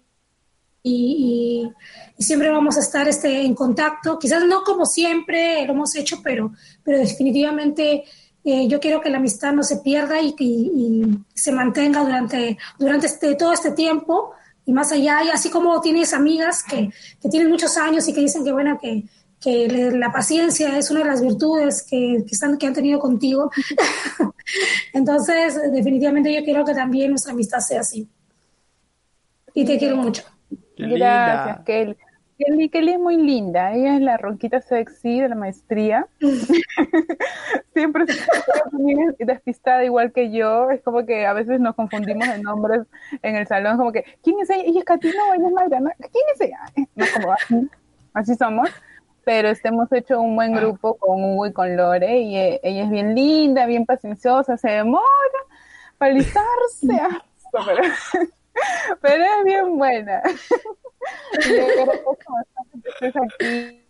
y, 0.84 1.72
y- 2.18 2.22
siempre 2.22 2.50
vamos 2.50 2.76
a 2.76 2.80
estar 2.80 3.08
este, 3.08 3.42
en 3.42 3.54
contacto. 3.56 4.18
Quizás 4.20 4.44
no 4.44 4.62
como 4.62 4.86
siempre 4.86 5.66
lo 5.66 5.72
hemos 5.72 5.96
hecho, 5.96 6.20
pero, 6.22 6.52
pero 6.84 6.98
definitivamente 6.98 8.04
eh, 8.44 8.68
yo 8.68 8.78
quiero 8.80 9.00
que 9.00 9.10
la 9.10 9.18
amistad 9.18 9.52
no 9.52 9.64
se 9.64 9.78
pierda 9.78 10.20
y 10.22 10.34
se 11.34 11.52
mantenga 11.52 12.04
durante, 12.04 12.58
durante 12.78 13.06
este, 13.06 13.34
todo 13.34 13.52
este 13.52 13.72
tiempo 13.72 14.32
y 14.66 14.72
más 14.72 14.92
allá. 14.92 15.24
Y 15.24 15.30
así 15.30 15.50
como 15.50 15.80
tienes 15.80 16.12
amigas 16.12 16.62
que, 16.62 16.90
que 17.20 17.28
tienen 17.28 17.50
muchos 17.50 17.76
años 17.78 18.06
y 18.08 18.12
que 18.14 18.20
dicen 18.20 18.44
que, 18.44 18.52
bueno, 18.52 18.78
que, 18.80 19.04
que 19.40 19.68
la 19.94 20.12
paciencia 20.12 20.78
es 20.78 20.90
una 20.90 21.00
de 21.00 21.06
las 21.06 21.22
virtudes 21.22 21.82
que, 21.82 22.24
que 22.58 22.66
han 22.66 22.74
tenido 22.74 22.98
contigo. 23.00 23.50
Entonces, 24.92 25.56
definitivamente 25.72 26.32
yo 26.34 26.44
quiero 26.44 26.64
que 26.64 26.74
también 26.74 27.10
nuestra 27.10 27.32
amistad 27.32 27.60
sea 27.60 27.80
así. 27.80 28.08
Y 29.54 29.64
te 29.64 29.78
quiero 29.78 29.96
mucho. 29.96 30.22
Qué 30.76 30.86
Gracias, 30.86 31.46
linda. 31.46 31.64
Kelly. 31.64 31.96
Kelly, 32.36 32.68
Kelly 32.68 32.92
es 32.92 32.98
muy 32.98 33.16
linda. 33.16 33.72
Ella 33.72 33.94
es 33.94 34.00
la 34.00 34.16
ronquita 34.16 34.60
sexy 34.60 35.20
de 35.20 35.28
la 35.28 35.34
maestría. 35.36 36.08
Siempre 37.74 38.04
es 38.04 38.26
despistada 39.18 39.84
igual 39.84 40.12
que 40.12 40.32
yo. 40.32 40.70
Es 40.70 40.82
como 40.82 41.06
que 41.06 41.26
a 41.26 41.32
veces 41.32 41.60
nos 41.60 41.76
confundimos 41.76 42.26
de 42.28 42.42
nombres 42.42 42.82
en 43.22 43.36
el 43.36 43.46
salón. 43.46 43.76
Como 43.76 43.92
que, 43.92 44.04
¿quién 44.22 44.40
es 44.40 44.50
ella? 44.50 44.64
Ella 44.66 44.80
es 44.80 44.84
Katy, 44.84 45.08
no, 45.08 45.34
ella 45.34 45.46
es 45.46 45.52
Mayra. 45.52 45.80
¿no? 45.80 45.90
¿Quién 45.98 46.24
es 46.34 46.40
ella? 46.40 46.58
No, 46.96 47.06
como 47.14 47.32
así. 47.32 47.70
Así 48.14 48.34
somos. 48.34 48.68
Pero 49.24 49.48
este, 49.48 49.68
hemos 49.68 49.90
hecho 49.92 50.20
un 50.20 50.34
buen 50.34 50.52
grupo 50.52 50.96
con 50.96 51.22
Hugo 51.22 51.46
y 51.46 51.52
con 51.52 51.76
Lore. 51.76 52.18
Y 52.18 52.36
eh, 52.36 52.60
ella 52.64 52.84
es 52.84 52.90
bien 52.90 53.14
linda, 53.14 53.66
bien 53.66 53.86
pacienciosa. 53.86 54.56
Se 54.56 54.70
demora 54.70 55.04
para 55.98 56.12
alistarse. 56.12 57.00
Pero, 59.00 59.24
es 59.24 59.44
bien 59.44 59.78
buena. 59.78 60.22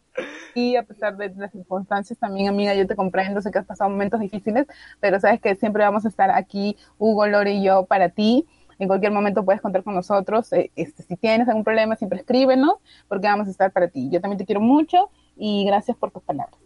Y 0.55 0.77
a 0.77 0.85
pesar 0.85 1.17
de 1.17 1.35
las 1.35 1.51
circunstancias, 1.51 2.19
también, 2.19 2.49
amiga, 2.49 2.75
yo 2.75 2.87
te 2.87 2.95
comprendo, 2.95 3.43
sé 3.43 3.51
que 3.51 3.59
has 3.59 3.67
pasado 3.67 3.91
momentos 3.91 4.21
difíciles, 4.21 4.67
pero 5.01 5.19
sabes 5.19 5.41
que 5.41 5.57
siempre 5.57 5.83
vamos 5.83 6.05
a 6.05 6.09
estar 6.09 6.31
aquí, 6.31 6.77
Hugo, 6.99 7.27
Lore 7.27 7.55
y 7.55 7.65
yo, 7.65 7.87
para 7.87 8.11
ti. 8.11 8.47
En 8.79 8.87
cualquier 8.87 9.13
momento 9.13 9.45
puedes 9.45 9.61
contar 9.61 9.83
con 9.83 9.95
nosotros. 9.95 10.53
Eh, 10.53 10.71
Este, 10.77 11.03
si 11.03 11.17
tienes 11.17 11.49
algún 11.49 11.65
problema, 11.65 11.97
siempre 11.97 12.21
escríbenos, 12.21 12.77
porque 13.09 13.27
vamos 13.27 13.49
a 13.49 13.51
estar 13.51 13.73
para 13.73 13.89
ti. 13.89 14.09
Yo 14.11 14.21
también 14.21 14.39
te 14.39 14.45
quiero 14.45 14.61
mucho 14.61 15.11
y 15.37 15.65
gracias 15.67 15.97
por 15.97 16.13
tus 16.13 16.23
palabras. 16.23 16.61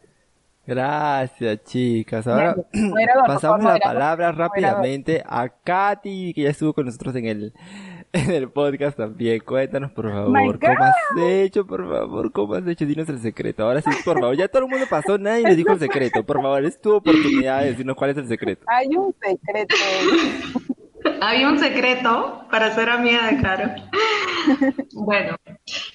Gracias, 0.65 1.63
chicas. 1.65 2.25
Ahora 2.25 2.55
Moderador, 2.73 3.27
pasamos 3.27 3.61
favor, 3.63 3.73
la 3.73 3.79
palabra 3.79 4.31
Moderador. 4.31 4.37
rápidamente 4.37 5.23
a 5.27 5.49
Katy, 5.49 6.33
que 6.33 6.43
ya 6.43 6.49
estuvo 6.49 6.73
con 6.73 6.85
nosotros 6.85 7.13
en 7.15 7.25
el, 7.25 7.53
en 8.13 8.31
el 8.31 8.49
podcast 8.49 8.97
también. 8.97 9.41
Cuéntanos, 9.41 9.91
por 9.91 10.09
favor, 10.09 10.59
cómo 10.59 10.83
has 10.83 10.95
hecho, 11.21 11.67
por 11.67 11.89
favor, 11.89 12.31
cómo 12.31 12.53
has 12.55 12.67
hecho. 12.67 12.85
Dinos 12.85 13.09
el 13.09 13.19
secreto. 13.19 13.65
Ahora 13.65 13.81
sí, 13.81 13.89
por 14.05 14.19
favor. 14.19 14.37
Ya 14.37 14.47
todo 14.47 14.63
el 14.63 14.69
mundo 14.69 14.85
pasó, 14.89 15.17
nadie 15.17 15.43
nos 15.43 15.57
dijo 15.57 15.73
el 15.73 15.79
secreto. 15.79 16.23
Por 16.25 16.41
favor, 16.41 16.63
es 16.63 16.79
tu 16.79 16.93
oportunidad 16.95 17.61
de 17.61 17.71
decirnos 17.71 17.97
cuál 17.97 18.11
es 18.11 18.17
el 18.17 18.27
secreto. 18.29 18.65
Hay 18.67 18.87
un 18.95 19.13
secreto. 19.21 19.75
Había 21.21 21.49
un 21.49 21.59
secreto 21.59 22.45
para 22.49 22.73
ser 22.73 22.89
amiga 22.89 23.27
de 23.27 23.41
Caro. 23.41 23.69
Bueno, 24.93 25.37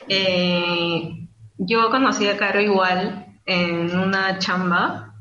eh, 0.09 1.29
yo 1.59 1.91
conocí 1.91 2.27
a 2.27 2.37
Caro 2.39 2.61
igual 2.63 3.28
en 3.49 3.99
una 3.99 4.39
chamba. 4.39 5.15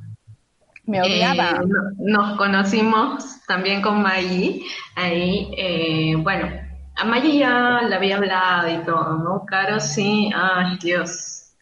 Me 0.86 1.02
odiaba. 1.02 1.50
Eh, 1.52 1.60
no- 1.66 1.92
nos 2.28 2.38
conocimos 2.38 3.42
también 3.48 3.82
con 3.82 4.02
Maggie. 4.02 4.62
Ahí, 4.96 5.50
eh, 5.58 6.16
bueno, 6.18 6.50
a 6.96 7.06
Maggie 7.06 7.40
ya 7.40 7.82
le 7.88 7.96
había 7.96 8.18
hablado 8.18 8.70
y 8.70 8.78
todo, 8.86 9.18
¿no? 9.18 9.46
Caro 9.46 9.80
sí, 9.80 10.30
ay 10.36 10.78
Dios. 10.82 11.54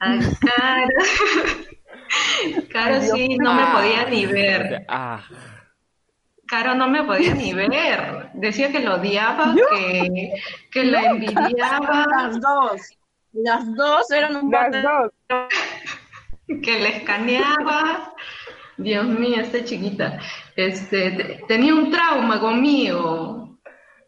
A 0.00 0.18
Caro, 0.40 0.88
Caro 2.72 3.00
sí, 3.00 3.36
no 3.38 3.54
me 3.54 3.66
podía 3.66 4.04
ni 4.08 4.26
ver. 4.26 4.84
Ah, 4.88 5.20
Caro 6.46 6.74
no 6.74 6.88
me 6.88 7.02
podía 7.02 7.34
ni 7.34 7.52
ver. 7.54 8.30
Decía 8.34 8.70
que 8.70 8.80
lo 8.80 8.96
odiaba, 8.96 9.54
que, 9.70 10.32
que 10.70 10.84
la 10.84 11.02
envidiaba. 11.06 12.06
Las 12.10 12.40
dos. 12.40 12.80
Las 13.32 13.74
dos 13.74 14.10
eran 14.10 14.36
un 14.36 14.50
Las 14.50 14.70
dos. 14.82 15.10
que 16.46 16.78
le 16.78 16.96
escaneaba. 16.98 18.14
Dios 18.78 19.06
mío, 19.06 19.40
esta 19.40 19.64
chiquita. 19.64 20.18
Este, 20.54 21.10
te- 21.12 21.40
tenía 21.48 21.74
un 21.74 21.90
trauma 21.90 22.40
conmigo. 22.40 23.58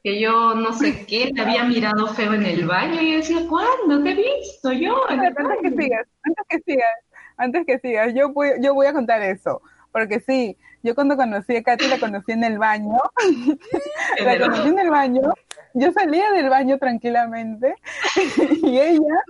Que 0.04 0.20
yo 0.20 0.54
no 0.54 0.72
sé 0.72 1.04
qué, 1.06 1.32
te 1.34 1.40
había 1.42 1.64
mirado 1.64 2.06
feo 2.14 2.32
en 2.32 2.44
el 2.46 2.66
baño 2.66 3.00
y 3.02 3.10
yo 3.12 3.16
decía, 3.16 3.38
¿cuándo 3.48 4.02
te 4.02 4.12
he 4.12 4.14
visto 4.14 4.72
yo? 4.72 5.10
antes 5.10 5.34
que 5.36 5.42
baño?" 5.42 5.76
sigas, 5.82 6.06
antes 6.22 6.44
que 6.48 6.58
sigas, 6.60 6.94
antes 7.36 7.66
que 7.66 7.78
sigas, 7.80 8.14
yo 8.14 8.32
voy, 8.32 8.50
yo 8.60 8.74
voy 8.74 8.86
a 8.86 8.92
contar 8.92 9.20
eso, 9.22 9.60
porque 9.92 10.20
sí, 10.20 10.56
Yo 10.84 10.94
cuando 10.94 11.16
conocí 11.16 11.56
a 11.56 11.62
Katy 11.64 11.88
la 11.88 11.98
conocí 11.98 12.30
en 12.30 12.44
el 12.44 12.58
baño. 12.58 12.96
La 14.24 14.38
conocí 14.38 14.68
en 14.68 14.78
el 14.78 14.90
baño. 14.90 15.22
Yo 15.80 15.92
salía 15.92 16.30
del 16.32 16.48
baño 16.48 16.78
tranquilamente 16.78 17.74
y 18.62 18.78
ella, 18.78 19.22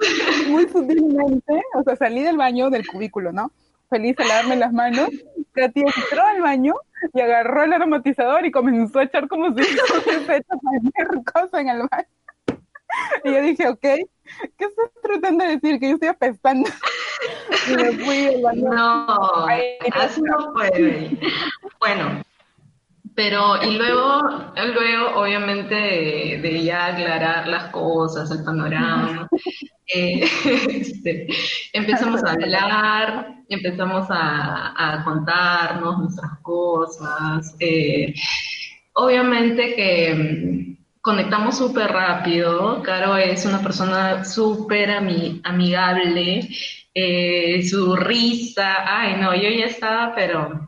muy 0.49 0.67
sutilmente, 0.69 1.63
o 1.75 1.83
sea, 1.83 1.97
salí 1.97 2.23
del 2.23 2.39
baño 2.39 2.71
del 2.71 2.87
cubículo, 2.87 3.33
¿no? 3.33 3.53
Feliz 3.91 4.19
a 4.19 4.25
lavarme 4.25 4.57
las 4.57 4.73
manos. 4.73 5.09
Katy 5.53 5.81
entró 5.81 6.25
al 6.25 6.41
baño 6.41 6.75
y 7.13 7.21
agarró 7.21 7.65
el 7.65 7.73
aromatizador 7.73 8.47
y 8.47 8.51
comenzó 8.51 8.99
a 8.99 9.05
echar 9.05 9.29
como 9.29 9.55
si 9.55 9.63
fuese 10.03 10.37
hecho 10.37 10.59
cualquier 10.63 11.25
cosa 11.25 11.61
en 11.61 11.69
el 11.69 11.79
baño. 11.79 12.09
Y 13.25 13.33
yo 13.33 13.43
dije, 13.43 13.69
ok, 13.69 13.81
¿qué 13.81 14.65
estás 14.65 14.91
tratando 15.03 15.45
de 15.45 15.57
decir? 15.57 15.79
Que 15.79 15.89
yo 15.89 15.95
estoy 15.95 16.09
apestando. 16.09 16.69
Y 17.69 17.77
me 17.77 17.93
fui 17.93 18.43
baño. 18.43 18.71
No, 18.71 19.47
así 19.95 20.23
no 20.23 20.53
puede. 20.53 21.11
Bueno, 21.79 22.23
pero 23.19 23.61
y 23.65 23.77
luego, 23.77 24.23
luego 24.75 25.21
obviamente 25.21 25.75
de, 25.75 26.41
de 26.41 26.63
ya 26.65 26.87
aclarar 26.87 27.49
las 27.49 27.65
cosas, 27.73 28.31
el 28.31 28.45
panorama, 28.45 29.29
eh, 29.95 30.21
este, 30.71 31.27
empezamos 31.73 32.23
a 32.25 32.33
hablar, 32.33 33.37
empezamos 33.49 34.07
a, 34.11 34.75
a 35.01 35.05
contarnos 35.05 35.99
nuestras 35.99 36.39
cosas. 36.43 37.57
eh, 37.61 38.15
obviamente 38.95 39.75
que 39.75 40.15
mm, 40.15 41.01
conectamos 41.01 41.59
súper 41.59 41.91
rápido. 41.93 42.83
Caro 42.83 43.17
es 43.17 43.45
una 43.47 43.61
persona 43.63 44.25
súper 44.25 44.91
ami- 44.91 45.41
amigable. 45.45 46.49
eh, 46.95 47.63
su 47.69 47.97
risa, 47.97 48.85
ay 48.87 49.17
no, 49.21 49.35
yo 49.35 49.51
ya 49.51 49.67
estaba, 49.67 50.15
pero 50.15 50.68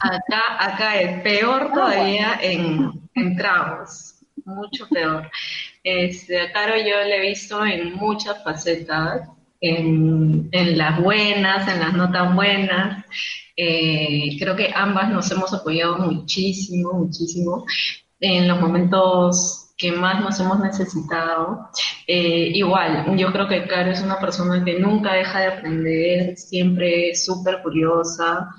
acá, 0.00 0.42
acá 0.58 1.00
es 1.00 1.22
peor 1.22 1.70
todavía 1.72 2.38
en, 2.42 3.08
en 3.14 3.36
tragos, 3.36 4.14
mucho 4.44 4.88
peor. 4.88 5.30
Este, 5.82 6.40
a 6.40 6.52
Caro 6.52 6.76
yo 6.76 7.02
le 7.04 7.16
he 7.16 7.28
visto 7.28 7.64
en 7.64 7.94
muchas 7.94 8.42
facetas, 8.44 9.28
en, 9.60 10.48
en 10.52 10.78
las 10.78 11.00
buenas, 11.00 11.68
en 11.68 11.80
las 11.80 11.92
no 11.92 12.10
tan 12.10 12.34
buenas. 12.34 13.04
Eh, 13.56 14.36
creo 14.38 14.56
que 14.56 14.72
ambas 14.74 15.10
nos 15.10 15.30
hemos 15.30 15.52
apoyado 15.52 15.98
muchísimo, 15.98 16.92
muchísimo 16.94 17.64
en 18.20 18.48
los 18.48 18.60
momentos 18.60 19.74
que 19.76 19.92
más 19.92 20.20
nos 20.20 20.38
hemos 20.40 20.60
necesitado. 20.60 21.68
Eh, 22.06 22.52
igual, 22.54 23.16
yo 23.16 23.32
creo 23.32 23.48
que 23.48 23.66
Caro 23.66 23.90
es 23.90 24.02
una 24.02 24.18
persona 24.18 24.62
que 24.64 24.78
nunca 24.78 25.14
deja 25.14 25.40
de 25.40 25.46
aprender, 25.46 26.36
siempre 26.36 27.10
es 27.10 27.24
súper 27.24 27.62
curiosa. 27.62 28.50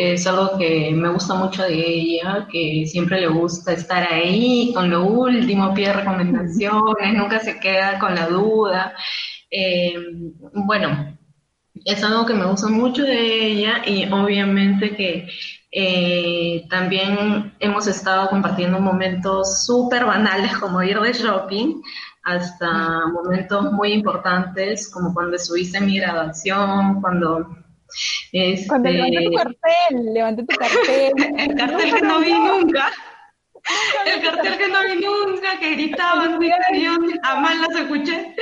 Es 0.00 0.28
algo 0.28 0.56
que 0.56 0.92
me 0.92 1.08
gusta 1.08 1.34
mucho 1.34 1.64
de 1.64 1.74
ella, 1.74 2.46
que 2.48 2.84
siempre 2.86 3.20
le 3.20 3.26
gusta 3.26 3.72
estar 3.72 4.06
ahí 4.12 4.70
con 4.72 4.88
lo 4.90 5.04
último, 5.04 5.74
pide 5.74 5.92
recomendaciones, 5.92 7.14
nunca 7.14 7.40
se 7.40 7.58
queda 7.58 7.98
con 7.98 8.14
la 8.14 8.28
duda. 8.28 8.94
Eh, 9.50 9.96
bueno, 10.52 11.18
es 11.84 12.04
algo 12.04 12.24
que 12.26 12.34
me 12.34 12.46
gusta 12.46 12.68
mucho 12.68 13.02
de 13.02 13.46
ella 13.46 13.82
y 13.86 14.08
obviamente 14.12 14.94
que 14.94 15.28
eh, 15.72 16.64
también 16.70 17.54
hemos 17.58 17.88
estado 17.88 18.28
compartiendo 18.28 18.78
momentos 18.78 19.66
súper 19.66 20.04
banales 20.04 20.56
como 20.58 20.80
ir 20.80 21.00
de 21.00 21.12
shopping 21.12 21.82
hasta 22.22 23.04
momentos 23.08 23.72
muy 23.72 23.94
importantes 23.94 24.88
como 24.92 25.12
cuando 25.12 25.34
estuviste 25.34 25.78
en 25.78 25.86
mi 25.86 25.98
graduación, 25.98 27.00
cuando... 27.00 27.67
Este, 28.32 28.66
Cuando 28.68 28.90
levanté 28.90 29.24
tu 29.24 29.32
cartel, 29.32 30.14
levanté 30.14 30.44
tu 30.44 30.56
cartel. 30.56 31.12
el 31.38 31.54
cartel 31.56 31.94
que 31.94 32.02
no 32.02 32.20
vi 32.20 32.32
nunca. 32.32 32.90
El 34.06 34.22
cartel 34.22 34.58
que 34.58 34.68
no 34.68 34.82
vi 34.82 35.04
nunca, 35.04 35.58
que 35.58 35.72
gritaban, 35.72 36.38
yo 36.40 36.92
a 37.22 37.40
mal 37.40 37.60
los 37.62 37.80
escuché. 37.80 38.34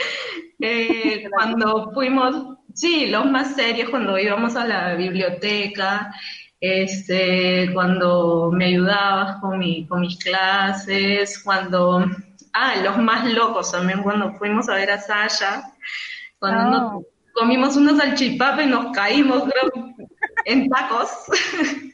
Eh, 0.60 1.28
cuando 1.30 1.90
fuimos, 1.92 2.58
sí, 2.74 3.06
los 3.06 3.26
más 3.26 3.54
serios, 3.54 3.90
cuando 3.90 4.18
íbamos 4.18 4.56
a 4.56 4.64
la 4.66 4.94
biblioteca, 4.94 6.12
este, 6.60 7.70
cuando 7.72 8.50
me 8.52 8.66
ayudabas 8.66 9.40
con, 9.40 9.58
mi, 9.58 9.86
con 9.86 10.00
mis 10.00 10.16
clases, 10.18 11.40
cuando, 11.42 12.04
ah, 12.52 12.76
los 12.82 12.98
más 12.98 13.24
locos 13.32 13.72
también, 13.72 14.02
cuando 14.02 14.32
fuimos 14.34 14.68
a 14.68 14.74
ver 14.74 14.90
a 14.90 14.98
Sasha, 14.98 15.62
cuando 16.38 16.60
Ah. 16.60 16.70
nos- 16.92 17.04
comimos 17.36 17.76
unos 17.76 17.98
salchipapas 17.98 18.64
y 18.64 18.68
nos 18.68 18.92
caímos, 18.92 19.44
creo, 19.44 19.94
en 20.44 20.68
tacos. 20.68 21.10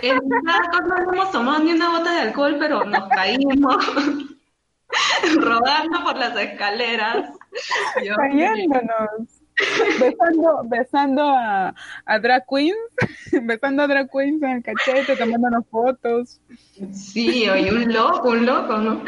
En 0.00 0.18
tacos 0.46 0.80
no 0.88 1.12
hemos 1.12 1.30
tomado 1.32 1.58
ni 1.62 1.72
una 1.72 1.90
gota 1.98 2.14
de 2.14 2.20
alcohol, 2.20 2.56
pero 2.58 2.82
nos 2.82 3.08
caímos 3.10 3.76
rodando 5.36 6.02
por 6.02 6.16
las 6.16 6.34
escaleras. 6.38 7.30
Dios 8.00 8.16
cayéndonos. 8.16 9.42
Besando, 10.00 10.62
besando 10.64 11.22
a, 11.24 11.74
a 12.06 12.18
drag 12.18 12.44
queens, 12.48 12.78
besando 13.42 13.82
a 13.82 13.86
drag 13.86 14.10
queens 14.10 14.42
en 14.42 14.50
el 14.50 14.62
cachete, 14.62 15.14
tomándonos 15.16 15.66
fotos. 15.68 16.40
Sí, 16.92 17.46
oye, 17.50 17.70
un 17.70 17.92
loco, 17.92 18.30
un 18.30 18.46
loco, 18.46 18.78
¿no? 18.78 19.04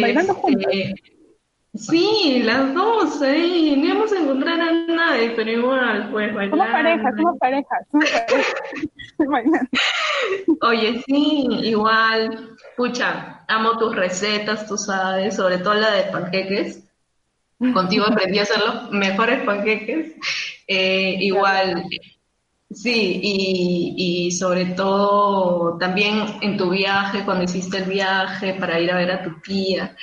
Bailando 0.00 0.32
Este, 0.32 0.42
juntas. 0.42 0.72
Sí, 1.74 2.42
las 2.42 2.74
dos, 2.74 3.22
ahí, 3.22 3.76
no 3.76 3.86
íbamos 3.86 4.12
a 4.12 4.18
encontrar 4.18 4.60
a 4.60 4.72
nadie, 4.72 5.30
pero 5.36 5.50
igual, 5.50 6.10
pues, 6.10 6.34
bailando. 6.34 6.56
Somos 6.56 6.72
parejas, 6.72 7.14
somos 7.16 7.38
parejas. 7.38 7.86
Bailando. 9.18 9.68
Oye, 10.62 11.02
sí, 11.06 11.46
igual, 11.62 12.56
pucha, 12.76 13.44
amo 13.46 13.78
tus 13.78 13.94
recetas, 13.94 14.66
tú 14.66 14.76
sabes, 14.76 15.36
sobre 15.36 15.58
todo 15.58 15.74
la 15.74 15.92
de 15.92 16.02
panqueques. 16.10 16.84
Contigo 17.72 18.06
aprendí 18.06 18.38
a 18.38 18.42
hacer 18.42 18.58
los 18.58 18.90
mejores 18.90 19.42
panqueques. 19.44 20.16
Eh, 20.66 21.16
igual, 21.20 21.84
sí, 22.70 23.20
y, 23.22 24.26
y 24.26 24.30
sobre 24.32 24.66
todo 24.66 25.78
también 25.78 26.24
en 26.40 26.56
tu 26.56 26.70
viaje, 26.70 27.24
cuando 27.24 27.44
hiciste 27.44 27.78
el 27.78 27.84
viaje 27.84 28.54
para 28.54 28.80
ir 28.80 28.90
a 28.90 28.96
ver 28.96 29.10
a 29.12 29.22
tu 29.22 29.40
tía. 29.40 29.96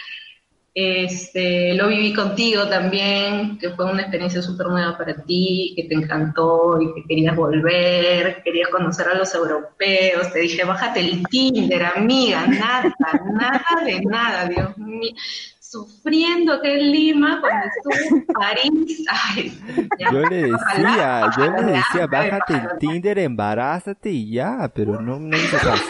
Este, 0.80 1.74
lo 1.74 1.88
viví 1.88 2.14
contigo 2.14 2.68
también, 2.68 3.58
que 3.58 3.72
fue 3.72 3.92
una 3.92 4.04
experiencia 4.04 4.44
súper 4.44 4.68
nueva 4.68 4.96
para 4.96 5.16
ti, 5.24 5.74
que 5.76 5.86
te 5.86 5.96
encantó 5.96 6.80
y 6.80 6.94
que 6.94 7.04
querías 7.08 7.36
volver, 7.36 8.44
querías 8.44 8.70
conocer 8.70 9.08
a 9.08 9.16
los 9.16 9.34
europeos. 9.34 10.32
Te 10.32 10.42
dije, 10.42 10.64
bájate 10.64 11.00
el 11.00 11.24
Tinder, 11.30 11.84
amiga, 11.84 12.46
nada, 12.46 12.94
nada 13.00 13.84
de 13.84 14.02
nada, 14.02 14.46
Dios 14.50 14.78
mío. 14.78 15.16
Sufriendo 15.60 16.54
acá 16.54 16.70
en 16.70 16.92
Lima 16.92 17.42
cuando 17.42 17.66
estuve 17.66 18.20
en 18.20 18.26
París. 18.28 19.04
Ay, 19.10 19.60
ya, 19.98 20.12
Yo 20.12 20.22
le 20.30 20.44
decía, 20.44 20.58
ojalá, 20.58 21.32
yo 21.36 21.46
le 21.54 21.64
decía, 21.64 22.06
ojalá. 22.06 22.06
bájate 22.06 22.54
el 22.54 22.78
Tinder, 22.78 23.18
embarázate 23.18 24.12
y 24.12 24.30
ya, 24.30 24.72
pero 24.76 25.02
no, 25.02 25.18
no 25.20 25.36
hizo 25.36 25.58
caso. 25.58 25.86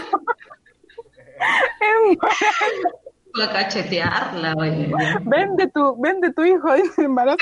A 3.39 3.47
cachetearla, 3.49 4.55
oye. 4.57 4.91
Vende 5.25 5.67
tu, 5.67 5.95
vende 6.01 6.33
tu 6.33 6.43
hijo, 6.43 6.67
embarazo. 6.97 7.37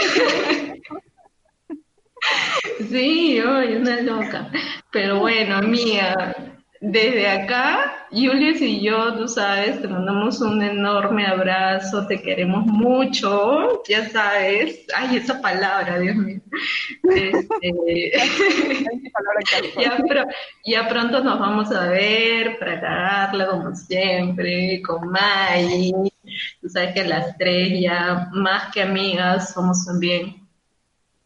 Sí, 2.90 3.40
oye, 3.40 3.78
una 3.78 4.02
loca. 4.02 4.50
Pero 4.92 5.20
bueno, 5.20 5.56
amiga, 5.58 6.55
desde 6.82 7.28
acá, 7.28 8.08
Julius 8.12 8.62
y 8.62 8.82
yo, 8.82 9.16
tú 9.16 9.28
sabes, 9.28 9.82
te 9.82 9.88
mandamos 9.88 10.40
un 10.42 10.62
enorme 10.62 11.26
abrazo, 11.26 12.06
te 12.08 12.22
queremos 12.22 12.66
mucho, 12.66 13.84
ya 13.88 14.08
sabes. 14.10 14.86
Ay, 14.96 15.18
esa 15.18 15.42
palabra, 15.42 16.00
Dios 16.00 16.16
mío. 16.16 16.42
Este, 17.04 18.12
ya, 19.82 19.98
pro- 19.98 20.28
ya 20.66 20.88
pronto 20.88 21.24
nos 21.24 21.40
vamos 21.40 21.72
a 21.72 21.90
ver 21.90 22.58
para 22.60 22.80
cagarla 22.82 23.48
como 23.48 23.76
siempre, 23.76 24.82
con 24.82 25.10
Mai. 25.10 25.92
Tú 26.62 26.70
sabes 26.70 26.94
que 26.94 27.04
las 27.06 27.38
tres 27.38 27.80
ya, 27.82 28.30
más 28.34 28.74
que 28.74 28.82
amigas, 28.82 29.54
somos 29.54 29.86
también 29.86 30.48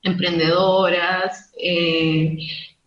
emprendedoras, 0.03 1.51
eh, 1.61 2.37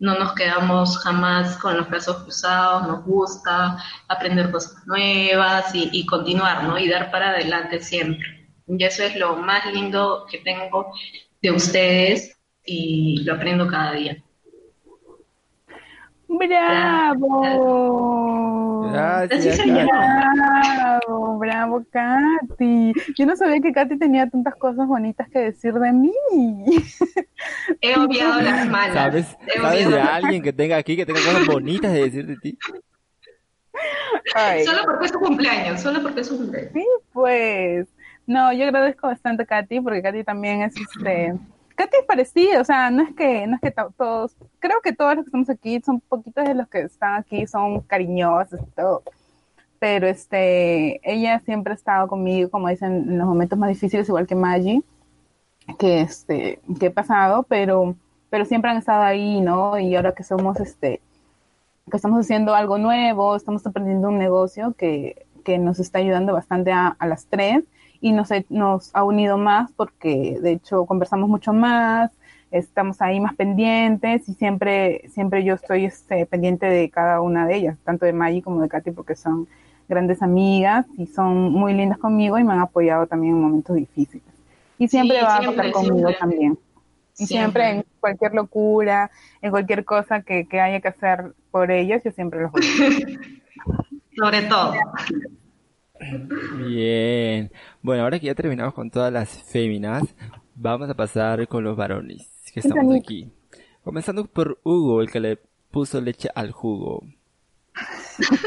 no 0.02 0.18
nos 0.18 0.34
quedamos 0.34 0.98
jamás 0.98 1.56
con 1.58 1.76
los 1.76 1.88
brazos 1.88 2.24
cruzados, 2.24 2.88
nos 2.88 3.04
gusta 3.04 3.78
aprender 4.08 4.50
cosas 4.50 4.84
nuevas 4.84 5.72
y, 5.76 5.90
y 5.92 6.04
continuar, 6.04 6.64
¿no? 6.64 6.76
Y 6.76 6.88
dar 6.88 7.12
para 7.12 7.28
adelante 7.28 7.78
siempre. 7.80 8.50
Y 8.66 8.82
eso 8.82 9.04
es 9.04 9.14
lo 9.14 9.36
más 9.36 9.64
lindo 9.72 10.26
que 10.28 10.38
tengo 10.38 10.92
de 11.40 11.52
ustedes 11.52 12.36
y 12.66 13.22
lo 13.22 13.34
aprendo 13.34 13.68
cada 13.68 13.92
día. 13.92 14.20
¡Bravo! 16.26 17.42
Gracias, 18.90 19.56
se 19.56 19.72
Bravo, 19.72 21.38
bravo, 21.38 21.84
Katy. 21.90 22.92
Yo 23.16 23.26
no 23.26 23.36
sabía 23.36 23.60
que 23.60 23.72
Katy 23.72 23.98
tenía 23.98 24.28
tantas 24.28 24.54
cosas 24.56 24.86
bonitas 24.86 25.28
que 25.28 25.38
decir 25.38 25.74
de 25.74 25.92
mí. 25.92 26.12
He 27.80 27.98
obviado 27.98 28.40
las 28.40 28.66
malas. 28.70 28.94
¿Sabes, 28.94 29.36
He 29.46 29.60
¿sabes 29.60 29.86
obviado 29.86 29.90
de 29.90 30.00
alguien 30.00 30.42
que 30.42 30.52
tenga 30.52 30.76
aquí, 30.76 30.96
que 30.96 31.06
tenga 31.06 31.20
cosas 31.20 31.46
bonitas 31.46 31.92
de 31.92 32.02
decir 32.02 32.26
de 32.26 32.36
ti? 32.36 32.58
Ay. 34.34 34.64
Solo 34.64 34.82
porque 34.84 35.06
es 35.06 35.12
su 35.12 35.18
cumpleaños, 35.18 35.80
solo 35.80 36.02
porque 36.02 36.20
es 36.20 36.26
su 36.28 36.36
cumpleaños. 36.36 36.72
Sí, 36.72 36.86
pues. 37.12 37.88
No, 38.26 38.52
yo 38.52 38.64
agradezco 38.64 39.08
bastante 39.08 39.42
a 39.42 39.46
Katy 39.46 39.80
porque 39.80 40.02
Katy 40.02 40.24
también 40.24 40.62
es 40.62 40.74
este. 40.76 41.34
Katy 41.84 41.96
es 42.00 42.06
parecida, 42.06 42.60
o 42.60 42.64
sea, 42.64 42.90
no 42.90 43.02
es 43.02 43.14
que, 43.14 43.46
no 43.46 43.56
es 43.56 43.60
que 43.60 43.70
to- 43.72 43.92
todos, 43.96 44.36
creo 44.60 44.80
que 44.82 44.92
todos 44.92 45.16
los 45.16 45.24
que 45.24 45.28
estamos 45.28 45.50
aquí 45.50 45.80
son 45.80 46.00
poquitos 46.00 46.44
de 46.44 46.54
los 46.54 46.68
que 46.68 46.80
están 46.82 47.14
aquí, 47.16 47.46
son 47.46 47.80
cariñosos 47.82 48.60
y 48.60 48.70
todo. 48.76 49.02
Pero 49.78 50.06
este, 50.08 51.00
ella 51.10 51.40
siempre 51.40 51.72
ha 51.72 51.76
estado 51.76 52.08
conmigo, 52.08 52.50
como 52.50 52.68
dicen, 52.68 52.92
en 53.10 53.18
los 53.18 53.26
momentos 53.28 53.58
más 53.58 53.68
difíciles, 53.70 54.08
igual 54.08 54.26
que 54.26 54.34
Maggie, 54.36 54.82
que 55.78 56.00
este, 56.02 56.60
que 56.80 56.86
he 56.86 56.90
pasado, 56.90 57.44
pero, 57.44 57.96
pero 58.30 58.44
siempre 58.44 58.70
han 58.70 58.78
estado 58.78 59.02
ahí, 59.02 59.40
¿no? 59.40 59.78
Y 59.78 59.94
ahora 59.96 60.14
que 60.14 60.24
somos 60.24 60.60
este, 60.60 61.00
que 61.90 61.96
estamos 61.96 62.20
haciendo 62.20 62.54
algo 62.54 62.78
nuevo, 62.78 63.36
estamos 63.36 63.66
aprendiendo 63.66 64.08
un 64.08 64.18
negocio 64.18 64.74
que, 64.78 65.26
que 65.44 65.58
nos 65.58 65.80
está 65.80 65.98
ayudando 65.98 66.32
bastante 66.32 66.72
a, 66.72 66.88
a 66.98 67.06
las 67.06 67.26
tres 67.26 67.64
y 68.02 68.12
nos, 68.12 68.90
ha 68.92 69.04
unido 69.04 69.38
más 69.38 69.70
porque 69.72 70.38
de 70.42 70.52
hecho 70.52 70.84
conversamos 70.86 71.30
mucho 71.30 71.52
más, 71.52 72.10
estamos 72.50 73.00
ahí 73.00 73.20
más 73.20 73.34
pendientes 73.36 74.28
y 74.28 74.34
siempre, 74.34 75.08
siempre 75.08 75.44
yo 75.44 75.54
estoy 75.54 75.84
este, 75.84 76.26
pendiente 76.26 76.66
de 76.66 76.90
cada 76.90 77.20
una 77.20 77.46
de 77.46 77.56
ellas, 77.56 77.78
tanto 77.84 78.04
de 78.04 78.12
Maggie 78.12 78.42
como 78.42 78.60
de 78.60 78.68
Katy 78.68 78.90
porque 78.90 79.14
son 79.14 79.46
grandes 79.88 80.20
amigas 80.20 80.84
y 80.98 81.06
son 81.06 81.52
muy 81.52 81.74
lindas 81.74 81.98
conmigo 81.98 82.38
y 82.38 82.44
me 82.44 82.52
han 82.52 82.58
apoyado 82.58 83.06
también 83.06 83.36
en 83.36 83.40
momentos 83.40 83.76
difíciles. 83.76 84.26
Y 84.78 84.88
siempre 84.88 85.18
Sí, 85.18 85.24
va 85.24 85.36
a 85.36 85.40
siempre, 85.40 85.68
estar 85.68 85.72
conmigo 85.72 86.08
siempre. 86.08 86.18
también. 86.18 86.58
Y 87.18 87.26
siempre. 87.26 87.70
en 87.70 87.84
cualquier 88.00 88.34
locura, 88.34 89.12
en 89.40 89.50
cualquier 89.52 89.84
cosa 89.84 90.22
que, 90.22 90.46
que 90.48 90.60
haya 90.60 90.80
que 90.80 90.88
hacer 90.88 91.34
por 91.52 91.70
ellas, 91.70 92.02
yo 92.04 92.10
siempre 92.10 92.40
los 92.42 92.50
voy. 92.50 92.62
Sobre 94.16 94.42
todo. 94.42 94.74
Bien. 96.66 97.50
Bueno, 97.82 98.02
ahora 98.04 98.18
que 98.18 98.26
ya 98.26 98.34
terminamos 98.34 98.74
con 98.74 98.90
todas 98.90 99.12
las 99.12 99.42
féminas, 99.44 100.02
vamos 100.54 100.88
a 100.90 100.94
pasar 100.94 101.46
con 101.48 101.64
los 101.64 101.76
varones 101.76 102.28
que 102.52 102.60
estamos 102.60 102.94
aquí. 102.96 103.30
Comenzando 103.84 104.24
por 104.26 104.60
Hugo, 104.64 105.00
el 105.02 105.10
que 105.10 105.20
le 105.20 105.38
puso 105.70 106.00
leche 106.00 106.28
al 106.34 106.50
jugo. 106.52 107.02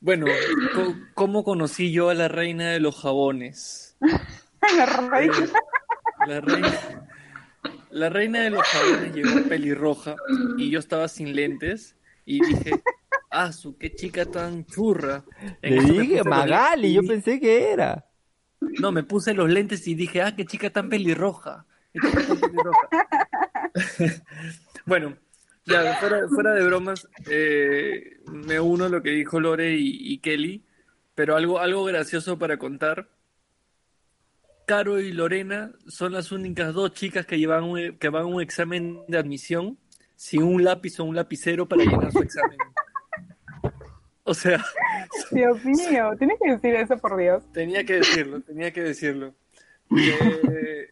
Bueno, 0.00 0.26
co- 0.74 0.94
¿cómo 1.14 1.44
conocí 1.44 1.92
yo 1.92 2.10
a 2.10 2.14
la 2.14 2.28
reina 2.28 2.70
de 2.70 2.80
los 2.80 2.96
jabones? 3.00 3.96
La 4.76 4.86
reina. 4.86 5.34
La 6.26 6.40
reina, 6.40 7.06
la 7.90 8.08
reina 8.08 8.40
de 8.40 8.50
los 8.50 8.62
jabones 8.62 9.14
llegó 9.14 9.48
pelirroja 9.48 10.16
y 10.56 10.70
yo 10.70 10.78
estaba 10.78 11.08
sin 11.08 11.34
lentes 11.34 11.96
y 12.24 12.44
dije, 12.44 12.70
ah, 13.30 13.52
su 13.52 13.76
qué 13.76 13.94
chica 13.94 14.26
tan 14.26 14.66
churra. 14.66 15.24
En 15.62 15.76
Le 15.76 16.02
dije 16.02 16.16
los 16.18 16.26
Magali, 16.26 16.92
yo 16.92 17.02
pensé 17.02 17.40
que 17.40 17.70
era. 17.70 18.06
No, 18.60 18.92
me 18.92 19.02
puse 19.02 19.34
los 19.34 19.50
lentes 19.50 19.86
y 19.86 19.94
dije, 19.94 20.22
ah, 20.22 20.34
qué 20.34 20.44
chica 20.44 20.70
tan 20.70 20.88
pelirroja. 20.88 21.66
Qué 21.92 22.00
chica 22.00 22.26
tan 22.26 22.40
pelirroja. 22.40 22.88
Bueno, 24.86 25.16
ya, 25.64 25.96
fuera, 25.96 26.28
fuera 26.28 26.52
de 26.52 26.64
bromas, 26.64 27.08
eh, 27.28 28.20
me 28.30 28.60
uno 28.60 28.84
a 28.84 28.88
lo 28.88 29.02
que 29.02 29.10
dijo 29.10 29.40
Lore 29.40 29.74
y, 29.74 30.12
y 30.12 30.18
Kelly, 30.18 30.64
pero 31.16 31.34
algo, 31.34 31.58
algo 31.58 31.82
gracioso 31.84 32.38
para 32.38 32.56
contar. 32.56 33.08
Caro 34.66 35.00
y 35.00 35.12
Lorena 35.12 35.72
son 35.86 36.12
las 36.12 36.32
únicas 36.32 36.74
dos 36.74 36.92
chicas 36.92 37.24
que 37.24 37.38
llevan 37.38 37.64
un, 37.64 37.96
que 37.98 38.08
van 38.08 38.22
a 38.24 38.26
un 38.26 38.42
examen 38.42 39.00
de 39.08 39.16
admisión 39.16 39.78
sin 40.16 40.42
un 40.42 40.64
lápiz 40.64 40.98
o 41.00 41.04
un 41.04 41.14
lapicero 41.14 41.66
para 41.68 41.84
llenar 41.84 42.10
su 42.12 42.18
examen. 42.20 42.58
O 44.24 44.34
sea, 44.34 44.64
Dios 45.30 45.64
mío, 45.64 46.10
tienes 46.18 46.38
que 46.42 46.50
decir 46.50 46.74
eso 46.74 46.98
por 46.98 47.16
Dios. 47.16 47.44
tenía 47.52 47.84
que 47.84 47.94
decirlo, 47.94 48.40
tenía 48.40 48.72
que 48.72 48.82
decirlo. 48.82 49.34
Eh, 49.96 50.88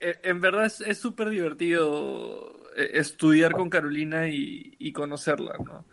eh, 0.00 0.18
en 0.22 0.40
verdad 0.40 0.64
es 0.64 0.80
es 0.80 0.96
súper 0.96 1.28
divertido 1.28 2.62
eh, 2.74 2.92
estudiar 2.94 3.52
con 3.52 3.68
Carolina 3.68 4.28
y, 4.28 4.74
y 4.78 4.92
conocerla, 4.92 5.58
¿no? 5.62 5.84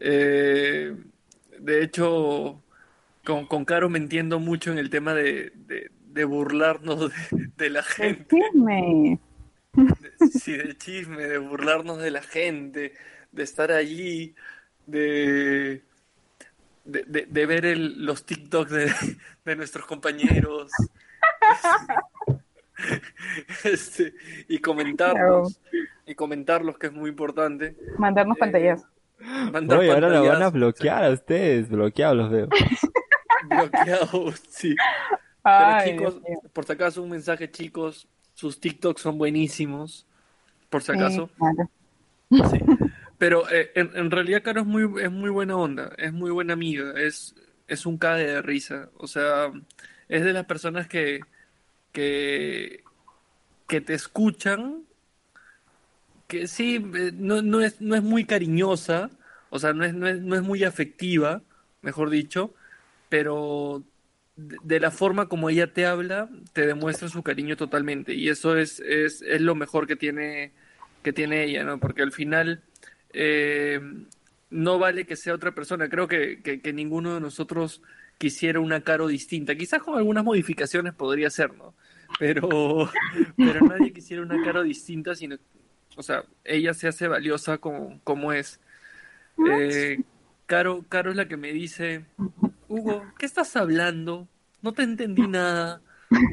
Eh, 0.00 0.96
de 1.58 1.82
hecho, 1.84 2.62
con, 3.24 3.46
con 3.46 3.66
Caro 3.66 3.90
me 3.90 3.98
entiendo 3.98 4.40
mucho 4.40 4.72
en 4.72 4.78
el 4.78 4.88
tema 4.88 5.12
de, 5.12 5.52
de- 5.54 5.90
de 6.12 6.24
burlarnos 6.24 7.10
de, 7.30 7.48
de 7.56 7.70
la 7.70 7.82
gente. 7.82 8.36
Chisme. 8.36 9.18
Sí, 10.38 10.52
de 10.56 10.76
chisme, 10.76 11.26
de 11.26 11.38
burlarnos 11.38 11.98
de 11.98 12.10
la 12.10 12.22
gente, 12.22 12.92
de 13.30 13.42
estar 13.42 13.72
allí, 13.72 14.34
de, 14.86 15.82
de, 16.84 17.04
de- 17.04 17.26
de 17.26 17.46
ver 17.46 17.64
el- 17.64 18.04
los 18.04 18.26
TikToks 18.26 18.70
de, 18.70 18.92
de 19.44 19.56
nuestros 19.56 19.86
compañeros 19.86 20.70
este, 23.64 24.14
y 24.48 24.58
comentarlos, 24.58 25.60
y 26.06 26.14
comentarlos, 26.14 26.78
que 26.78 26.88
es 26.88 26.92
muy 26.92 27.10
importante. 27.10 27.76
Mandarnos 27.98 28.36
pantallas. 28.38 28.84
Mandar 29.52 29.78
Oye, 29.78 29.92
ahora 29.92 30.08
lo 30.08 30.26
van 30.26 30.42
a 30.42 30.50
bloquear 30.50 31.04
a 31.04 31.10
ustedes, 31.10 31.68
bloqueados 31.68 32.16
los 32.16 32.30
veo. 32.30 32.48
bloqueados, 33.48 34.42
sí. 34.50 34.74
Ay, 35.44 35.54
Pero 35.56 35.76
chicos, 35.76 36.20
por 36.52 36.64
si 36.66 36.72
acaso, 36.72 37.02
un 37.02 37.10
mensaje, 37.10 37.50
chicos, 37.50 38.08
sus 38.34 38.60
TikToks 38.60 39.02
son 39.02 39.18
buenísimos, 39.18 40.06
por 40.70 40.82
si 40.82 40.92
Sí, 40.92 40.92
acaso. 40.92 41.30
Pero 43.18 43.48
eh, 43.50 43.70
en, 43.74 43.90
en 43.96 44.10
realidad 44.10 44.42
Caro 44.42 44.60
es 44.62 44.66
muy, 44.66 44.82
es 45.02 45.10
muy 45.10 45.30
buena 45.30 45.56
onda, 45.56 45.92
es 45.98 46.12
muy 46.12 46.30
buena 46.30 46.54
amiga, 46.54 46.92
es, 47.00 47.34
es 47.68 47.86
un 47.86 47.98
cague 47.98 48.26
de 48.26 48.42
risa. 48.42 48.90
O 48.96 49.06
sea, 49.06 49.52
es 50.08 50.24
de 50.24 50.32
las 50.32 50.46
personas 50.46 50.88
que, 50.88 51.26
que, 51.92 52.84
que 53.68 53.80
te 53.80 53.94
escuchan, 53.94 54.84
que 56.28 56.46
sí, 56.46 56.76
eh, 56.94 57.12
no, 57.14 57.42
no 57.42 57.60
es, 57.60 57.80
no 57.80 57.94
es 57.94 58.02
muy 58.02 58.24
cariñosa, 58.24 59.10
o 59.50 59.58
sea, 59.58 59.72
no 59.72 59.84
es, 59.84 59.94
no 59.94 60.08
es, 60.08 60.20
no 60.20 60.34
es 60.36 60.42
muy 60.42 60.64
afectiva, 60.64 61.42
mejor 61.82 62.10
dicho, 62.10 62.54
pero 63.08 63.84
de, 64.62 64.80
la 64.80 64.90
forma 64.90 65.28
como 65.28 65.50
ella 65.50 65.72
te 65.72 65.86
habla, 65.86 66.28
te 66.52 66.66
demuestra 66.66 67.08
su 67.08 67.22
cariño 67.22 67.56
totalmente. 67.56 68.14
Y 68.14 68.28
eso 68.28 68.56
es, 68.56 68.80
es, 68.80 69.22
es 69.22 69.40
lo 69.40 69.54
mejor 69.54 69.86
que 69.86 69.96
tiene, 69.96 70.52
que 71.02 71.12
tiene 71.12 71.44
ella, 71.44 71.64
¿no? 71.64 71.78
Porque 71.78 72.02
al 72.02 72.12
final 72.12 72.62
eh, 73.12 73.80
no 74.50 74.78
vale 74.78 75.06
que 75.06 75.16
sea 75.16 75.34
otra 75.34 75.54
persona. 75.54 75.88
Creo 75.88 76.08
que, 76.08 76.42
que, 76.42 76.60
que 76.60 76.72
ninguno 76.72 77.14
de 77.14 77.20
nosotros 77.20 77.82
quisiera 78.18 78.60
una 78.60 78.82
Caro 78.82 79.08
distinta. 79.08 79.54
Quizás 79.54 79.82
con 79.82 79.96
algunas 79.96 80.24
modificaciones 80.24 80.94
podría 80.94 81.30
ser, 81.30 81.54
¿no? 81.54 81.74
Pero, 82.18 82.48
pero 83.36 83.66
nadie 83.66 83.92
quisiera 83.92 84.22
una 84.22 84.42
Caro 84.44 84.62
distinta, 84.62 85.14
sino, 85.14 85.36
o 85.96 86.02
sea, 86.02 86.24
ella 86.44 86.74
se 86.74 86.88
hace 86.88 87.08
valiosa 87.08 87.58
como, 87.58 88.00
como 88.04 88.32
es. 88.32 88.60
Eh, 89.50 90.02
Caro, 90.46 90.84
Caro 90.88 91.10
es 91.10 91.16
la 91.16 91.26
que 91.26 91.36
me 91.36 91.52
dice, 91.52 92.04
Hugo, 92.68 93.04
¿qué 93.18 93.26
estás 93.26 93.56
hablando? 93.56 94.28
No 94.62 94.72
te 94.72 94.82
entendí 94.82 95.26
nada 95.26 95.82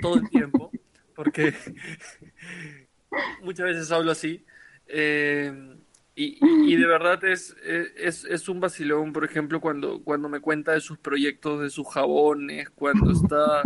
todo 0.02 0.16
el 0.16 0.30
tiempo, 0.30 0.72
porque 1.16 1.54
muchas 3.44 3.66
veces 3.66 3.92
hablo 3.92 4.12
así. 4.12 4.46
Eh, 4.88 5.76
y, 6.16 6.76
de 6.76 6.86
verdad 6.86 7.24
es, 7.24 7.56
es, 7.64 8.26
es 8.26 8.50
un 8.50 8.60
vacilón, 8.60 9.14
por 9.14 9.24
ejemplo, 9.24 9.62
cuando, 9.62 10.04
cuando 10.04 10.28
me 10.28 10.42
cuenta 10.42 10.74
de 10.74 10.82
sus 10.82 10.98
proyectos, 10.98 11.62
de 11.62 11.70
sus 11.70 11.88
jabones, 11.88 12.70
cuando 12.72 13.12
está 13.12 13.62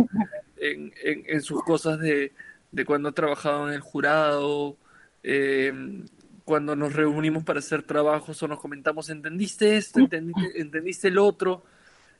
en, 0.56 0.92
en, 1.02 1.24
en 1.26 1.42
sus 1.42 1.64
cosas 1.64 1.98
de, 1.98 2.32
de 2.70 2.84
cuando 2.84 3.08
ha 3.08 3.12
trabajado 3.12 3.68
en 3.68 3.74
el 3.74 3.80
jurado, 3.80 4.76
eh, 5.24 5.72
cuando 6.44 6.76
nos 6.76 6.92
reunimos 6.92 7.42
para 7.44 7.60
hacer 7.60 7.82
trabajos 7.82 8.42
o 8.42 8.48
nos 8.48 8.60
comentamos, 8.60 9.08
¿entendiste 9.10 9.76
esto? 9.76 10.00
¿Entendiste, 10.00 10.60
entendiste 10.60 11.08
el 11.08 11.18
otro? 11.18 11.64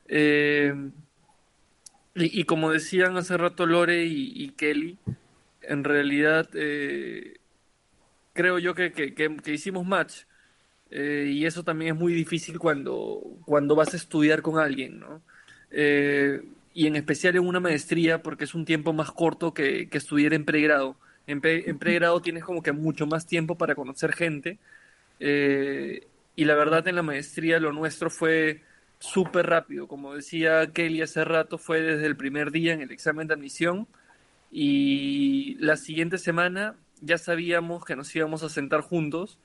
Eh, 0.07 0.73
y, 2.15 2.41
como 2.45 2.71
decían 2.71 3.17
hace 3.17 3.37
rato 3.37 3.65
Lore 3.65 4.05
y, 4.05 4.31
Kelly, 4.51 4.99
en 5.61 5.83
realidad 5.83 6.49
eh, 6.55 7.39
creo 8.33 8.59
yo 8.59 8.75
que, 8.75 8.91
que, 8.93 9.13
que- 9.15 9.37
hicimos 9.53 9.85
match. 9.85 10.23
Eh, 10.91 11.31
y 11.33 11.45
eso 11.45 11.63
también 11.63 11.95
es 11.95 11.99
muy 12.01 12.13
difícil 12.13 12.59
cuando, 12.59 13.21
cuando 13.45 13.75
vas 13.75 13.93
a 13.93 13.97
estudiar 13.97 14.41
con 14.43 14.59
alguien, 14.59 14.99
¿no? 14.99 15.23
Eh, 15.71 16.41
y 16.73 16.87
en 16.87 16.95
especial 16.97 17.35
en 17.37 17.47
una 17.47 17.59
maestría, 17.61 18.23
porque 18.23 18.45
es 18.45 18.55
un 18.55 18.65
tiempo 18.65 18.93
más 18.93 19.11
corto 19.11 19.53
que, 19.53 19.89
que 19.89 19.97
estudiar 19.99 20.33
en 20.33 20.45
pregrado, 20.45 20.97
En, 21.27 21.41
pre- 21.41 21.69
en 21.69 21.79
pregrado 21.79 22.21
tienes 22.21 22.43
como 22.45 22.63
que 22.63 22.71
mucho 22.73 23.07
más 23.07 23.27
tiempo 23.27 23.57
para 23.57 23.75
conocer 23.75 24.13
gente. 24.13 24.59
eh, 25.19 26.07
y 26.35 26.45
la 26.45 26.55
verdad 26.55 26.87
en 26.87 26.95
la 26.95 27.03
maestría 27.03 27.59
lo 27.59 27.71
nuestro 27.73 28.09
fue 28.09 28.61
súper 28.99 29.47
rápido. 29.47 29.87
Como 29.87 30.15
decía 30.15 30.71
Kelly 30.71 31.01
hace 31.01 31.23
rato, 31.23 31.57
fue 31.57 31.81
desde 31.81 32.05
el 32.05 32.15
primer 32.15 32.51
día 32.51 32.73
en 32.73 32.81
el 32.81 32.91
examen 32.91 33.27
de 33.27 33.33
admisión. 33.33 33.87
Y 34.51 35.55
la 35.59 35.75
siguiente 35.77 36.17
semana 36.17 36.75
ya 37.01 37.17
sabíamos 37.17 37.85
que 37.85 37.95
nos 37.95 38.15
íbamos 38.15 38.43
a 38.43 38.49
sentar 38.49 38.81
juntos. 38.81 39.39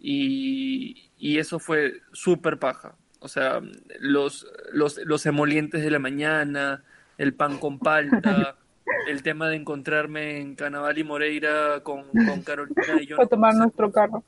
Y, 0.00 1.10
y 1.18 1.38
eso 1.38 1.58
fue 1.58 2.00
súper 2.12 2.58
paja. 2.58 2.94
O 3.20 3.28
sea, 3.28 3.60
los, 3.98 4.46
los, 4.72 4.98
los 4.98 5.26
emolientes 5.26 5.82
de 5.82 5.90
la 5.90 5.98
mañana, 5.98 6.84
el 7.18 7.34
pan 7.34 7.58
con 7.58 7.78
palta, 7.78 8.56
el 9.08 9.22
tema 9.22 9.48
de 9.48 9.56
encontrarme 9.56 10.38
en 10.40 10.54
Canaval 10.54 10.98
y 10.98 11.04
Moreira 11.04 11.80
con, 11.82 12.04
con 12.04 12.42
Carolina 12.42 13.00
y 13.00 13.06
yo, 13.06 13.16
Para 13.16 13.24
no 13.24 13.28
tomar 13.28 13.54
nuestro 13.54 13.90
carro. 13.90 14.24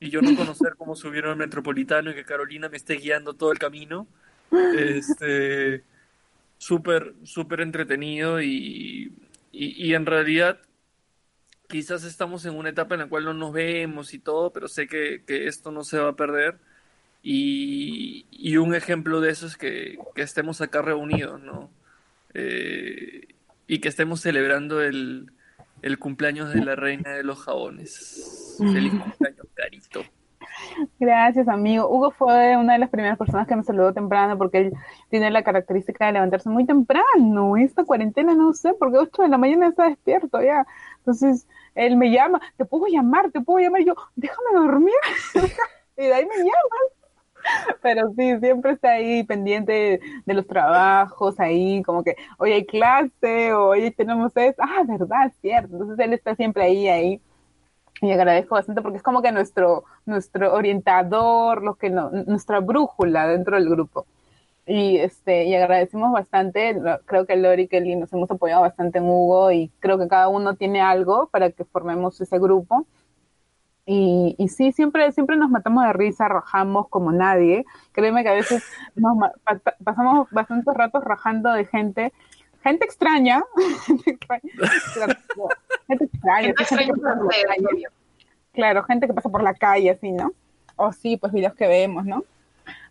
Y 0.00 0.10
yo 0.10 0.20
no 0.20 0.36
conocer 0.36 0.74
cómo 0.76 0.94
subieron 0.94 1.32
al 1.32 1.36
metropolitano 1.36 2.10
y 2.10 2.14
que 2.14 2.24
Carolina 2.24 2.68
me 2.68 2.76
esté 2.76 2.94
guiando 2.94 3.34
todo 3.34 3.52
el 3.52 3.58
camino. 3.58 4.06
Este, 4.76 5.82
súper, 6.56 7.14
súper 7.24 7.60
entretenido 7.60 8.40
y, 8.40 9.12
y, 9.52 9.94
en 9.94 10.06
realidad 10.06 10.58
quizás 11.68 12.04
estamos 12.04 12.46
en 12.46 12.54
una 12.54 12.70
etapa 12.70 12.94
en 12.94 13.02
la 13.02 13.08
cual 13.08 13.24
no 13.24 13.34
nos 13.34 13.52
vemos 13.52 14.14
y 14.14 14.18
todo, 14.18 14.52
pero 14.52 14.68
sé 14.68 14.86
que, 14.86 15.22
que 15.26 15.48
esto 15.48 15.70
no 15.70 15.84
se 15.84 15.98
va 15.98 16.10
a 16.10 16.16
perder. 16.16 16.58
Y, 17.22 18.26
y 18.30 18.56
un 18.56 18.74
ejemplo 18.74 19.20
de 19.20 19.30
eso 19.30 19.46
es 19.46 19.56
que, 19.56 19.98
que 20.14 20.22
estemos 20.22 20.60
acá 20.60 20.82
reunidos, 20.82 21.40
¿no? 21.42 21.70
Eh, 22.34 23.28
y 23.66 23.80
que 23.80 23.88
estemos 23.88 24.20
celebrando 24.20 24.82
el, 24.82 25.32
el 25.82 25.98
cumpleaños 25.98 26.52
de 26.52 26.64
la 26.64 26.76
reina 26.76 27.10
de 27.10 27.22
los 27.22 27.42
jabones. 27.42 28.56
Feliz 28.58 28.92
cumpleaños, 28.92 29.46
Carito. 29.54 30.02
Gracias, 30.98 31.48
amigo. 31.48 31.88
Hugo 31.88 32.10
fue 32.10 32.56
una 32.56 32.74
de 32.74 32.78
las 32.78 32.90
primeras 32.90 33.18
personas 33.18 33.46
que 33.46 33.56
me 33.56 33.62
saludó 33.62 33.92
temprano 33.92 34.36
porque 34.36 34.58
él 34.58 34.72
tiene 35.10 35.30
la 35.30 35.42
característica 35.42 36.06
de 36.06 36.12
levantarse 36.12 36.48
muy 36.48 36.66
temprano. 36.66 37.56
Esta 37.56 37.84
cuarentena 37.84 38.34
no 38.34 38.52
sé, 38.52 38.74
porque 38.74 38.98
8 38.98 39.22
de 39.22 39.28
la 39.28 39.38
mañana 39.38 39.68
está 39.68 39.88
despierto 39.88 40.42
ya. 40.42 40.66
Entonces, 40.98 41.46
él 41.74 41.96
me 41.96 42.10
llama, 42.10 42.40
te 42.56 42.64
puedo 42.64 42.86
llamar, 42.86 43.30
te 43.30 43.40
puedo 43.40 43.60
llamar. 43.60 43.82
Y 43.82 43.86
yo, 43.86 43.94
déjame 44.16 44.48
dormir. 44.54 44.94
y 45.96 46.02
de 46.02 46.14
ahí 46.14 46.26
me 46.26 46.36
llaman. 46.36 46.97
Pero 47.82 48.12
sí, 48.16 48.38
siempre 48.40 48.72
está 48.72 48.92
ahí 48.92 49.22
pendiente 49.24 50.00
de 50.24 50.34
los 50.34 50.46
trabajos, 50.46 51.38
ahí 51.40 51.82
como 51.82 52.02
que 52.04 52.16
hoy 52.38 52.52
hay 52.52 52.66
clase, 52.66 53.52
o 53.52 53.68
hoy 53.68 53.90
tenemos 53.92 54.32
esto. 54.36 54.62
Ah, 54.64 54.82
verdad, 54.86 55.32
cierto. 55.40 55.72
Entonces 55.72 55.98
él 55.98 56.12
está 56.12 56.34
siempre 56.34 56.64
ahí, 56.64 56.88
ahí. 56.88 57.22
Y 58.00 58.12
agradezco 58.12 58.54
bastante 58.54 58.82
porque 58.82 58.98
es 58.98 59.02
como 59.02 59.22
que 59.22 59.32
nuestro, 59.32 59.84
nuestro 60.06 60.54
orientador, 60.54 61.62
lo 61.62 61.74
que 61.76 61.90
no, 61.90 62.10
nuestra 62.10 62.60
brújula 62.60 63.26
dentro 63.26 63.56
del 63.56 63.68
grupo. 63.68 64.06
Y 64.66 64.98
este, 64.98 65.44
y 65.46 65.54
agradecemos 65.54 66.12
bastante, 66.12 66.76
creo 67.06 67.26
que 67.26 67.36
Lori 67.36 67.62
y 67.64 67.68
Kelly 67.68 67.96
nos 67.96 68.12
hemos 68.12 68.30
apoyado 68.30 68.62
bastante 68.62 68.98
en 68.98 69.04
Hugo 69.08 69.50
y 69.50 69.70
creo 69.80 69.98
que 69.98 70.08
cada 70.08 70.28
uno 70.28 70.56
tiene 70.56 70.80
algo 70.82 71.28
para 71.28 71.50
que 71.50 71.64
formemos 71.64 72.20
ese 72.20 72.38
grupo. 72.38 72.86
Y, 73.90 74.34
y 74.36 74.48
sí, 74.48 74.70
siempre, 74.72 75.10
siempre 75.12 75.36
nos 75.38 75.48
matamos 75.48 75.82
de 75.84 75.94
risa, 75.94 76.28
rajamos 76.28 76.88
como 76.90 77.10
nadie. 77.10 77.64
Créeme 77.92 78.22
que 78.22 78.28
a 78.28 78.34
veces 78.34 78.62
nos 78.94 79.16
pa- 79.44 79.60
pasamos 79.82 80.28
bastantes 80.30 80.74
ratos 80.74 81.02
rajando 81.02 81.50
de 81.54 81.64
gente, 81.64 82.12
gente 82.62 82.84
extraña, 82.84 83.42
gente 83.86 84.10
extraña, 84.10 84.42
claro, 84.92 85.14
gente 85.86 86.04
extraña, 86.04 86.46
Gente 86.48 86.64
sí, 86.64 86.76
gente 86.76 86.84
que 86.84 86.90
extraña 86.90 86.92
pasa 87.02 87.18
por 87.18 87.24
la 87.24 87.54
calle. 87.54 87.66
obvio. 87.72 87.90
Claro, 88.52 88.82
gente 88.82 89.06
que 89.06 89.14
pasa 89.14 89.28
por 89.30 89.42
la 89.42 89.54
calle, 89.54 89.90
así, 89.90 90.12
¿no? 90.12 90.32
O 90.76 90.92
sí, 90.92 91.16
pues 91.16 91.32
videos 91.32 91.54
que 91.54 91.66
vemos, 91.66 92.04
¿no? 92.04 92.24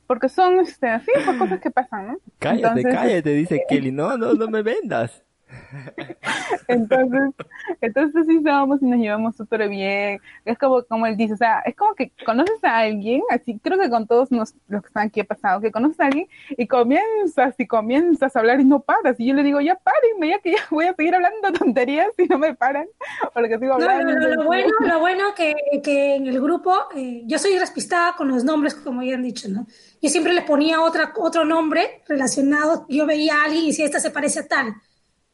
Porque 0.07 0.29
son, 0.29 0.59
este, 0.61 0.87
así, 0.89 1.11
pues 1.25 1.37
cosas 1.37 1.59
que 1.59 1.69
pasan, 1.69 2.07
¿no? 2.07 2.17
Cállate, 2.39 2.79
Entonces, 2.79 2.95
cállate, 2.95 3.29
dice 3.33 3.63
Kelly. 3.69 3.91
No, 3.91 4.17
no, 4.17 4.33
no 4.33 4.47
me 4.47 4.63
vendas. 4.63 5.23
Entonces, 6.67 7.33
entonces 7.81 8.25
sí 8.27 8.41
somos 8.43 8.81
y 8.81 8.85
nos 8.85 8.99
llevamos 8.99 9.35
súper 9.35 9.67
bien. 9.69 10.19
Es 10.45 10.57
como, 10.57 10.83
como 10.85 11.05
él 11.05 11.17
dice, 11.17 11.33
o 11.33 11.37
sea, 11.37 11.59
es 11.61 11.75
como 11.75 11.95
que 11.95 12.11
conoces 12.25 12.63
a 12.63 12.79
alguien, 12.79 13.21
así 13.29 13.59
creo 13.59 13.79
que 13.79 13.89
con 13.89 14.07
todos 14.07 14.31
nos, 14.31 14.53
los 14.67 14.81
que 14.81 14.87
están 14.87 15.07
aquí 15.07 15.21
ha 15.21 15.25
pasado, 15.25 15.61
que 15.61 15.71
conoces 15.71 15.99
a 15.99 16.05
alguien 16.07 16.27
y 16.57 16.67
comienzas 16.67 17.55
y 17.59 17.67
comienzas 17.67 18.35
a 18.35 18.39
hablar 18.39 18.59
y 18.59 18.65
no 18.65 18.81
paras. 18.81 19.19
Y 19.19 19.27
yo 19.27 19.33
le 19.33 19.43
digo, 19.43 19.61
ya 19.61 19.75
párenme, 19.75 20.29
ya 20.29 20.39
que 20.39 20.51
ya 20.53 20.59
voy 20.71 20.85
a 20.85 20.93
seguir 20.95 21.15
hablando 21.15 21.51
tonterías 21.53 22.09
y 22.17 22.25
no 22.27 22.37
me 22.39 22.55
paran, 22.55 22.87
porque 23.33 23.57
sigo 23.59 23.73
No, 23.75 23.85
hablando. 23.85 24.03
lo, 24.03 24.15
lo- 24.15 24.27
lo 24.41 24.43
bueno, 24.45 24.67
lo 24.85 24.99
bueno 24.99 25.35
que, 25.35 25.53
que 25.83 26.15
en 26.15 26.25
el 26.27 26.41
grupo, 26.41 26.73
eh, 26.95 27.21
yo 27.27 27.37
soy 27.37 27.53
despistada 27.59 28.15
con 28.15 28.27
los 28.27 28.43
nombres, 28.43 28.73
como 28.73 29.03
ya 29.03 29.13
han 29.15 29.21
dicho, 29.21 29.47
¿no? 29.49 29.67
Yo 30.01 30.09
siempre 30.09 30.33
le 30.33 30.41
ponía 30.41 30.81
otra, 30.81 31.13
otro 31.15 31.45
nombre 31.45 32.01
relacionado, 32.07 32.87
yo 32.89 33.05
veía 33.05 33.35
a 33.41 33.43
alguien 33.45 33.65
y 33.65 33.67
decía, 33.67 33.85
esta 33.85 33.99
se 33.99 34.09
parece 34.09 34.39
a 34.39 34.47
tal. 34.47 34.73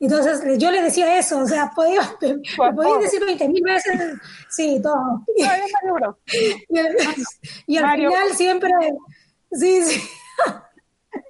Entonces 0.05 0.57
yo 0.57 0.69
le 0.69 0.81
decía 0.81 1.17
eso, 1.17 1.39
o 1.39 1.47
sea, 1.47 1.71
podía, 1.73 2.01
podía 2.75 2.97
decir 2.99 3.23
20 3.25 3.47
mil 3.49 3.63
veces, 3.63 4.15
sí, 4.49 4.79
todo. 4.83 5.23
Y, 5.37 5.43
y 6.75 6.77
al, 6.79 6.95
y 7.67 7.77
al 7.77 7.83
Mario. 7.83 8.09
final 8.11 8.33
siempre, 8.33 8.71
sí, 9.51 9.81
sí. 9.83 10.01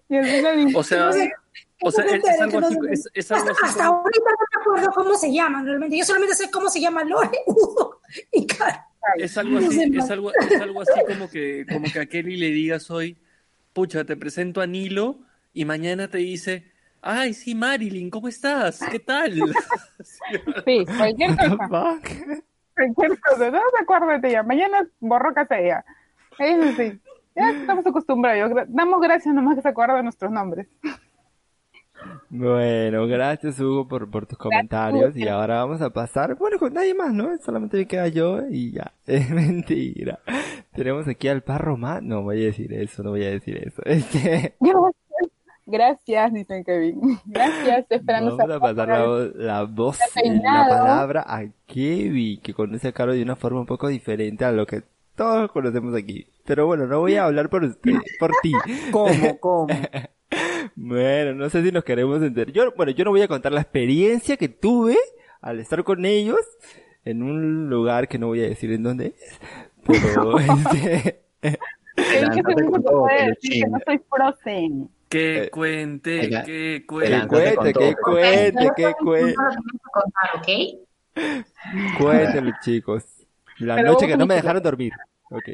Y 0.10 0.18
al 0.18 0.26
final, 0.26 0.72
O 0.76 0.84
sea, 0.84 1.10
o 1.82 1.92
sea, 1.92 2.06
es, 2.06 2.24
es 2.24 2.42
algo 2.42 2.60
así, 2.60 2.78
es, 2.90 3.10
es 3.14 3.32
hasta, 3.32 3.52
así 3.52 3.60
hasta 3.64 3.86
como- 3.88 4.00
ahorita 4.00 4.30
no 4.32 4.38
me 4.48 4.62
acuerdo 4.80 4.92
cómo 4.96 5.16
se 5.18 5.34
llaman 5.34 5.66
realmente. 5.66 5.98
Yo 5.98 6.06
solamente 6.06 6.36
sé 6.36 6.50
cómo 6.50 6.70
se 6.70 6.80
llama 6.82 7.04
Lore, 7.04 7.30
Hugo 7.48 8.00
y. 8.32 8.48
Es 9.18 9.38
algo 9.38 9.58
así, 9.58 9.84
es 9.98 10.10
algo, 10.10 10.32
es 10.34 10.62
algo 10.62 10.82
así 10.82 10.94
como 11.08 11.30
que, 11.30 11.66
como 11.72 11.92
que 11.92 12.00
a 12.00 12.06
Kelly 12.06 12.38
le 12.38 12.48
digas 12.52 12.90
hoy, 12.90 13.18
pucha, 13.74 14.06
te 14.06 14.16
presento 14.16 14.62
a 14.62 14.68
Nilo, 14.68 15.20
y 15.54 15.66
mañana 15.66 16.08
te 16.08 16.20
dice, 16.20 16.72
ay, 17.04 17.34
sí, 17.34 17.54
Marilyn, 17.54 18.10
¿cómo 18.10 18.28
estás? 18.28 18.80
¿Qué 18.92 19.00
tal? 19.00 19.34
Sí, 20.66 20.86
cualquier 20.86 21.36
cosa. 21.38 21.70
Cualquier 22.76 23.20
cosa, 23.20 23.52
no 23.52 23.60
se 23.60 23.84
acuerda 23.84 24.18
de 24.18 24.30
ella. 24.30 24.44
Mañana 24.44 24.88
borró 25.00 25.34
casa 25.34 25.60
ella. 25.60 25.86
Eso 26.40 26.72
sí. 26.76 27.00
Ya 27.36 27.52
estamos 27.52 27.86
acostumbrados. 27.86 28.52
Damos 28.68 29.02
gracias 29.02 29.34
nomás 29.34 29.56
que 29.56 29.62
se 29.62 29.70
acuerda 29.70 29.96
de 29.96 30.04
nuestros 30.04 30.32
nombres. 30.32 30.68
Bueno, 32.30 33.08
gracias 33.08 33.60
Hugo 33.60 33.88
por, 33.88 34.10
por 34.10 34.26
tus 34.26 34.38
comentarios 34.38 35.16
y 35.16 35.28
ahora 35.28 35.64
vamos 35.64 35.82
a 35.82 35.92
pasar, 35.92 36.36
bueno, 36.36 36.58
con 36.58 36.74
nadie 36.74 36.94
más, 36.94 37.14
¿no? 37.14 37.38
Solamente 37.38 37.78
me 37.78 37.88
queda 37.88 38.08
yo 38.08 38.42
y 38.50 38.72
ya. 38.72 38.94
Es 39.06 39.30
mentira. 39.30 40.20
Tenemos 40.74 41.08
aquí 41.08 41.28
al 41.28 41.44
parro 41.44 41.78
más, 41.78 42.02
no 42.02 42.24
voy 42.24 42.42
a 42.42 42.46
decir 42.48 42.74
eso, 42.74 43.04
no 43.04 43.12
voy 43.12 43.24
a 43.24 43.30
decir 43.30 43.58
eso. 43.58 43.82
Este, 43.86 44.56
Gracias, 45.66 46.34
dicen 46.34 46.64
Kevin. 46.64 47.20
Gracias, 47.26 47.80
estoy 47.80 47.98
esperando 47.98 48.38
vamos 48.38 48.56
a 48.56 48.60
pasar 48.60 48.88
la, 48.88 49.32
la 49.36 49.64
voz, 49.64 49.98
la 50.00 50.22
peinado. 50.22 50.70
palabra 50.70 51.26
a 51.28 51.46
Kevin, 51.66 52.40
que 52.42 52.54
conoce 52.54 52.90
a 52.90 52.92
Caro 52.92 53.14
de 53.14 53.24
una 53.24 53.36
forma 53.36 53.62
un 53.62 53.66
poco 53.66 53.88
diferente 53.88 54.44
a 54.46 54.52
lo 54.52 54.66
que 54.66 54.84
todos 55.16 55.52
conocemos 55.52 55.96
aquí. 55.96 56.28
Pero 56.46 56.66
bueno, 56.66 56.86
no 56.88 57.00
voy 57.00 57.16
a 57.16 57.26
hablar 57.26 57.50
por 57.50 57.64
usted, 57.64 57.94
por 58.20 58.32
ti. 58.42 58.52
¿Cómo? 58.92 59.40
¿Cómo? 59.40 59.68
Bueno, 60.76 61.34
no 61.36 61.50
sé 61.52 61.62
si 61.64 61.72
nos 61.72 61.84
queremos 61.84 62.22
enterar. 62.24 62.52
Yo, 62.52 62.74
bueno, 62.76 62.92
yo 62.92 63.06
no 63.06 63.12
voy 63.12 63.22
a 63.22 63.28
contar 63.28 63.52
la 63.52 63.62
experiencia 63.62 64.38
que 64.38 64.50
tuve 64.50 64.98
al 65.42 65.60
estar 65.60 65.84
con 65.84 66.06
ellos 66.06 66.40
en 67.06 67.22
un 67.22 67.70
lugar 67.70 68.08
que 68.08 68.18
no 68.18 68.28
voy 68.28 68.44
a 68.44 68.48
decir 68.48 68.72
en 68.72 68.82
dónde 68.82 69.14
es, 69.16 69.40
pero 69.86 70.40
este, 70.40 71.22
que 71.42 72.44
te 72.44 73.26
decir 73.26 73.64
que 73.64 73.70
no 73.70 73.78
soy 73.86 74.02
frozen. 74.10 74.90
Que 75.14 75.50
cuente, 75.52 76.26
Ela- 76.26 76.44
que 76.44 76.80
que 76.82 76.86
cuente. 76.88 77.28
Cuente, 77.28 77.74
que 77.74 77.96
cuente, 78.02 78.70
que 78.76 78.94
cuente, 79.00 79.36
que 80.46 80.80
cuéntenlo 82.00 82.52
chicos. 82.64 83.04
La 83.60 83.76
Pero 83.76 83.92
noche 83.92 84.08
que 84.08 84.18
no 84.18 84.26
me 84.26 84.34
dejaron 84.36 84.64
dormir. 84.64 84.92
Ok. 85.30 85.50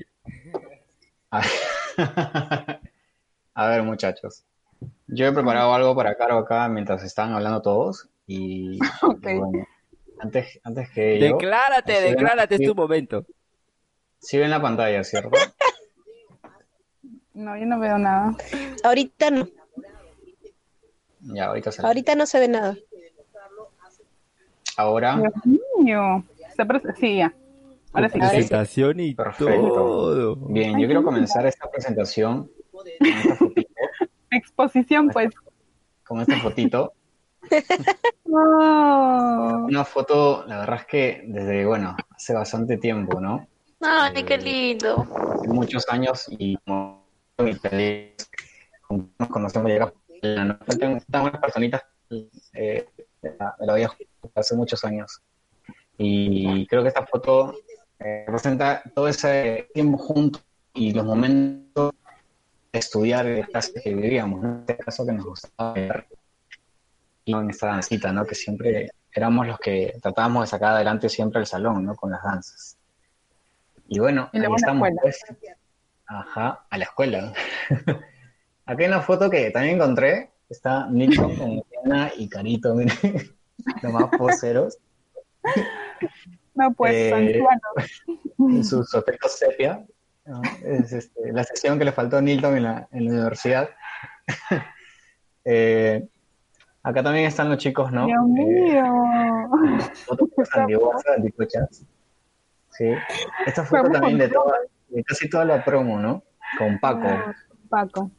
A 3.53 3.67
ver, 3.67 3.83
muchachos. 3.83 4.43
Yo 5.07 5.25
he 5.27 5.31
preparado 5.33 5.73
algo 5.73 5.95
para 5.95 6.15
Caro 6.15 6.37
acá 6.37 6.67
mientras 6.69 7.03
están 7.03 7.33
hablando 7.33 7.61
todos. 7.61 8.07
Y, 8.27 8.79
Ok. 9.01 9.25
y 9.27 9.33
bueno, 9.37 9.67
antes, 10.19 10.59
antes 10.63 10.89
que 10.91 11.01
Declárate, 11.19 12.01
ven- 12.01 12.11
declárate, 12.15 12.55
es 12.55 12.61
tu 12.61 12.75
momento. 12.75 13.25
sí 14.19 14.37
ven 14.37 14.49
la 14.51 14.61
pantalla, 14.61 15.03
¿cierto? 15.03 15.31
No, 17.39 17.55
yo 17.55 17.65
no 17.65 17.79
veo 17.79 17.97
nada. 17.97 18.35
Ahorita 18.83 19.31
no, 19.31 19.47
Ya, 21.21 21.45
ahorita 21.45 21.71
se 21.71 21.81
ahorita 21.81 22.15
no 22.15 22.25
se 22.25 22.37
ve 22.37 22.49
nada. 22.49 22.75
Ahora, 24.75 25.15
Dios 25.15 25.33
mío. 25.79 26.23
Sí, 26.99 27.15
ya. 27.15 27.33
Ahora 27.93 28.09
sí. 28.09 28.19
Presentación 28.19 28.99
y 28.99 29.15
Perfecto. 29.15 29.67
todo. 29.73 30.35
bien, 30.35 30.77
yo 30.77 30.85
quiero 30.85 31.01
comenzar 31.01 31.45
esta 31.45 31.71
presentación 31.71 32.51
con 32.73 32.85
esta 32.87 33.35
fotito, 33.35 33.71
Exposición, 34.31 35.07
pues. 35.07 35.29
con 36.05 36.19
esta 36.19 36.39
fotito 36.39 36.93
Una 38.25 39.85
foto, 39.85 40.43
la 40.45 40.59
verdad 40.59 40.79
es 40.81 40.85
que 40.87 41.23
desde, 41.25 41.65
bueno, 41.65 41.95
hace 42.13 42.33
bastante 42.33 42.75
tiempo, 42.77 43.21
¿no? 43.21 43.47
Ay, 43.79 44.23
qué 44.23 44.37
lindo. 44.37 45.07
Hace 45.35 45.47
muchos 45.47 45.87
años 45.87 46.25
y 46.29 46.57
como 46.57 47.08
nos 48.89 49.29
conocemos 49.29 49.71
ya 49.71 49.79
¿no? 50.45 50.59
Están 50.67 51.21
unas 51.21 51.39
personitas 51.39 51.83
eh, 52.53 52.87
de 53.21 53.35
la, 53.37 53.55
de 53.59 53.65
la 53.65 53.75
vida 53.75 53.91
hace 54.35 54.55
muchos 54.55 54.83
años. 54.83 55.21
Y 55.97 56.65
creo 56.67 56.81
que 56.81 56.89
esta 56.89 57.05
foto 57.05 57.53
eh, 57.99 58.23
representa 58.25 58.81
todo 58.95 59.07
ese 59.07 59.67
tiempo 59.73 59.97
juntos 59.97 60.43
y 60.73 60.93
los 60.93 61.05
momentos 61.05 61.93
de 62.71 62.79
estudiar 62.79 63.25
el 63.25 63.47
clase 63.47 63.73
que 63.81 63.93
vivíamos, 63.93 64.41
¿no? 64.41 64.49
en 64.49 64.59
este 64.59 64.77
caso 64.77 65.05
que 65.05 65.11
nos 65.11 65.25
gustaba 65.25 65.73
ver 65.73 66.07
y 67.25 67.33
en 67.33 67.49
esta 67.49 67.67
dancita, 67.67 68.13
¿no? 68.13 68.25
que 68.25 68.35
siempre 68.35 68.91
éramos 69.11 69.47
los 69.47 69.59
que 69.59 69.97
tratábamos 70.01 70.43
de 70.43 70.47
sacar 70.47 70.75
adelante 70.75 71.09
siempre 71.09 71.41
el 71.41 71.47
salón, 71.47 71.85
¿no? 71.85 71.95
con 71.95 72.11
las 72.11 72.23
danzas. 72.23 72.77
Y 73.87 73.99
bueno, 73.99 74.29
Y 74.31 74.39
ahí 74.39 74.45
estamos, 74.55 74.89
pues. 75.01 75.19
Ajá, 76.09 76.65
a 76.67 76.77
la 76.77 76.85
escuela. 76.85 77.33
Aquí 78.65 78.83
hay 78.83 78.89
una 78.89 79.01
foto 79.01 79.29
que 79.29 79.51
también 79.51 79.75
encontré, 79.75 80.31
está 80.49 80.87
Nilton 80.89 81.35
con 81.35 81.61
Diana 81.69 82.11
y 82.17 82.27
Carito, 82.27 82.73
miren, 82.73 82.97
los 83.83 83.93
más 83.93 84.09
poseros. 84.17 84.79
No, 86.55 86.73
pues, 86.73 86.93
Eh, 86.95 87.43
en 88.39 88.65
sus 88.65 88.93
efectos 88.95 89.37
sepia. 89.37 89.85
¿no? 90.25 90.41
Es 90.63 90.91
este, 90.93 91.31
la 91.31 91.43
sesión 91.43 91.77
que 91.77 91.85
le 91.85 91.91
faltó 91.91 92.17
a 92.17 92.21
Nilton 92.21 92.57
en 92.57 92.63
la, 92.63 92.87
en 92.91 93.05
la 93.05 93.11
universidad. 93.11 93.69
Eh, 95.45 96.05
acá 96.83 97.01
también 97.01 97.25
están 97.25 97.49
los 97.49 97.57
chicos, 97.57 97.91
¿no? 97.91 98.05
Dios 98.05 98.23
mío. 98.27 98.83
Fotos 100.05 100.29
antiguas, 100.53 101.01
anticuchas. 101.15 101.85
Sí. 102.71 102.91
Esta 103.47 103.63
foto 103.63 103.83
Vamos 103.83 103.99
también 103.99 104.17
de, 104.19 104.27
toda, 104.27 104.59
de 104.59 104.67
casi 105.05 105.29
toda 105.29 105.45
la 105.45 105.63
promo, 105.63 105.99
¿no? 105.99 106.23
Con 106.57 106.79
Paco. 106.79 107.07
Paco. 107.69 108.11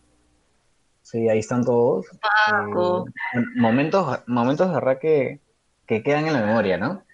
Sí, 1.03 1.29
ahí 1.29 1.41
están 1.41 1.65
todos. 1.65 2.07
Paco. 2.47 3.07
Eh, 3.35 3.43
momentos, 3.57 4.23
momentos 4.27 4.69
de 4.69 4.75
verdad 4.75 4.99
que, 5.01 5.41
que 5.87 6.03
quedan 6.03 6.27
en 6.27 6.35
la 6.35 6.47
memoria, 6.47 6.79
¿no? 6.79 7.05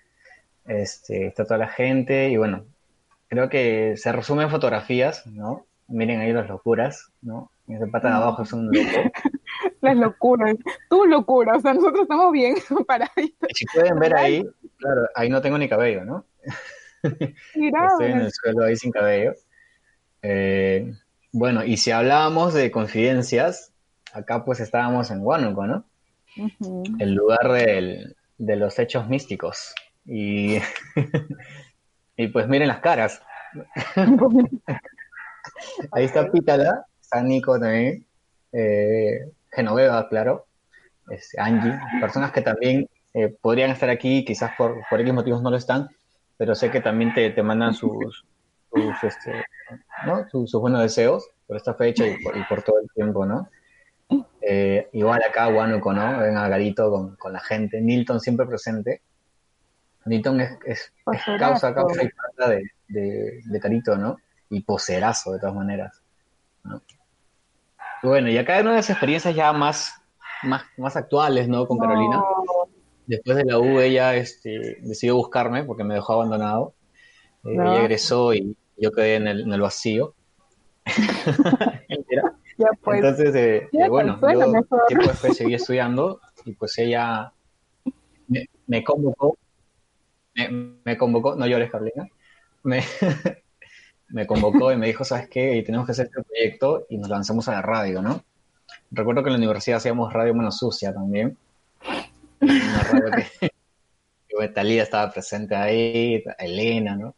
Este, 0.67 1.27
está 1.27 1.45
toda 1.45 1.59
la 1.59 1.69
gente 1.69 2.29
y 2.29 2.37
bueno, 2.37 2.65
creo 3.29 3.49
que 3.49 3.97
se 3.97 4.13
resume 4.13 4.45
en 4.45 4.51
fotografías, 4.51 5.27
¿no? 5.27 5.67
Miren 5.89 6.21
ahí 6.21 6.33
las 6.33 6.49
locuras, 6.49 7.13
¿no? 7.23 7.51
Ese 7.69 7.87
pata 7.89 8.09
de 8.09 8.15
abajo 8.15 8.43
es 8.43 8.53
un 8.53 8.67
loco. 8.67 8.77
Las 9.81 9.97
locuras. 9.97 10.55
Tu 10.89 11.05
locura. 11.07 11.57
O 11.57 11.61
sea, 11.61 11.75
nosotros 11.75 12.03
estamos 12.03 12.33
bien 12.33 12.55
paraditos. 12.87 13.49
Si 13.55 13.65
pueden 13.67 13.99
ver 13.99 14.17
ahí, 14.17 14.49
claro, 14.79 15.03
ahí 15.15 15.29
no 15.29 15.41
tengo 15.41 15.59
ni 15.59 15.69
cabello, 15.69 16.05
¿no? 16.05 16.25
Tirados. 17.53 17.93
Estoy 18.01 18.13
en 18.13 18.21
el 18.21 18.33
suelo 18.33 18.65
ahí 18.65 18.77
sin 18.77 18.93
cabello. 18.93 19.33
Eh, 20.29 20.93
bueno, 21.33 21.63
y 21.65 21.77
si 21.77 21.93
hablábamos 21.93 22.53
de 22.53 22.71
confidencias, 22.73 23.73
acá 24.13 24.45
pues 24.45 24.59
estábamos 24.59 25.11
en 25.13 25.21
Huánuco, 25.25 25.67
¿no? 25.67 25.85
El 26.99 27.15
lugar 27.15 27.53
del- 27.53 28.17
de 28.39 28.57
los 28.57 28.79
hechos 28.81 29.09
místicos. 29.09 29.73
Y, 30.05 30.59
y 32.17 32.29
pues 32.29 32.49
miren 32.49 32.69
las 32.69 32.81
caras. 32.81 33.23
Ahí 35.93 36.05
está 36.05 36.31
Pítala, 36.31 36.85
está 37.01 37.23
Nico 37.23 37.59
también, 37.59 38.05
eh, 38.53 39.31
Genoveva, 39.53 40.09
claro, 40.09 40.47
este, 41.11 41.41
Angie, 41.41 41.79
personas 42.01 42.33
que 42.33 42.43
también 42.43 42.89
eh, 43.15 43.35
podrían 43.41 43.71
estar 43.71 43.89
aquí, 43.89 44.25
quizás 44.25 44.53
por, 44.59 44.81
por 44.91 45.01
X 45.01 45.13
motivos 45.15 45.43
no 45.43 45.51
lo 45.51 45.57
están, 45.57 45.89
pero 46.37 46.55
sé 46.55 46.71
que 46.71 46.81
también 46.81 47.15
te, 47.15 47.31
te 47.31 47.43
mandan 47.43 47.75
sus, 47.75 48.25
sus, 48.83 49.05
este, 49.05 49.45
¿no? 50.07 50.29
sus, 50.29 50.51
sus 50.51 50.61
buenos 50.61 50.83
deseos 50.83 51.29
por 51.47 51.57
esta 51.57 51.75
fecha 51.75 52.07
y 52.07 52.23
por, 52.23 52.37
y 52.37 52.43
por 52.45 52.63
todo 52.63 52.79
el 52.81 52.89
tiempo, 52.95 53.25
¿no? 53.25 53.49
Eh, 54.41 54.89
igual 54.93 55.21
acá, 55.29 55.49
Huánuco, 55.49 55.93
¿no? 55.93 56.21
Ven 56.21 56.37
a 56.37 56.49
Garito 56.49 56.91
con, 56.91 57.17
con 57.17 57.33
la 57.33 57.41
gente, 57.41 57.81
Milton 57.81 58.21
siempre 58.21 58.47
presente. 58.47 59.03
Milton 60.05 60.41
es, 60.41 60.59
es, 60.65 60.93
es 61.13 61.23
causa, 61.39 61.75
causa 61.75 62.05
y 62.05 62.09
falta 62.11 62.51
de, 62.51 62.71
de, 62.89 63.41
de 63.45 63.61
Carito, 63.61 63.97
¿no? 63.97 64.19
Y 64.51 64.61
poserazo, 64.61 65.33
de 65.33 65.41
todas 65.41 65.55
maneras. 65.55 66.01
¿no? 66.63 66.81
Y 68.03 68.07
bueno, 68.07 68.29
y 68.29 68.39
acá 68.39 68.57
hay 68.57 68.63
unas 68.63 68.89
experiencias 68.89 69.35
ya 69.35 69.53
más, 69.53 69.95
más, 70.45 70.63
más 70.77 70.97
actuales, 70.97 71.49
¿no? 71.49 71.67
Con 71.67 71.79
Carolina. 71.79 72.23
Después 73.07 73.37
de 73.37 73.45
la 73.45 73.59
U, 73.59 73.81
ella 73.81 74.15
este, 74.15 74.79
decidió 74.83 75.17
buscarme 75.17 75.65
porque 75.65 75.85
me 75.85 75.95
dejó 75.95 76.15
abandonado. 76.15 76.75
Eh, 77.45 77.55
No. 77.55 77.73
Ella 77.73 77.81
egresó 77.81 78.35
y 78.35 78.57
yo 78.77 78.93
quedé 78.93 79.17
en 79.17 79.27
el, 79.29 79.41
en 79.43 79.53
el 79.53 79.61
vacío. 79.61 80.15
Mentira. 81.89 82.35
Ya 82.59 82.69
pues. 82.83 82.99
Entonces, 82.99 83.35
eh, 83.35 83.69
Ya 83.73 83.87
eh, 83.87 83.89
bueno, 83.89 84.19
consuela 84.21 84.47
yo 84.47 84.53
mejor. 84.53 84.87
tiempo 84.87 85.09
después 85.09 85.37
seguí 85.37 85.55
estudiando 85.55 86.21
y 86.45 86.53
pues 86.53 86.79
ella 86.79 87.33
me, 88.29 88.49
me 88.67 88.83
convocó, 88.83 89.37
me, 90.35 90.79
me 90.85 90.97
convocó, 90.97 91.37
no 91.37 91.47
llores 91.47 91.71
Carolina, 91.71 92.09
me, 92.63 92.83
me 94.09 94.27
convocó 94.27 94.73
y 94.73 94.77
me 94.77 94.87
dijo, 94.87 95.05
¿sabes 95.05 95.29
qué? 95.29 95.63
Tenemos 95.65 95.87
que 95.87 95.93
hacer 95.93 96.07
este 96.07 96.23
proyecto 96.23 96.87
y 96.89 96.99
nos 96.99 97.09
lanzamos 97.09 97.49
a 97.49 97.53
la 97.53 97.63
radio, 97.63 98.01
¿no? 98.01 98.25
Recuerdo 98.91 99.23
que 99.23 99.29
en 99.29 99.35
la 99.35 99.39
universidad 99.39 99.79
hacíamos 99.79 100.13
radio 100.13 100.35
menos 100.35 100.59
sucia 100.59 100.95
también. 100.95 101.37
Una 102.41 102.83
radio 102.85 103.11
que, 103.41 103.51
que 104.29 104.49
Talía 104.49 104.83
estaba 104.83 105.13
presente 105.13 105.55
ahí, 105.55 106.23
Elena, 106.39 106.97
¿no? 106.97 107.15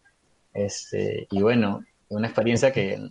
Este, 0.65 1.29
y 1.31 1.41
bueno, 1.41 1.85
una 2.09 2.27
experiencia 2.27 2.73
que 2.73 3.11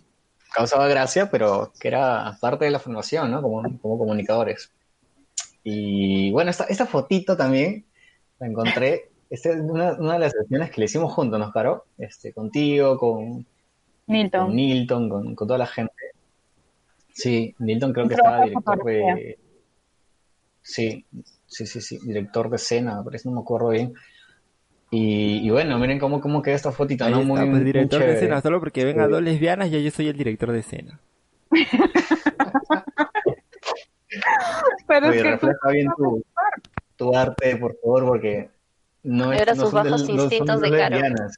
causaba 0.52 0.86
gracia, 0.88 1.30
pero 1.30 1.72
que 1.80 1.88
era 1.88 2.36
parte 2.40 2.66
de 2.66 2.70
la 2.70 2.78
formación, 2.78 3.30
¿no? 3.30 3.40
Como, 3.40 3.62
como 3.80 3.98
comunicadores. 3.98 4.70
Y 5.64 6.30
bueno, 6.30 6.50
esta, 6.50 6.64
esta 6.64 6.86
fotito 6.86 7.36
también 7.36 7.86
la 8.38 8.46
encontré. 8.46 9.10
Esta 9.30 9.50
es 9.50 9.60
una, 9.60 9.92
una 9.94 10.14
de 10.14 10.18
las 10.20 10.32
sesiones 10.32 10.70
que 10.70 10.80
le 10.80 10.84
hicimos 10.86 11.12
juntos, 11.12 11.38
¿no, 11.38 11.50
Caro? 11.52 11.86
Este, 11.98 12.32
contigo, 12.32 12.98
con, 12.98 13.46
Nilton. 14.06 14.46
con 14.46 14.56
Nilton, 14.56 15.08
con, 15.08 15.34
con 15.34 15.48
toda 15.48 15.58
la 15.58 15.66
gente. 15.66 15.92
Sí, 17.12 17.54
Nilton 17.58 17.92
creo 17.92 18.08
que 18.08 18.14
estaba 18.14 18.44
director 18.44 18.84
de... 18.84 19.38
Sí, 20.62 21.04
sí, 21.46 21.66
sí, 21.66 21.80
sí, 21.80 21.98
director 22.02 22.50
de 22.50 22.56
escena, 22.56 23.02
parece, 23.02 23.28
no 23.28 23.36
me 23.36 23.40
acuerdo 23.40 23.70
bien. 23.70 23.94
Y, 24.90 25.46
y 25.46 25.50
bueno, 25.50 25.78
miren 25.78 25.98
cómo, 25.98 26.20
cómo 26.20 26.40
queda 26.42 26.54
esta 26.54 26.72
fotito, 26.72 27.04
Ahí 27.04 27.12
¿no? 27.12 27.20
está, 27.20 27.26
Muy, 27.34 27.38
pues 27.40 27.50
muy 27.50 27.64
director 27.64 28.00
de 28.02 28.12
escena, 28.14 28.40
solo 28.40 28.58
porque 28.58 28.84
ven 28.86 29.00
a 29.00 29.06
Sí. 29.06 29.10
dos 29.12 29.22
lesbianas, 29.22 29.70
ya 29.70 29.78
yo 29.78 29.90
soy 29.90 30.08
el 30.08 30.16
director 30.16 30.50
de 30.52 30.60
escena. 30.60 31.00
Pero 34.86 35.06
es 35.08 35.12
que 35.16 35.22
tú 35.22 35.28
refleja 35.46 35.68
bien 35.70 35.88
tu, 35.96 36.24
tu 36.96 37.14
arte, 37.16 37.56
por 37.56 37.76
favor, 37.82 38.06
porque 38.06 38.50
no, 39.02 39.32
es, 39.32 39.40
Era 39.42 39.54
no 39.54 39.62
sus 39.62 39.70
son, 39.70 39.84
bajos 39.84 40.06
del- 40.06 40.16
no 40.16 40.22
son 40.22 40.24
instintos 40.32 40.60
de 40.60 40.70
Caro. 40.70 40.96
lesbianas. 40.96 41.36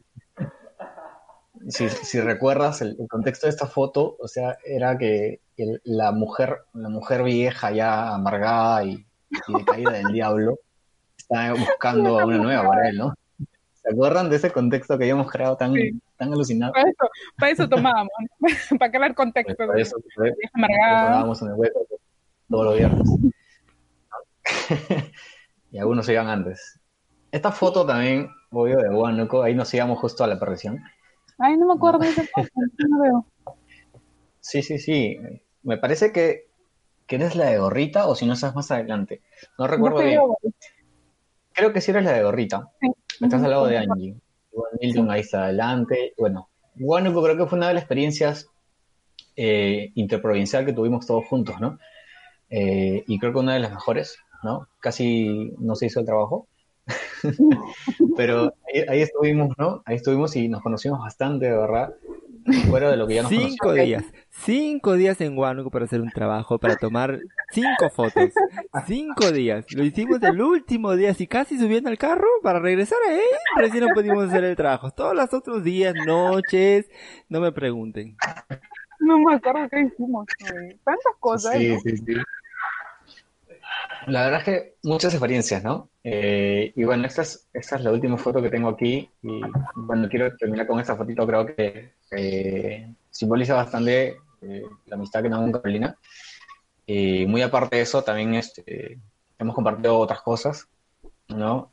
Si, 1.68 1.88
si 1.90 2.20
recuerdas 2.20 2.80
el, 2.80 2.96
el 2.98 3.08
contexto 3.08 3.46
de 3.46 3.50
esta 3.50 3.66
foto, 3.66 4.16
o 4.18 4.28
sea, 4.28 4.56
era 4.64 4.96
que 4.96 5.40
el- 5.56 5.80
la 5.84 6.12
mujer, 6.12 6.58
la 6.72 6.88
mujer 6.88 7.22
vieja 7.24 7.70
ya 7.72 8.14
amargada 8.14 8.84
y, 8.84 9.04
y 9.48 9.54
decaída 9.54 9.92
del 9.92 10.12
diablo, 10.12 10.58
está 11.18 11.52
buscando 11.78 12.18
a 12.20 12.24
una 12.26 12.38
nueva 12.38 12.66
para 12.68 12.88
él, 12.88 12.96
¿no? 12.96 13.14
¿Se 13.82 13.90
acuerdan 13.90 14.28
de 14.28 14.36
ese 14.36 14.50
contexto 14.50 14.98
que 14.98 15.04
habíamos 15.04 15.30
creado 15.30 15.56
tan, 15.56 15.72
tan 16.16 16.32
alucinado? 16.32 16.72
para 16.72 16.90
eso, 16.90 17.08
para 17.38 17.52
eso 17.52 17.68
tomábamos, 17.68 18.12
para 18.78 18.90
crear 18.90 19.14
contexto. 19.14 19.66
Por 19.66 19.80
eso, 19.80 19.96
amargada. 20.52 21.06
Tomábamos 21.06 21.42
en 21.42 21.48
el 21.48 21.54
hueco 21.54 21.86
todos 22.50 22.64
los 22.66 22.76
viernes. 22.76 23.08
y 25.70 25.78
algunos 25.78 26.04
se 26.04 26.12
iban 26.12 26.28
antes. 26.28 26.80
Esta 27.32 27.52
foto 27.52 27.86
también, 27.86 28.28
obvio, 28.50 28.76
de 28.78 28.90
Huánuco, 28.90 29.42
ahí 29.42 29.54
nos 29.54 29.72
íbamos 29.72 29.98
justo 29.98 30.24
a 30.24 30.26
la 30.26 30.38
perdición. 30.38 30.82
Ay, 31.38 31.56
no 31.56 31.66
me 31.66 31.74
acuerdo 31.74 32.00
de 32.00 32.08
esa 32.08 32.22
foto, 32.34 32.50
no 32.88 33.00
veo. 33.00 33.26
Sí, 34.40 34.62
sí, 34.62 34.78
sí. 34.78 35.18
Me 35.62 35.78
parece 35.78 36.12
que, 36.12 36.48
que 37.06 37.16
eres 37.16 37.36
la 37.36 37.46
de 37.46 37.58
Gorrita 37.58 38.06
o 38.06 38.14
si 38.14 38.26
no 38.26 38.34
estás 38.34 38.54
más 38.54 38.70
adelante. 38.70 39.22
No 39.58 39.66
recuerdo 39.66 39.98
bien. 39.98 40.20
Creo 41.60 41.74
que 41.74 41.82
sí 41.82 41.90
eres 41.90 42.04
la 42.04 42.12
de 42.12 42.22
Gorrita. 42.22 42.70
Estás 43.20 43.42
al 43.42 43.50
lado 43.50 43.66
de 43.66 43.76
Angie. 43.76 44.16
Igual 44.50 44.70
Milton 44.80 45.10
ahí 45.10 45.20
está 45.20 45.44
adelante. 45.44 46.14
Bueno, 46.16 46.48
Huánuco 46.78 47.22
creo 47.22 47.36
que 47.36 47.44
fue 47.44 47.58
una 47.58 47.68
de 47.68 47.74
las 47.74 47.82
experiencias 47.82 48.48
eh, 49.36 49.90
interprovincial 49.94 50.64
que 50.64 50.72
tuvimos 50.72 51.06
todos 51.06 51.26
juntos, 51.26 51.60
¿no? 51.60 51.78
Eh, 52.48 53.04
y 53.06 53.18
creo 53.18 53.34
que 53.34 53.40
una 53.40 53.52
de 53.52 53.60
las 53.60 53.72
mejores, 53.72 54.16
¿no? 54.42 54.68
Casi 54.78 55.52
no 55.58 55.74
se 55.74 55.84
hizo 55.84 56.00
el 56.00 56.06
trabajo. 56.06 56.48
Pero 58.16 58.54
ahí, 58.66 58.84
ahí 58.88 59.02
estuvimos, 59.02 59.50
¿no? 59.58 59.82
Ahí 59.84 59.96
estuvimos 59.96 60.34
y 60.36 60.48
nos 60.48 60.62
conocimos 60.62 61.00
bastante, 61.00 61.44
de 61.44 61.58
verdad. 61.58 61.92
Fuera 62.68 62.90
de 62.90 62.96
lo 62.96 63.06
que 63.06 63.14
ya 63.14 63.22
nos 63.22 63.30
Cinco 63.30 63.56
conocemos. 63.68 63.86
días. 63.86 64.04
Cinco 64.30 64.92
días 64.94 65.20
en 65.20 65.36
Huánuco 65.36 65.70
para 65.70 65.84
hacer 65.84 66.00
un 66.00 66.10
trabajo, 66.10 66.58
para 66.58 66.76
tomar 66.76 67.20
cinco 67.52 67.90
fotos. 67.90 68.30
Cinco 68.86 69.30
días. 69.32 69.66
Lo 69.74 69.84
hicimos 69.84 70.22
el 70.22 70.40
último 70.40 70.94
día, 70.96 71.10
así 71.10 71.26
casi 71.26 71.58
subiendo 71.58 71.90
al 71.90 71.98
carro 71.98 72.26
para 72.42 72.58
regresar 72.60 72.98
ahí. 73.08 73.20
Recién 73.56 73.84
no 73.86 73.94
pudimos 73.94 74.28
hacer 74.28 74.44
el 74.44 74.56
trabajo. 74.56 74.90
Todos 74.90 75.14
los 75.14 75.32
otros 75.34 75.62
días, 75.64 75.94
noches, 76.06 76.88
no 77.28 77.40
me 77.40 77.52
pregunten. 77.52 78.16
No 79.00 79.18
me 79.18 79.34
acuerdo 79.34 79.68
qué 79.70 79.80
hicimos. 79.82 80.26
güey. 80.50 80.76
Tantas 80.84 81.14
cosas. 81.18 81.56
Sí, 81.56 81.68
¿no? 81.68 81.80
sí, 81.80 81.96
sí. 81.96 82.14
La 84.06 84.24
verdad 84.24 84.40
es 84.40 84.44
que 84.44 84.74
muchas 84.82 85.12
experiencias, 85.12 85.62
¿no? 85.62 85.90
Eh, 86.02 86.72
y 86.74 86.84
bueno, 86.84 87.06
esta 87.06 87.22
es, 87.22 87.48
esta 87.52 87.76
es 87.76 87.84
la 87.84 87.92
última 87.92 88.16
foto 88.16 88.40
que 88.40 88.48
tengo 88.48 88.68
aquí. 88.70 89.10
Y 89.22 89.40
bueno, 89.74 90.08
quiero 90.08 90.34
terminar 90.36 90.66
con 90.66 90.80
esta 90.80 90.96
fotito. 90.96 91.26
Creo 91.26 91.46
que 91.46 91.94
eh, 92.12 92.94
simboliza 93.10 93.54
bastante 93.54 94.16
eh, 94.42 94.62
la 94.86 94.96
amistad 94.96 95.22
que 95.22 95.28
tengo 95.28 95.42
con 95.42 95.52
Carolina. 95.52 95.96
Y 96.86 97.26
muy 97.26 97.42
aparte 97.42 97.76
de 97.76 97.82
eso, 97.82 98.02
también 98.02 98.34
este, 98.34 98.98
hemos 99.38 99.54
compartido 99.54 99.98
otras 99.98 100.22
cosas, 100.22 100.66
¿no? 101.28 101.72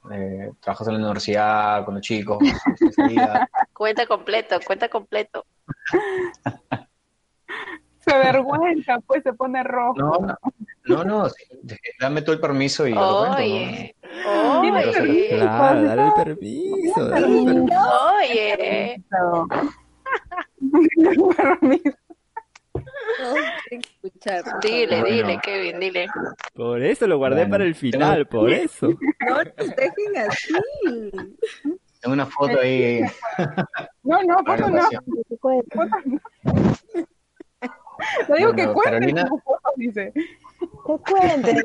Trabajos 0.60 0.88
en 0.88 0.94
la 0.96 1.00
universidad 1.00 1.86
con 1.86 1.96
los 1.96 2.04
chicos. 2.04 2.38
Cuenta 3.74 4.06
completo, 4.06 4.60
cuenta 4.66 4.90
completo. 4.90 5.46
Se 8.08 8.14
avergüenza, 8.16 9.00
pues 9.06 9.24
se 9.24 9.34
pone 9.34 9.64
rojo. 9.64 9.96
No, 9.98 10.12
no, 10.20 10.38
no, 10.86 11.04
no, 11.04 11.30
sí, 11.30 11.44
dame 12.00 12.22
tú 12.22 12.32
el 12.32 12.40
permiso 12.40 12.88
y 12.88 12.94
yo 12.94 13.00
lo 13.02 13.20
cuento, 13.20 13.38
¿no? 13.38 13.38
Oye, 13.38 13.96
Pero 14.24 15.04
oye, 15.04 15.28
Claro, 15.30 15.84
dale 15.84 16.06
el 16.08 16.14
permiso, 16.14 17.08
dale 17.10 17.28
el 17.28 17.46
permiso. 17.46 17.82
oye. 18.20 19.04
Dile, 24.62 25.04
dile, 25.04 25.40
Kevin, 25.44 25.80
dile. 25.80 26.08
Por 26.54 26.82
eso 26.82 27.08
lo 27.08 27.18
guardé 27.18 27.48
para 27.48 27.64
el 27.66 27.76
final, 27.76 28.28
por 28.28 28.52
eso. 28.52 28.90
No 29.28 29.36
nos 29.44 29.76
dejen 29.76 30.18
así. 30.30 30.54
Tengo 32.00 32.14
una 32.14 32.26
foto 32.26 32.60
ahí. 32.62 33.02
No, 34.04 34.24
no, 34.24 34.38
fotos 34.46 34.72
no. 34.72 34.78
ocasión. 34.78 35.04
Fotos 35.42 36.00
no. 38.30 38.36
Digo 38.36 38.54
que 38.54 38.68
Carolina- 38.84 39.30
dice. 39.76 40.12
Que 40.14 40.98
cuente. 41.12 41.64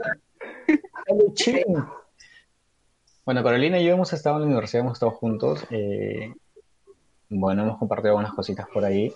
Bueno, 3.24 3.42
Carolina 3.44 3.78
y 3.78 3.84
yo 3.84 3.92
hemos 3.94 4.12
estado 4.12 4.36
en 4.36 4.42
la 4.42 4.46
universidad, 4.48 4.80
hemos 4.82 4.94
estado 4.94 5.12
juntos. 5.12 5.64
eh, 5.70 6.32
bueno, 7.34 7.62
hemos 7.62 7.78
compartido 7.78 8.10
algunas 8.10 8.34
cositas 8.34 8.66
por 8.68 8.84
ahí 8.84 9.10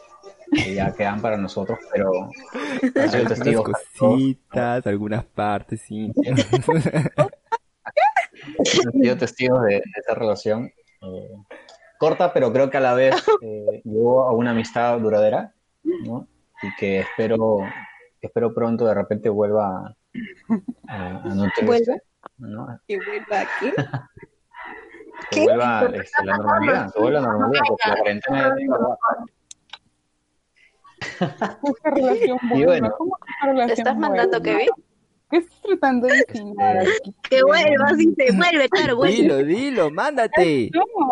que 0.51 0.75
ya 0.75 0.95
quedan 0.95 1.21
para 1.21 1.37
nosotros, 1.37 1.79
pero 1.93 2.11
han 2.25 2.31
sido 2.81 3.03
Algunas 3.03 3.29
testigos. 3.29 3.69
cositas, 3.99 4.87
algunas 4.87 5.25
partes, 5.25 5.83
sí. 5.83 6.11
Sido 8.93 9.17
testigos 9.17 9.63
de, 9.65 9.75
de 9.75 9.83
esa 9.97 10.15
relación. 10.15 10.67
eh, 11.03 11.31
corta, 11.99 12.33
pero 12.33 12.53
creo 12.53 12.71
que 12.71 12.77
a 12.77 12.81
la 12.81 12.95
vez 12.95 13.15
eh, 13.43 13.81
llegó 13.85 14.25
a 14.25 14.33
una 14.33 14.51
amistad 14.53 14.99
duradera, 15.01 15.53
¿no? 15.83 16.27
Y 16.63 16.75
que 16.77 17.01
espero, 17.01 17.59
espero 18.21 18.55
pronto 18.55 18.87
de 18.87 18.95
repente 18.95 19.29
vuelva 19.29 19.95
a, 20.89 21.07
a 21.23 21.35
nutrirse, 21.35 21.65
¿Vuelva? 21.67 21.97
¿no? 22.39 22.81
Y 22.87 22.97
vuelva 22.97 23.41
aquí. 23.41 23.73
Que 25.31 25.41
vuelva 25.45 25.87
este, 25.95 26.25
la 26.25 26.37
normalidad, 26.37 26.93
que 26.93 27.01
vuelva 27.01 27.19
a 27.19 27.23
la 27.23 27.29
normalidad, 27.29 27.63
porque 27.69 27.89
la 27.89 27.97
cuarentena 27.97 28.55
ya 28.59 28.77
Esta 31.21 31.91
relación 31.91 32.39
Y 32.43 32.49
buena. 32.49 32.67
bueno. 32.67 32.95
¿Cómo 32.99 33.17
esta 33.27 33.47
relación 33.47 33.69
¿Le 33.69 33.73
estás 33.75 33.97
mandando, 33.99 34.41
buena? 34.41 34.59
Kevin? 34.59 34.71
¿Qué 35.31 35.37
estás 35.39 35.61
tratando 35.63 36.07
de 36.07 36.19
insinuar 36.19 36.79
aquí? 36.79 37.15
Que 37.31 37.43
vuelva, 37.43 37.89
sí, 37.97 38.15
se 38.15 38.37
vuelve, 38.37 38.69
claro, 38.69 38.97
vuelve. 38.97 39.15
Dilo, 39.17 39.37
dilo, 39.39 39.91
mándate. 39.91 40.71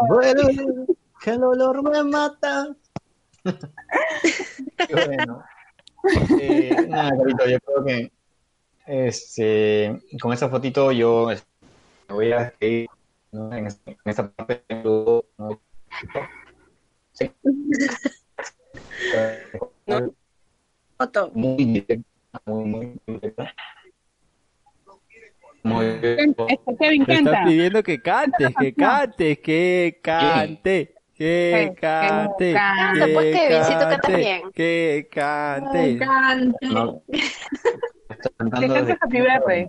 Vuelve, 0.09 0.87
que 1.23 1.31
el 1.31 1.43
olor 1.43 1.83
me 1.91 2.05
mata. 2.05 2.77
Bueno. 4.91 5.45
Eh, 6.41 6.75
nada, 6.89 7.13
Carito, 7.17 7.49
yo 7.49 7.59
creo 7.61 7.85
que 7.85 8.13
este, 8.87 10.03
con 10.21 10.33
esa 10.33 10.51
fotito 10.51 10.91
yo 10.93 11.31
este, 11.31 11.49
me 12.09 12.15
voy 12.15 12.33
a 12.33 12.45
despedir 12.45 12.89
¿no? 13.33 13.53
en, 13.55 13.67
esta, 13.67 13.91
en 13.91 13.99
esta 14.05 14.31
parte 14.31 14.63
¿no? 14.85 15.25
Sí. 17.13 17.31
Foto. 20.99 21.31
Muy 21.35 21.65
directa, 21.65 22.05
muy, 22.47 22.65
muy 22.65 23.01
directa. 23.07 23.55
Muy 25.63 26.01
Te 26.01 27.15
está 27.15 27.45
pidiendo 27.45 27.83
que 27.83 28.03
cantes, 28.03 28.55
que 28.59 28.75
cantes, 28.75 29.39
que 29.39 30.01
cante, 30.03 30.94
que 31.17 31.75
cante, 31.81 32.55
que 32.95 33.07
pues, 33.15 33.37
que 34.53 35.09
cante, 35.09 35.97
que 35.97 35.99
cante. 36.01 36.69
No, 36.69 37.03
Que 37.07 37.21
cantando 38.37 38.51
cante 38.51 38.69
desde- 38.69 38.99
Happy 39.01 39.21
Birthday. 39.21 39.69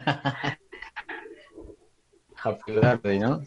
Happy 2.42 2.72
birthday, 2.72 3.18
¿no? 3.18 3.42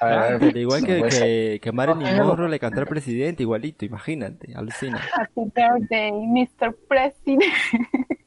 A 0.00 0.06
ver, 0.06 0.18
a 0.18 0.26
ver, 0.28 0.38
Pero 0.40 0.58
igual 0.58 0.84
que, 0.84 1.02
que, 1.02 1.60
que 1.62 1.72
Marilyn 1.72 2.16
Monroe 2.16 2.48
le 2.48 2.58
cantó 2.58 2.80
al 2.80 2.86
presidente, 2.86 3.42
igualito, 3.42 3.84
imagínate, 3.84 4.54
alucina. 4.54 5.00
Happy 5.14 5.42
Birthday, 5.54 6.12
Mr. 6.12 6.74
President. 6.88 7.52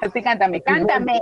Así 0.00 0.22
cántame, 0.22 0.62
cántame. 0.62 1.20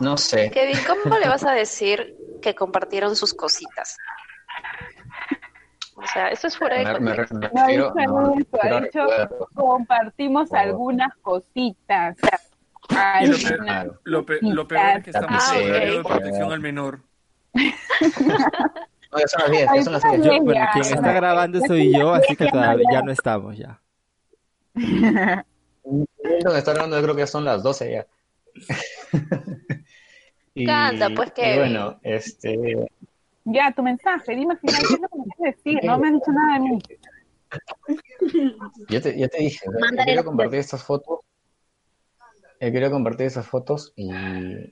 No 0.00 0.16
sé. 0.16 0.50
Kevin, 0.50 0.78
¿cómo 0.86 1.18
le 1.18 1.28
vas 1.28 1.44
a 1.44 1.52
decir 1.52 2.16
que 2.42 2.54
compartieron 2.54 3.14
sus 3.16 3.34
cositas? 3.34 3.96
O 5.96 6.06
sea, 6.06 6.28
eso 6.28 6.46
es 6.46 6.56
fuera 6.56 6.78
de 6.78 6.84
Me, 7.00 7.14
contexto. 7.14 7.34
No 7.38 7.48
refiero- 7.66 7.92
dicho 7.94 8.10
no, 8.12 8.28
ha 8.76 8.80
dicho 8.80 9.06
recuerdos. 9.06 9.48
compartimos 9.54 10.52
algunas 10.52 11.14
cositas. 11.20 12.16
Lo 13.22 13.36
peor, 13.38 13.58
Claro. 13.64 14.00
lo 14.04 14.26
pe- 14.26 14.38
lo 14.42 14.66
peor 14.66 14.96
es 14.96 15.04
que 15.04 15.10
estamos 15.10 15.44
Ah, 15.48 15.58
en 15.58 15.70
horario 15.70 15.98
de 15.98 16.04
protección 16.04 16.52
al 16.52 16.60
menor. 16.60 17.00
No, 19.12 19.18
ya 19.18 19.26
son 19.26 19.40
las 19.42 19.50
10, 19.50 19.68
ya 19.74 19.82
son 19.82 19.92
las 19.94 20.02
10. 20.04 20.22
Yo, 20.24 20.40
bueno, 20.40 20.66
quien 20.72 20.84
está 20.84 21.12
grabando 21.12 21.60
soy 21.66 21.92
yo, 21.92 22.14
así 22.14 22.36
que 22.36 22.46
todavía 22.46 22.86
ya 22.92 23.02
no 23.02 23.10
estamos 23.10 23.58
ya. 23.58 23.80
Donde 25.82 26.58
está 26.58 26.72
grabando 26.72 26.96
yo 26.96 27.02
creo 27.02 27.16
que 27.16 27.26
son 27.26 27.44
las 27.44 27.60
12 27.60 27.90
ya. 27.92 28.06
y, 30.62 30.64
Canta, 30.66 31.08
pues, 31.14 31.28
y 31.30 31.32
Kevin. 31.32 31.58
bueno, 31.58 31.98
este, 32.02 32.86
Ya, 33.44 33.72
tu 33.72 33.82
mensaje, 33.82 34.34
dime 34.36 34.52
al 34.54 34.58
final 34.58 34.80
qué 34.88 34.94
es 34.94 35.00
lo 35.00 35.08
que 35.08 35.18
me 35.18 35.24
quieres 35.36 35.56
decir. 35.56 35.80
No 35.84 35.98
me 35.98 36.08
has 36.08 36.14
dicho 36.14 36.32
nada 36.32 36.54
de 36.54 36.60
mí. 36.60 36.78
yo 38.88 39.00
te, 39.02 39.18
yo 39.18 39.28
te 39.28 39.38
dije, 39.38 39.60
yo 39.66 39.72
Mándale 39.80 40.04
quiero 40.04 40.24
compartir 40.24 40.58
estas 40.60 40.82
fotos. 40.82 41.20
Yo 42.62 42.70
quiero 42.72 42.90
compartir 42.90 43.26
esas 43.26 43.46
fotos 43.46 43.94
y, 43.96 44.10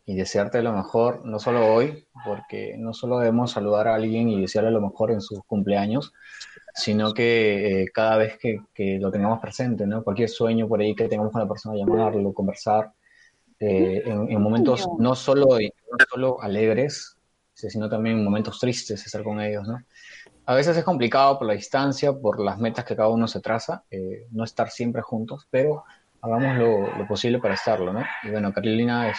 y 0.05 0.14
desearte 0.14 0.62
lo 0.62 0.74
mejor, 0.74 1.24
no 1.24 1.39
solo 1.39 1.72
hoy, 1.72 2.07
porque 2.22 2.76
no 2.76 2.93
solo 2.93 3.18
debemos 3.18 3.53
saludar 3.53 3.89
a 3.89 3.95
alguien 3.95 4.28
y 4.28 4.43
desearle 4.43 4.70
lo 4.70 4.82
mejor 4.82 5.11
en 5.11 5.22
sus 5.22 5.43
cumpleaños, 5.45 6.12
sino 6.74 7.14
que 7.14 7.84
eh, 7.84 7.86
cada 7.89 8.18
vez 8.18 8.36
que, 8.36 8.61
que 8.74 8.99
lo 8.99 9.11
tengamos 9.11 9.41
presente, 9.41 9.86
¿no? 9.86 10.05
Cualquier 10.05 10.28
sueño 10.28 10.68
por 10.68 10.82
ahí 10.82 10.95
que 10.95 11.09
tengamos 11.09 11.32
con 11.32 11.41
la 11.41 11.49
persona, 11.49 11.76
llamarlo, 11.78 12.34
conversar, 12.34 12.93
eh, 13.61 14.03
en, 14.05 14.31
en 14.31 14.43
momentos 14.43 14.89
no 14.99 15.15
solo, 15.15 15.47
no 15.59 16.07
solo 16.11 16.43
alegres, 16.43 17.17
sino 17.55 17.89
también 17.89 18.19
en 18.19 18.25
momentos 18.25 18.59
tristes, 18.61 19.05
estar 19.05 19.23
con 19.23 19.41
ellos, 19.41 19.67
¿no? 19.67 19.79
A 20.47 20.55
veces 20.55 20.77
es 20.77 20.85
complicado 20.85 21.39
por 21.39 21.47
la 21.47 21.55
distancia, 21.55 22.13
por 22.13 22.41
las 22.41 22.59
metas 22.59 22.85
que 22.85 22.97
cada 22.97 23.09
uno 23.09 23.27
se 23.29 23.41
traza, 23.41 23.83
eh, 23.91 24.27
no 24.31 24.45
estar 24.45 24.71
siempre 24.71 25.03
juntos, 25.03 25.47
pero 25.51 25.85
hagamos 26.23 26.57
lo, 26.57 26.97
lo 26.97 27.07
posible 27.07 27.39
para 27.39 27.55
estarlo, 27.55 27.93
¿no? 27.93 28.03
Y 28.23 28.31
bueno, 28.31 28.53
Carolina, 28.53 29.11
es, 29.11 29.19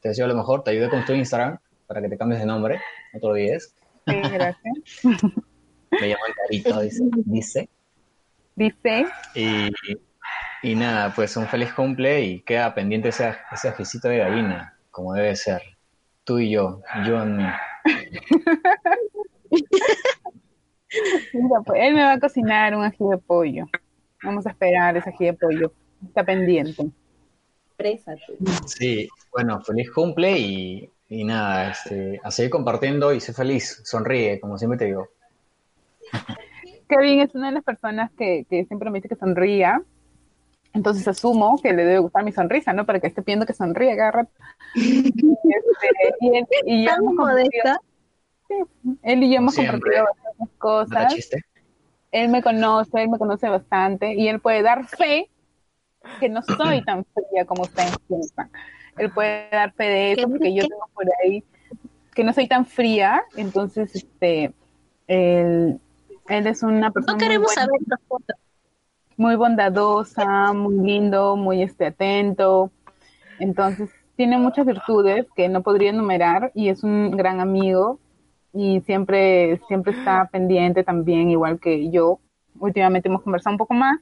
te 0.00 0.08
deseo 0.08 0.26
lo 0.26 0.34
mejor, 0.34 0.64
te 0.64 0.72
ayudé 0.72 0.88
con 0.90 1.04
tu 1.04 1.12
Instagram 1.12 1.58
para 1.86 2.00
que 2.02 2.08
te 2.08 2.18
cambies 2.18 2.40
de 2.40 2.46
nombre, 2.46 2.80
no 3.12 3.20
te 3.20 3.26
olvides. 3.26 3.74
Sí, 4.06 4.20
gracias. 4.20 4.74
Me 6.00 6.08
llamo 6.08 6.22
Carito, 6.34 6.80
dice. 6.80 7.02
dice. 7.26 7.68
Dice, 8.56 9.06
Y, 9.34 9.70
y 10.62 10.74
nada, 10.76 11.12
pues 11.14 11.36
un 11.36 11.46
feliz 11.46 11.72
cumple 11.72 12.22
y 12.22 12.40
queda 12.40 12.72
pendiente 12.74 13.08
ese, 13.08 13.34
ese 13.50 13.68
ajicito 13.68 14.08
de 14.08 14.18
gallina, 14.18 14.78
como 14.90 15.14
debe 15.14 15.34
ser. 15.34 15.62
Tú 16.24 16.38
y 16.38 16.50
yo, 16.50 16.80
yo 17.04 17.20
en 17.20 17.36
mí. 17.36 17.44
mira, 21.34 21.60
pues 21.66 21.82
él 21.82 21.94
me 21.94 22.04
va 22.04 22.12
a 22.12 22.20
cocinar 22.20 22.76
un 22.76 22.84
ají 22.84 23.04
de 23.10 23.18
pollo. 23.18 23.66
Vamos 24.22 24.46
a 24.46 24.50
esperar 24.50 24.96
ese 24.96 25.10
ají 25.10 25.26
de 25.26 25.32
pollo. 25.32 25.72
Está 26.06 26.22
pendiente. 26.24 26.88
Presa 27.76 28.14
tú. 28.24 28.36
Sí, 28.66 29.08
bueno, 29.32 29.60
feliz 29.62 29.90
cumple 29.90 30.38
y, 30.38 30.90
Y 31.08 31.24
nada, 31.24 31.72
este, 31.72 32.20
a 32.22 32.30
seguir 32.30 32.50
compartiendo 32.50 33.12
y 33.12 33.20
ser 33.20 33.34
feliz, 33.34 33.80
sonríe, 33.84 34.38
como 34.38 34.56
siempre 34.58 34.78
te 34.78 34.84
digo. 34.84 35.08
Kevin 36.88 37.20
es 37.20 37.34
una 37.34 37.48
de 37.48 37.54
las 37.54 37.64
personas 37.64 38.12
que, 38.16 38.46
que 38.48 38.64
siempre 38.64 38.90
me 38.90 38.98
dice 38.98 39.08
que 39.08 39.16
sonría. 39.16 39.82
Entonces 40.74 41.06
asumo 41.06 41.58
que 41.62 41.72
le 41.72 41.84
debe 41.84 41.98
gustar 41.98 42.24
mi 42.24 42.32
sonrisa, 42.32 42.72
¿no? 42.72 42.86
Para 42.86 42.98
que 43.00 43.06
esté 43.08 43.22
pidiendo 43.22 43.44
que 43.46 43.52
sonríe 43.52 43.96
cada 43.96 44.10
rato. 44.10 44.30
Este, 44.74 46.14
y 46.20 46.36
él, 46.36 46.46
y 46.64 46.84
yo 46.84 46.90
Tan 46.90 47.00
hemos 47.02 47.16
compartido- 47.16 47.80
Sí, 48.48 48.54
él 49.02 49.22
y 49.22 49.30
yo 49.30 49.36
hemos 49.38 49.54
Siempre. 49.54 49.78
compartido 49.80 50.04
bastantes 50.04 50.38
¿No 50.38 50.46
da 50.46 50.58
cosas. 50.58 51.14
chiste? 51.14 51.44
Él 52.10 52.28
me 52.28 52.42
conoce, 52.42 53.02
él 53.02 53.08
me 53.08 53.18
conoce 53.18 53.48
bastante 53.48 54.14
y 54.14 54.28
él 54.28 54.40
puede 54.40 54.62
dar 54.62 54.86
fe 54.86 55.28
que 56.20 56.28
no 56.28 56.42
soy 56.42 56.82
tan 56.84 57.04
fría 57.04 57.44
como 57.46 57.62
ustedes 57.62 57.96
piensan. 58.08 58.50
Él 58.98 59.10
puede 59.10 59.48
dar 59.50 59.72
fe 59.72 59.84
de 59.84 60.12
eso 60.12 60.28
porque 60.28 60.52
yo 60.54 60.62
tengo 60.68 60.88
por 60.94 61.06
ahí 61.24 61.42
que 62.14 62.24
no 62.24 62.32
soy 62.34 62.46
tan 62.48 62.66
fría, 62.66 63.22
entonces 63.36 63.94
este 63.94 64.52
él, 65.06 65.80
él 66.28 66.46
es 66.46 66.62
una 66.62 66.90
persona 66.90 67.12
No 67.14 67.18
muy 67.18 67.24
queremos 67.26 67.46
buena, 67.46 67.62
saber 67.62 67.80
las 67.86 68.00
fotos. 68.06 68.36
Muy 69.16 69.36
bondadosa, 69.36 70.52
muy 70.52 70.76
lindo, 70.86 71.36
muy 71.36 71.62
este 71.62 71.86
atento. 71.86 72.70
Entonces 73.38 73.90
tiene 74.16 74.38
muchas 74.38 74.66
virtudes 74.66 75.26
que 75.34 75.48
no 75.48 75.62
podría 75.62 75.90
enumerar 75.90 76.52
y 76.54 76.68
es 76.68 76.84
un 76.84 77.10
gran 77.12 77.40
amigo 77.40 77.98
y 78.52 78.80
siempre 78.82 79.60
siempre 79.68 79.92
está 79.92 80.28
pendiente 80.30 80.84
también 80.84 81.30
igual 81.30 81.58
que 81.60 81.90
yo. 81.90 82.20
Últimamente 82.58 83.08
hemos 83.08 83.22
conversado 83.22 83.54
un 83.54 83.58
poco 83.58 83.74
más 83.74 83.98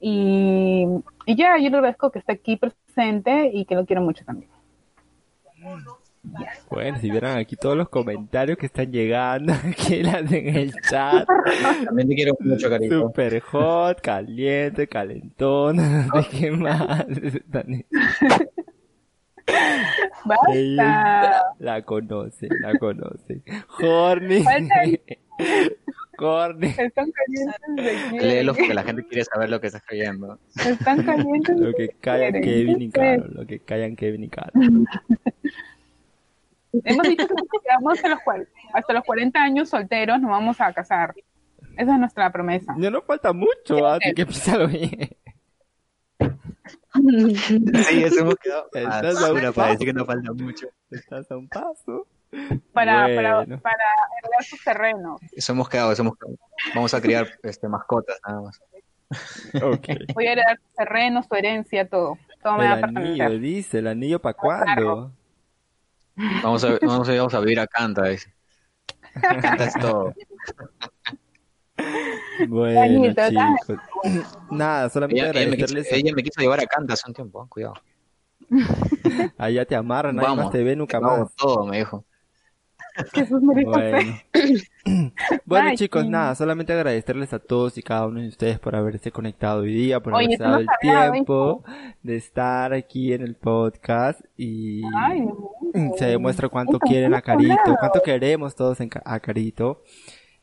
y, 0.00 0.86
y 1.26 1.36
ya 1.36 1.56
yo 1.58 1.70
le 1.70 1.76
agradezco 1.76 2.10
que 2.10 2.18
esté 2.20 2.32
aquí 2.32 2.56
presente 2.56 3.50
y 3.52 3.64
que 3.64 3.74
lo 3.74 3.86
quiero 3.86 4.02
mucho 4.02 4.24
también. 4.24 4.50
Bueno, 6.70 6.98
si 6.98 7.10
vieran 7.10 7.38
aquí 7.38 7.56
todos 7.56 7.76
los 7.76 7.88
comentarios 7.88 8.58
que 8.58 8.66
están 8.66 8.90
llegando, 8.90 9.52
que 9.88 10.02
las 10.02 10.30
en 10.32 10.56
el 10.56 10.72
chat. 10.88 11.26
También 11.84 12.08
te 12.08 12.14
quiero 12.14 12.34
mucho, 12.40 12.68
carito. 12.68 13.00
Super 13.00 13.40
hot, 13.40 14.00
caliente, 14.00 14.86
calentón, 14.86 15.76
no 16.14 16.22
sé 16.22 16.38
qué 16.38 16.50
más. 16.50 17.06
Ella 20.52 21.42
La 21.58 21.82
conoce, 21.82 22.48
la 22.60 22.76
conoce. 22.78 23.42
Horny. 23.80 24.44
Horny. 26.18 26.68
Están 26.68 27.12
calientes 27.12 27.76
de 27.76 27.90
aquí. 27.90 28.18
Léelo 28.18 28.54
porque 28.54 28.74
la 28.74 28.82
gente 28.82 29.06
quiere 29.06 29.24
saber 29.24 29.50
lo 29.50 29.60
que 29.60 29.66
estás 29.66 29.82
escribiendo. 29.82 30.38
Están 30.56 31.04
calientes. 31.04 31.56
Lo 31.58 31.72
que 31.74 31.88
callan. 32.00 32.32
Kevin 32.40 32.82
y 32.82 32.86
Sí. 32.86 32.92
Caro, 32.92 33.26
lo 33.28 33.46
que 33.46 33.60
callan 33.60 33.94
Kevin 33.96 34.24
y 34.24 34.28
Caro. 34.28 34.52
Hemos 36.84 37.08
dicho 37.08 37.26
que 37.26 37.34
nos 37.34 37.62
quedamos 37.62 37.92
hasta 37.94 38.08
los, 38.08 38.20
cual- 38.20 38.48
hasta 38.72 38.92
los 38.92 39.04
40 39.04 39.42
años 39.42 39.68
solteros, 39.68 40.20
nos 40.20 40.30
vamos 40.30 40.60
a 40.60 40.72
casar. 40.72 41.14
Esa 41.76 41.92
es 41.92 41.98
nuestra 41.98 42.30
promesa. 42.32 42.74
Ya 42.78 42.90
no 42.90 43.02
falta 43.02 43.32
mucho, 43.32 43.86
así 43.86 44.12
que 44.14 44.24
piénsalo 44.26 44.66
bien. 44.68 45.10
Sí, 46.94 48.02
eso 48.04 48.20
hemos 48.20 48.36
quedado. 48.36 48.68
Estás 48.72 48.86
Ah, 48.86 48.98
a 49.08 49.10
un 49.10 49.16
segura 49.16 49.40
para 49.42 49.52
paso. 49.52 49.70
decir 49.72 49.86
que 49.86 49.92
no 49.92 50.04
falta 50.06 50.32
mucho. 50.32 50.66
Estás 50.90 51.30
a 51.30 51.36
un 51.36 51.48
paso. 51.48 52.06
Para, 52.72 53.06
para, 53.14 53.36
Bueno. 53.36 53.60
para 53.60 53.84
heredar 54.22 54.44
sus 54.44 54.62
terrenos. 54.64 55.20
Eso 55.32 55.52
hemos 55.52 55.68
quedado, 55.68 55.92
eso 55.92 56.02
hemos 56.02 56.16
quedado. 56.18 56.36
Vamos 56.74 56.94
a 56.94 57.00
criar 57.00 57.26
este, 57.42 57.68
mascotas 57.68 58.18
nada 58.26 58.40
más. 58.42 58.60
Voy 60.14 60.26
a 60.26 60.32
heredar 60.32 60.58
sus 60.58 60.72
terrenos, 60.74 61.26
su 61.26 61.34
herencia, 61.34 61.88
todo. 61.88 62.18
Todo 62.42 62.56
me 62.56 62.64
El 62.64 62.70
va 62.70 62.74
a 62.74 62.88
anillo, 62.88 63.38
dice, 63.38 63.78
el 63.78 63.86
anillo 63.86 64.20
para 64.20 64.34
cuándo. 64.34 65.12
Vamos 66.16 66.64
a, 66.64 66.78
vamos 66.80 67.08
a, 67.08 67.14
vamos 67.14 67.34
a 67.34 67.40
vivir 67.40 67.60
a 67.60 67.66
Canta, 67.66 68.04
dice. 68.04 68.32
Canta 69.20 69.64
es 69.64 69.74
todo. 69.74 70.14
Bueno. 72.48 73.14
Nada, 74.50 74.88
solamente 74.88 75.20
Ella, 75.28 75.40
ella 75.40 75.50
me 75.50 75.56
quiso, 75.56 75.76
ella 75.94 76.12
me 76.14 76.22
quiso 76.22 76.40
llevar 76.40 76.60
a 76.60 76.66
Canta 76.66 76.94
hace 76.94 77.04
un 77.08 77.14
tiempo, 77.14 77.46
cuidado. 77.48 77.74
Allá 79.38 79.64
te 79.64 79.74
amarran, 79.74 80.16
nadie 80.16 80.28
Vamos, 80.28 80.44
más 80.46 80.52
te 80.52 80.62
ve 80.62 80.76
nunca 80.76 80.98
vamos, 80.98 81.20
más. 81.20 81.34
todo, 81.36 81.66
me 81.66 81.78
dijo. 81.78 82.04
Jesús 83.12 83.42
me 83.42 83.54
dijo 83.54 83.70
Bueno. 83.70 84.16
Bueno, 85.44 85.70
Ay, 85.70 85.76
chicos, 85.76 86.02
sí. 86.02 86.08
nada, 86.08 86.34
solamente 86.34 86.72
agradecerles 86.72 87.32
a 87.32 87.38
todos 87.40 87.76
y 87.76 87.82
cada 87.82 88.06
uno 88.06 88.20
de 88.20 88.28
ustedes 88.28 88.58
por 88.58 88.76
haberse 88.76 89.10
conectado 89.10 89.62
hoy 89.62 89.72
día, 89.74 90.00
por 90.00 90.14
Oye, 90.14 90.26
haberse 90.26 90.42
dado 90.42 90.58
el 90.58 90.66
hablado, 90.68 91.12
tiempo 91.12 91.64
de 92.02 92.16
estar 92.16 92.72
aquí 92.72 93.12
en 93.12 93.22
el 93.22 93.34
podcast 93.34 94.20
y 94.36 94.82
Ay, 94.96 95.26
se 95.98 96.06
demuestra 96.06 96.48
cuánto 96.48 96.78
quieren 96.78 97.14
a 97.14 97.22
Carito, 97.22 97.76
cuánto 97.80 98.00
queremos 98.02 98.54
todos 98.54 98.80
en 98.80 98.90
a 99.04 99.20
Carito. 99.20 99.82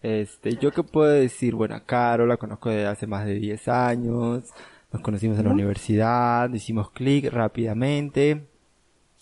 Este, 0.02 0.58
yo 0.58 0.72
qué 0.72 0.84
puedo 0.84 1.12
decir, 1.12 1.56
bueno, 1.56 1.76
a 1.76 1.80
Caro 1.86 2.26
la 2.26 2.36
conozco 2.36 2.70
desde 2.70 2.88
hace 2.88 3.08
más 3.08 3.26
de 3.26 3.36
10 3.36 3.68
años, 3.70 4.50
nos 4.92 5.02
conocimos 5.02 5.40
en 5.40 5.46
la 5.46 5.52
universidad, 5.52 6.54
hicimos 6.54 6.92
clic 6.92 7.32
rápidamente 7.32 8.46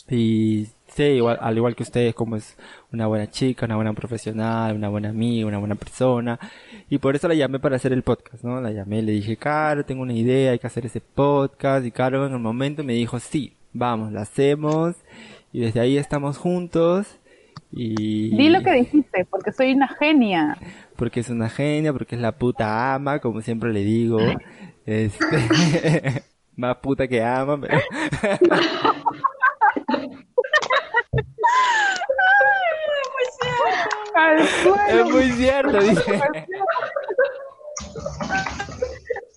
y 0.09 0.67
sé, 0.87 1.11
igual, 1.13 1.37
al 1.39 1.55
igual 1.55 1.75
que 1.75 1.83
ustedes, 1.83 2.13
como 2.13 2.35
es 2.35 2.57
una 2.93 3.07
buena 3.07 3.29
chica, 3.29 3.65
una 3.65 3.75
buena 3.75 3.93
profesional, 3.93 4.75
una 4.75 4.89
buena 4.89 5.09
amiga, 5.09 5.47
una 5.47 5.59
buena 5.59 5.75
persona. 5.75 6.39
Y 6.89 6.97
por 6.97 7.15
eso 7.15 7.27
la 7.27 7.35
llamé 7.35 7.59
para 7.59 7.77
hacer 7.77 7.93
el 7.93 8.03
podcast, 8.03 8.43
¿no? 8.43 8.59
La 8.59 8.71
llamé, 8.71 9.01
le 9.01 9.13
dije, 9.13 9.37
Caro, 9.37 9.85
tengo 9.85 10.01
una 10.01 10.13
idea, 10.13 10.51
hay 10.51 10.59
que 10.59 10.67
hacer 10.67 10.85
ese 10.85 10.99
podcast. 10.99 11.85
Y 11.85 11.91
Caro 11.91 12.25
en 12.25 12.33
el 12.33 12.39
momento 12.39 12.83
me 12.83 12.93
dijo, 12.93 13.19
sí, 13.19 13.55
vamos, 13.71 14.11
la 14.11 14.21
hacemos. 14.21 14.95
Y 15.53 15.61
desde 15.61 15.79
ahí 15.79 15.97
estamos 15.97 16.37
juntos. 16.37 17.17
Y... 17.71 18.35
Di 18.35 18.49
lo 18.49 18.61
que 18.61 18.73
dijiste, 18.73 19.25
porque 19.29 19.53
soy 19.53 19.71
una 19.71 19.87
genia. 19.87 20.57
Porque 20.97 21.21
es 21.21 21.29
una 21.29 21.49
genia, 21.49 21.93
porque 21.93 22.15
es 22.15 22.21
la 22.21 22.33
puta 22.33 22.93
ama, 22.93 23.19
como 23.19 23.41
siempre 23.41 23.71
le 23.71 23.83
digo. 23.83 24.19
Este... 24.85 26.23
Más 26.57 26.75
puta 26.77 27.07
que 27.07 27.23
ama, 27.23 27.61
pero... 27.61 27.79
Al 34.15 34.47
suelo. 34.47 35.05
Es 35.05 35.05
muy 35.11 35.31
cierto, 35.31 35.79
dice. 35.79 36.21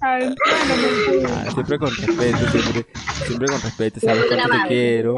Al 0.01 0.35
suelo, 0.35 1.29
Ah, 1.35 1.51
siempre 1.53 1.79
con 1.79 1.89
respeto, 1.91 2.39
siempre, 2.51 2.87
siempre 3.27 3.47
con 3.49 3.63
respeto, 3.63 4.01
sabes 4.01 4.25
cuánto 4.29 4.49
te 4.49 4.69
quiero, 4.69 5.17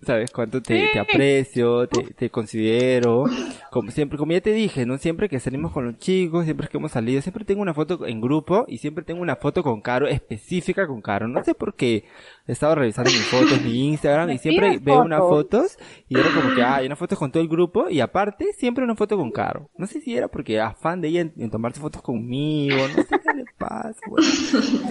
sabes 0.00 0.30
cuánto 0.30 0.62
te, 0.62 0.88
te 0.92 0.98
aprecio, 0.98 1.88
te, 1.88 2.14
te 2.14 2.30
considero, 2.30 3.24
como 3.70 3.90
siempre, 3.90 4.16
como 4.16 4.32
ya 4.32 4.40
te 4.40 4.52
dije, 4.52 4.86
¿no? 4.86 4.96
Siempre 4.98 5.28
que 5.28 5.40
salimos 5.40 5.72
con 5.72 5.84
los 5.86 5.98
chicos, 5.98 6.44
siempre 6.44 6.68
que 6.68 6.76
hemos 6.76 6.92
salido, 6.92 7.20
siempre 7.20 7.44
tengo 7.44 7.62
una 7.62 7.74
foto 7.74 8.06
en 8.06 8.20
grupo 8.20 8.64
y 8.68 8.78
siempre 8.78 9.04
tengo 9.04 9.20
una 9.20 9.36
foto 9.36 9.62
con 9.62 9.80
Caro, 9.80 10.06
específica 10.06 10.86
con 10.86 11.02
Caro, 11.02 11.26
no 11.26 11.42
sé 11.42 11.54
por 11.54 11.74
qué, 11.74 12.04
he 12.46 12.52
estado 12.52 12.76
revisando 12.76 13.10
mis 13.10 13.26
fotos, 13.26 13.60
mi 13.62 13.88
Instagram 13.88 14.30
y 14.30 14.38
siempre 14.38 14.78
veo 14.78 15.00
unas 15.02 15.20
fotos. 15.20 15.72
fotos 15.72 16.04
y 16.08 16.18
era 16.18 16.30
como 16.32 16.54
que, 16.54 16.62
ah, 16.62 16.76
hay 16.76 16.86
una 16.86 16.96
foto 16.96 17.16
con 17.16 17.32
todo 17.32 17.42
el 17.42 17.48
grupo 17.48 17.88
y 17.90 18.00
aparte 18.00 18.52
siempre 18.56 18.84
una 18.84 18.94
foto 18.94 19.16
con 19.16 19.32
Caro, 19.32 19.68
no 19.76 19.86
sé 19.86 20.00
si 20.00 20.16
era 20.16 20.28
porque 20.28 20.54
era 20.54 20.74
fan 20.74 21.00
de 21.00 21.08
ella 21.08 21.20
en, 21.22 21.32
en 21.36 21.50
tomarse 21.50 21.80
fotos 21.80 22.02
conmigo, 22.02 22.76
no 22.76 23.02
sé 23.02 23.20
qué 23.20 23.34
le 23.36 23.44
pasa, 23.58 23.98
bueno. 24.08 24.26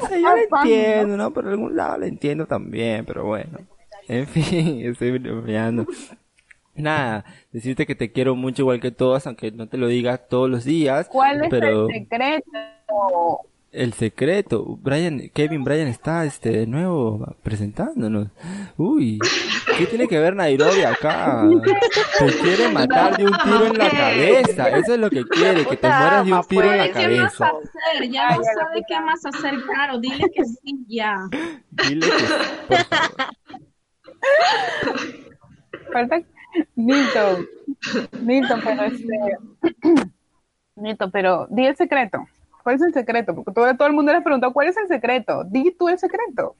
O 0.03 0.07
sea, 0.07 0.17
yo 0.17 0.35
la 0.35 0.59
entiendo, 0.59 1.15
¿no? 1.15 1.31
Por 1.31 1.47
algún 1.47 1.75
lado 1.75 1.97
la 1.97 2.07
entiendo 2.07 2.45
también, 2.45 3.05
pero 3.05 3.25
bueno. 3.25 3.76
En 4.07 4.27
fin, 4.27 4.81
estoy 4.85 5.17
bromeando. 5.17 5.85
Nada, 6.75 7.25
decirte 7.51 7.85
que 7.85 7.95
te 7.95 8.11
quiero 8.11 8.35
mucho 8.35 8.61
igual 8.61 8.79
que 8.79 8.91
todas, 8.91 9.25
aunque 9.25 9.51
no 9.51 9.67
te 9.67 9.77
lo 9.77 9.87
diga 9.87 10.17
todos 10.17 10.49
los 10.49 10.63
días. 10.63 11.07
¿Cuál 11.09 11.43
es 11.43 11.49
pero 11.49 11.87
el 11.89 11.93
secreto? 11.93 13.39
el 13.71 13.93
secreto, 13.93 14.77
Brian, 14.81 15.29
Kevin 15.33 15.63
Brian 15.63 15.87
está 15.87 16.23
este 16.25 16.51
de 16.51 16.67
nuevo 16.67 17.35
presentándonos. 17.41 18.27
Uy, 18.77 19.19
¿qué 19.77 19.87
tiene 19.87 20.07
que 20.07 20.19
ver 20.19 20.35
Nairobi 20.35 20.81
acá? 20.83 21.43
Te 22.19 22.25
quiere 22.37 22.69
matar 22.71 23.17
de 23.17 23.25
un 23.25 23.37
tiro 23.43 23.65
en 23.65 23.77
la 23.77 23.89
cabeza, 23.89 24.69
eso 24.69 24.93
es 24.93 24.99
lo 24.99 25.09
que 25.09 25.23
quiere, 25.25 25.65
que 25.65 25.77
te 25.77 25.87
mueras 25.87 26.25
de 26.25 26.33
un 26.33 26.43
tiro 26.47 26.71
en 26.71 26.77
la 26.77 26.91
¿Qué 26.91 26.93
más 26.93 27.35
cabeza. 27.37 27.47
hacer? 27.47 28.09
Ya 28.09 28.29
no 28.37 28.43
sabe 28.43 28.83
qué 28.87 29.01
más 29.01 29.25
hacer, 29.25 29.55
claro. 29.63 29.99
Dile 29.99 30.25
que 30.33 30.45
sí, 30.45 30.85
ya. 30.87 31.17
Dile 31.71 32.07
que, 32.07 32.23
por 32.67 32.77
favor. 32.85 33.66
Falta 35.93 36.21
Milton. 36.75 37.47
Milton, 38.21 38.61
pero 38.63 38.83
este. 38.83 39.19
Milton, 40.75 41.11
pero 41.11 41.47
di 41.49 41.65
el 41.65 41.75
secreto. 41.75 42.25
¿Cuál 42.63 42.75
es 42.75 42.81
el 42.81 42.93
secreto? 42.93 43.33
Porque 43.33 43.51
todo, 43.51 43.75
todo 43.75 43.87
el 43.87 43.93
mundo 43.93 44.11
les 44.13 44.23
preguntó, 44.23 44.51
¿cuál 44.53 44.67
es 44.67 44.77
el 44.77 44.87
secreto? 44.87 45.43
Di 45.45 45.71
tú 45.77 45.87
el 45.89 45.97
secreto. 45.97 46.55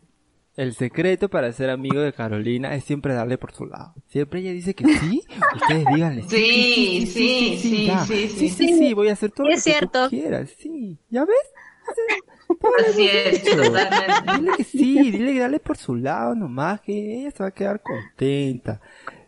El 0.55 0.73
secreto 0.73 1.29
para 1.29 1.51
ser 1.51 1.69
amigo 1.69 1.99
de 2.01 2.13
Carolina 2.13 2.73
es 2.73 2.83
siempre 2.83 3.13
darle 3.13 3.37
por 3.37 3.53
su 3.53 3.67
lado. 3.67 3.93
Siempre 4.07 4.39
ella 4.39 4.53
dice 4.53 4.73
que 4.73 4.85
sí, 4.85 5.21
ustedes 5.55 5.85
díganle 5.93 6.23
sí. 6.23 6.29
Sí, 6.29 7.05
sí, 7.05 7.57
sí, 7.61 7.85
ya. 7.85 7.99
sí, 8.05 8.27
sí, 8.27 8.49
sí. 8.49 8.49
sí, 8.49 8.73
sí, 8.73 8.93
voy 8.95 9.09
a 9.09 9.13
hacer 9.13 9.29
todo 9.31 9.47
Es 9.47 9.51
lo 9.51 9.55
que 9.55 9.61
cierto. 9.61 10.03
tú 10.05 10.09
quieras, 10.09 10.49
sí. 10.57 10.97
¿Ya 11.09 11.25
ves? 11.25 11.37
Así 12.87 13.07
es, 13.07 13.43
totalmente. 13.43 14.33
Dile 14.37 14.51
que 14.57 14.63
sí, 14.63 15.11
dile 15.11 15.33
que 15.33 15.39
dale 15.39 15.59
por 15.59 15.77
su 15.77 15.95
lado 15.95 16.35
nomás, 16.35 16.81
que 16.81 17.21
ella 17.21 17.31
se 17.31 17.43
va 17.43 17.49
a 17.49 17.51
quedar 17.51 17.81
contenta. 17.81 18.81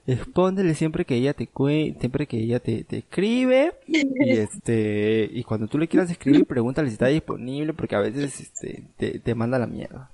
Respóndele 0.08 0.74
siempre 0.74 1.06
que 1.06 1.16
ella 1.16 1.36
te 1.36 1.46
cue 1.46 1.96
siempre 2.00 2.26
que 2.26 2.38
ella 2.38 2.60
te, 2.60 2.84
te 2.84 2.98
escribe 2.98 3.74
y 3.86 4.32
este 4.32 5.30
y 5.32 5.44
cuando 5.44 5.68
tú 5.68 5.78
le 5.78 5.88
quieras 5.88 6.10
escribir 6.10 6.48
pregúntale 6.48 6.88
si 6.88 6.94
está 6.94 7.08
disponible 7.08 7.74
porque 7.74 7.96
a 7.96 8.00
veces 8.00 8.40
este 8.40 8.86
te, 8.98 9.20
te 9.20 9.36
manda 9.36 9.60
la 9.60 9.68
mierda. 9.68 10.10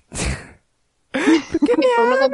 ¿Por 1.11 1.59
qué 1.67 1.77
me 1.77 1.85
hablas? 1.97 2.29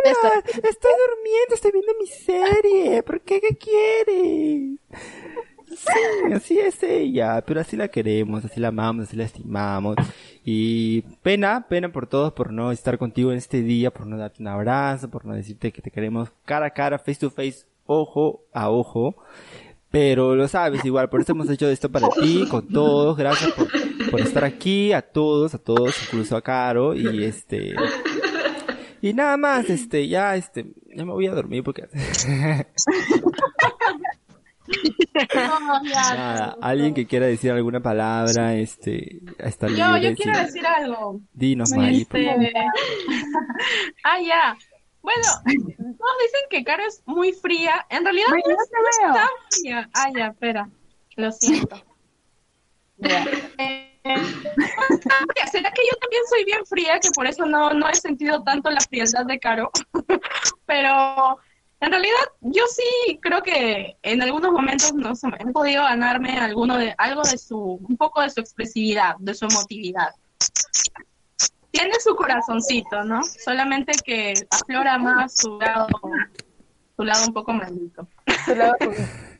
Estoy 0.47 0.91
durmiendo, 1.07 1.53
estoy 1.53 1.71
viendo 1.71 1.93
mi 1.99 2.07
serie. 2.07 3.03
¿Por 3.03 3.21
qué? 3.21 3.39
¿Qué 3.39 3.55
quieres? 3.55 4.79
Sí, 5.71 6.33
así 6.33 6.59
es 6.59 6.83
ella, 6.83 7.43
pero 7.45 7.61
así 7.61 7.77
la 7.77 7.87
queremos, 7.87 8.43
así 8.45 8.59
la 8.59 8.69
amamos, 8.69 9.07
así 9.07 9.15
la 9.15 9.23
estimamos. 9.23 9.95
Y 10.43 11.01
pena, 11.23 11.65
pena 11.69 11.91
por 11.91 12.07
todos 12.07 12.33
por 12.33 12.51
no 12.51 12.71
estar 12.71 12.97
contigo 12.97 13.31
en 13.31 13.37
este 13.37 13.61
día, 13.61 13.91
por 13.91 14.05
no 14.05 14.17
darte 14.17 14.41
un 14.41 14.47
abrazo, 14.47 15.09
por 15.09 15.25
no 15.25 15.33
decirte 15.33 15.71
que 15.71 15.81
te 15.81 15.91
queremos 15.91 16.29
cara 16.45 16.67
a 16.67 16.71
cara, 16.71 16.99
face 16.99 17.15
to 17.15 17.29
face, 17.29 17.65
ojo 17.85 18.43
a 18.53 18.69
ojo. 18.69 19.15
Pero 19.89 20.35
lo 20.35 20.47
sabes 20.47 20.85
igual, 20.85 21.09
por 21.09 21.21
eso 21.21 21.33
hemos 21.33 21.49
hecho 21.49 21.69
esto 21.69 21.91
para 21.91 22.07
ti, 22.09 22.47
con 22.49 22.67
todos, 22.67 23.17
gracias 23.17 23.51
por, 23.51 23.67
por 24.09 24.21
estar 24.21 24.45
aquí, 24.45 24.93
a 24.93 25.01
todos, 25.01 25.53
a 25.53 25.57
todos, 25.57 26.01
incluso 26.03 26.37
a 26.37 26.41
Caro, 26.41 26.95
y 26.95 27.25
este, 27.25 27.75
y 29.01 29.13
nada 29.13 29.35
más, 29.35 29.69
este, 29.69 30.07
ya, 30.07 30.35
este, 30.35 30.65
ya 30.95 31.03
me 31.03 31.11
voy 31.11 31.27
a 31.27 31.31
dormir 31.31 31.63
porque... 31.63 31.87
Nada, 35.83 36.57
alguien 36.61 36.93
que 36.93 37.05
quiera 37.05 37.25
decir 37.27 37.51
alguna 37.51 37.79
palabra, 37.81 38.55
este, 38.55 39.19
está 39.37 39.67
Yo, 39.67 39.93
libre. 39.97 40.01
yo 40.01 40.15
quiero 40.15 40.37
decir 40.39 40.65
algo. 40.65 41.19
Dinos, 41.33 41.71
Mari, 41.71 42.05
por 42.05 42.23
favor. 42.23 42.43
Este... 42.43 42.59
ah, 44.03 44.19
ya. 44.21 44.57
Bueno, 45.01 45.23
todos 45.45 46.15
dicen 46.21 46.41
que 46.49 46.63
Caro 46.63 46.83
es 46.87 47.01
muy 47.05 47.33
fría. 47.33 47.85
En 47.89 48.03
realidad 48.03 48.27
Ay, 48.33 48.41
no, 48.45 48.53
no 48.55 48.61
es, 48.61 48.69
te 48.69 48.75
no 48.77 48.89
es 48.89 48.97
veo. 49.01 49.13
tan 49.13 49.29
fría. 49.49 49.89
Ah, 49.93 50.09
ya, 50.15 50.27
espera. 50.27 50.69
Lo 51.15 51.31
siento. 51.31 51.75
Eh, 54.03 54.15
¿Será 55.51 55.71
que 55.71 55.81
yo 55.83 55.97
también 55.99 56.23
soy 56.29 56.45
bien 56.45 56.65
fría? 56.65 56.99
Que 56.99 57.09
por 57.11 57.27
eso 57.27 57.45
no, 57.45 57.71
no 57.73 57.87
he 57.87 57.95
sentido 57.95 58.43
tanto 58.43 58.69
la 58.69 58.81
frialdad 58.81 59.25
de 59.25 59.39
Caro. 59.39 59.69
Pero 60.65 61.37
en 61.81 61.91
realidad 61.91 62.19
yo 62.41 62.63
sí 62.67 63.19
creo 63.21 63.41
que 63.41 63.97
en 64.03 64.21
algunos 64.21 64.51
momentos 64.51 64.93
no 64.93 65.15
sé, 65.15 65.27
he 65.39 65.51
podido 65.51 65.83
ganarme 65.83 66.37
alguno 66.37 66.77
de, 66.77 66.93
algo 66.97 67.23
de 67.23 67.37
su, 67.39 67.57
un 67.57 67.97
poco 67.97 68.21
de 68.21 68.29
su 68.29 68.39
expresividad, 68.39 69.15
de 69.19 69.33
su 69.33 69.45
emotividad. 69.45 70.09
Tiene 71.71 71.93
su 71.99 72.15
corazoncito, 72.15 73.03
¿no? 73.03 73.21
Solamente 73.23 73.93
que 74.05 74.33
aflora 74.51 74.99
más 74.99 75.37
su 75.37 75.57
lado, 75.57 75.87
su 76.95 77.03
lado 77.03 77.25
un 77.27 77.33
poco 77.33 77.53
maldito. 77.53 78.07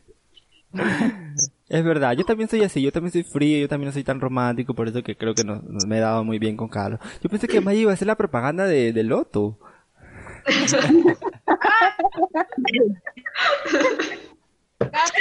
Es 1.67 1.83
verdad, 1.83 2.13
yo 2.13 2.23
también 2.25 2.49
soy 2.49 2.63
así, 2.63 2.81
yo 2.81 2.91
también 2.91 3.11
soy 3.11 3.23
frío, 3.23 3.59
yo 3.59 3.69
también 3.69 3.87
no 3.87 3.93
soy 3.93 4.03
tan 4.03 4.19
romántico, 4.19 4.73
por 4.73 4.87
eso 4.87 5.03
que 5.03 5.15
creo 5.15 5.33
que 5.33 5.43
no, 5.43 5.55
no 5.55 5.79
me 5.87 5.97
he 5.97 6.01
dado 6.01 6.23
muy 6.23 6.39
bien 6.39 6.57
con 6.57 6.67
Carlos. 6.67 6.99
Yo 7.21 7.29
pensé 7.29 7.47
que 7.47 7.61
Maya 7.61 7.79
iba 7.79 7.91
a 7.91 7.93
hacer 7.93 8.07
la 8.07 8.15
propaganda 8.15 8.65
de, 8.65 8.91
de 8.91 9.03
Loto. 9.03 9.57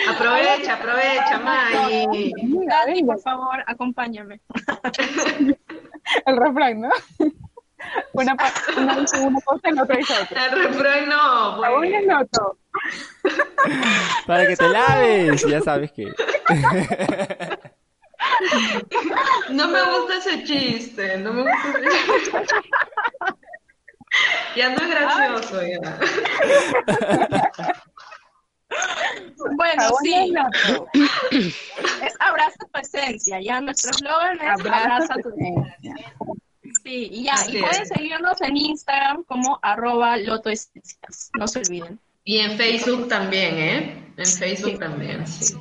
Aprovecha, 0.09 0.75
aprovecha, 0.75 1.39
May. 1.39 2.33
Por 3.05 3.21
favor, 3.21 3.63
acompáñame. 3.67 4.41
El 6.27 6.37
refrán, 6.37 6.81
¿no? 6.81 6.91
Una, 8.13 8.37
una 8.77 8.97
dice 8.97 9.19
una 9.21 9.41
cosa 9.41 9.69
y 9.71 9.73
la 9.73 9.83
otra 9.83 9.97
dice 9.97 10.15
otra. 10.23 10.47
El 10.47 10.65
refrán 10.65 11.09
no, 11.09 11.57
pues. 11.57 11.71
Aún 11.71 12.07
noto. 12.07 12.59
Para 14.27 14.47
que 14.47 14.57
te 14.57 14.69
laves, 14.69 15.47
ya 15.47 15.61
sabes 15.61 15.93
que... 15.93 16.13
No 19.51 19.69
me 19.69 19.83
gusta 19.83 20.17
ese 20.19 20.45
chiste, 20.45 21.19
no 21.19 21.33
me 21.33 21.43
gusta 21.43 21.69
ese 21.69 22.23
chiste. 22.23 22.39
Ya 24.57 24.69
no 24.71 24.83
es 24.83 24.89
gracioso, 24.91 25.63
ya. 25.63 25.99
Bueno, 29.57 29.83
Aún 29.83 29.99
sí. 30.03 30.33
es 32.03 32.15
abraza 32.21 32.57
tu 32.73 32.79
esencia. 32.81 33.41
Ya 33.41 33.61
nuestro 33.61 33.91
eslogan 33.91 34.37
es 34.41 34.49
Abraza 34.49 34.85
abraza 34.95 35.15
tu 35.23 35.29
esencia. 35.31 35.95
Sí, 36.85 37.09
y 37.11 37.25
ya. 37.25 37.35
Así 37.35 37.57
Y 37.57 37.61
pueden 37.61 37.83
es. 37.83 37.89
seguirnos 37.89 38.41
en 38.43 38.57
Instagram 38.57 39.25
como 39.25 39.59
arroba 39.63 40.17
lotoesencias. 40.19 41.31
No 41.39 41.49
se 41.49 41.61
olviden. 41.61 41.99
Y 42.25 42.39
en 42.39 42.57
Facebook 42.57 43.09
también, 43.09 43.55
¿eh? 43.59 44.13
En 44.17 44.27
Facebook 44.27 44.79
también, 44.79 45.27
sí. 45.27 45.57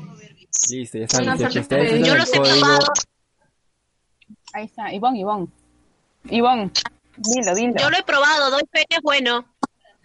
Listo, 0.70 0.98
ya 1.00 1.08
saben, 1.08 1.36
Bueno, 1.36 1.50
si 1.52 1.60
ustedes 1.60 2.08
Yo 2.08 2.16
los 2.16 2.34
he. 2.34 2.40
Ahí 4.54 4.66
está, 4.66 4.94
Ivonne, 4.94 5.20
Ivonne. 5.20 5.48
Ivonne, 6.30 6.72
dilo, 7.20 7.56
dilo. 7.56 7.74
Yo 7.78 7.90
lo 7.90 7.98
he 7.98 8.04
probado, 8.04 8.52
doy 8.52 8.62
fe 8.72 8.86
que 8.90 8.96
es 8.98 9.02
bueno. 9.02 9.46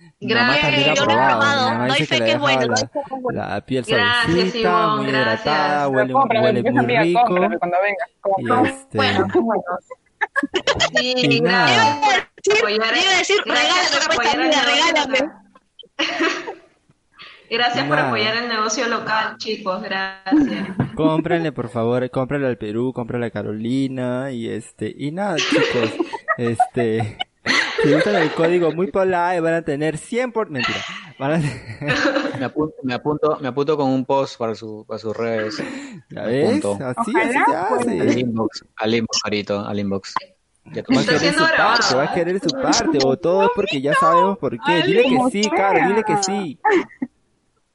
Ha 0.03 0.07
Yo 0.21 0.37
lo 0.37 0.53
he 0.53 0.95
probado, 0.95 1.87
doy 1.89 2.05
fe 2.07 2.19
que 2.19 2.33
es 2.33 2.39
bueno. 2.39 2.75
la, 3.33 3.49
la 3.49 3.61
piel 3.61 3.85
Gracias, 3.87 4.29
muy 4.29 4.43
gracias. 4.53 5.05
hidratada, 5.45 5.89
huele, 5.89 6.13
cómprame, 6.13 6.45
huele 6.47 6.71
muy 6.73 6.97
a 6.97 7.03
rico. 7.03 7.25
cuando 7.59 7.77
venga. 7.83 8.65
Y 8.65 8.69
este... 8.69 8.99
Sí, 10.95 11.15
Y 11.17 11.41
nada. 11.41 11.67
gracias. 12.03 12.29
por 12.61 12.71
apoyar- 12.71 12.97
Iba 12.97 13.13
a 13.15 13.19
decir, 13.19 13.37
gracias 13.47 14.07
regálame, 14.09 14.15
por 14.17 14.25
regálame. 14.67 15.33
Gracias 17.51 17.91
apoyar 17.93 18.37
el 18.39 18.49
negocio 18.49 18.89
local, 18.89 19.37
chicos, 19.39 19.83
gracias. 19.83 20.69
Cómprenle, 20.97 21.53
por 21.53 21.69
favor, 21.69 22.09
cómprenle 22.11 22.49
al 22.49 22.57
Perú, 22.59 22.93
cómprenle 22.93 23.27
a 23.27 23.31
Carolina 23.31 24.31
y 24.33 24.49
este, 24.49 24.93
y 24.97 25.13
nada, 25.13 25.37
chicos, 25.37 25.93
este, 26.39 27.19
si 27.83 27.95
usan 27.95 28.17
el 28.17 28.33
código 28.33 28.73
muy 28.73 28.91
polite 28.91 29.41
van 29.41 29.55
a 29.55 29.63
tener 29.63 29.99
100 29.99 30.33
por, 30.33 30.51
mentira, 30.51 30.81
van 31.19 31.33
a 31.33 31.39
Me 32.39 32.45
apunto, 32.47 32.75
me 32.83 32.95
apunto, 32.95 33.39
me 33.41 33.49
apunto 33.49 33.77
con 33.77 33.91
un 33.91 34.05
post 34.05 34.37
para, 34.39 34.55
su, 34.55 34.85
para 34.87 34.99
sus 34.99 35.17
redes. 35.17 35.63
¿Ya 36.11 36.23
Me 36.23 36.27
ves? 36.27 36.49
apunto. 36.49 36.79
Así, 36.85 37.13
Ojalá, 37.15 37.69
así 37.71 37.85
se 37.89 38.01
Al 38.01 38.19
inbox, 38.19 38.65
al 38.77 38.95
inbox, 38.95 39.23
Carito, 39.23 39.61
al 39.61 39.79
inbox. 39.79 40.15
Ya 40.73 40.83
tú 40.83 40.95
Va 40.95 41.01
a 41.01 41.05
querer 41.05 41.35
su 41.35 41.45
parte, 41.57 41.95
va 41.95 42.05
a 42.05 42.15
querer 42.15 42.41
su 42.41 42.51
parte, 42.51 42.99
o 43.05 43.17
todo 43.19 43.51
porque 43.55 43.81
ya 43.81 43.95
sabemos 43.95 44.39
por 44.39 44.59
qué. 44.59 44.83
Dile 44.83 45.03
que 45.03 45.19
sí. 45.31 45.51
Caro, 45.51 45.89
dile 45.89 46.03
que 46.03 46.17
sí. 46.23 46.59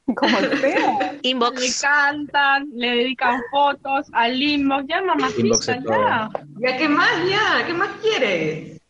Como 0.15 0.38
sea. 0.40 1.14
Le 1.22 1.30
Inbox. 1.30 1.81
cantan, 1.81 2.68
le 2.73 2.88
dedican 2.90 3.41
fotos 3.52 4.07
al 4.14 4.41
inbox. 4.41 4.86
Ya, 4.88 5.02
mamacita, 5.02 5.80
ya. 5.88 6.30
Ya, 6.60 6.77
¿qué 6.77 6.90
más? 6.90 7.11
Ya, 7.30 7.65
¿qué 7.68 7.73
más 7.73 7.90
quieres? 8.02 8.81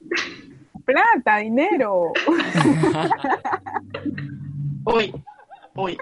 Plata, 0.85 1.37
dinero. 1.37 2.11
Uy, 4.85 5.13
uy. 5.75 5.97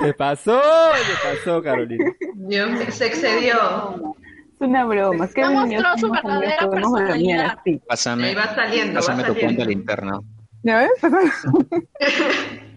Se 0.00 0.14
pasó, 0.14 0.60
se 0.94 1.28
pasó, 1.36 1.62
Carolina. 1.62 2.04
Dios 2.36 2.70
se 2.94 3.06
excedió. 3.06 4.14
Es 4.54 4.60
una 4.60 4.84
broma. 4.84 5.24
Es 5.26 5.34
que 5.34 5.42
No 5.42 5.66
mostró 5.66 5.98
su 5.98 6.10
verdadera 6.10 6.70
personalidad. 6.70 7.58
Ahí 7.66 7.80
Pásame, 7.86 8.34
va 8.34 8.54
saliendo, 8.54 8.94
va 8.94 9.00
pásame 9.00 9.24
tu 9.24 9.32
cuenta 9.34 9.62
saliendo. 9.62 9.64
linterna. 9.66 10.20
¿Ya 10.62 10.78
ves? 10.78 10.90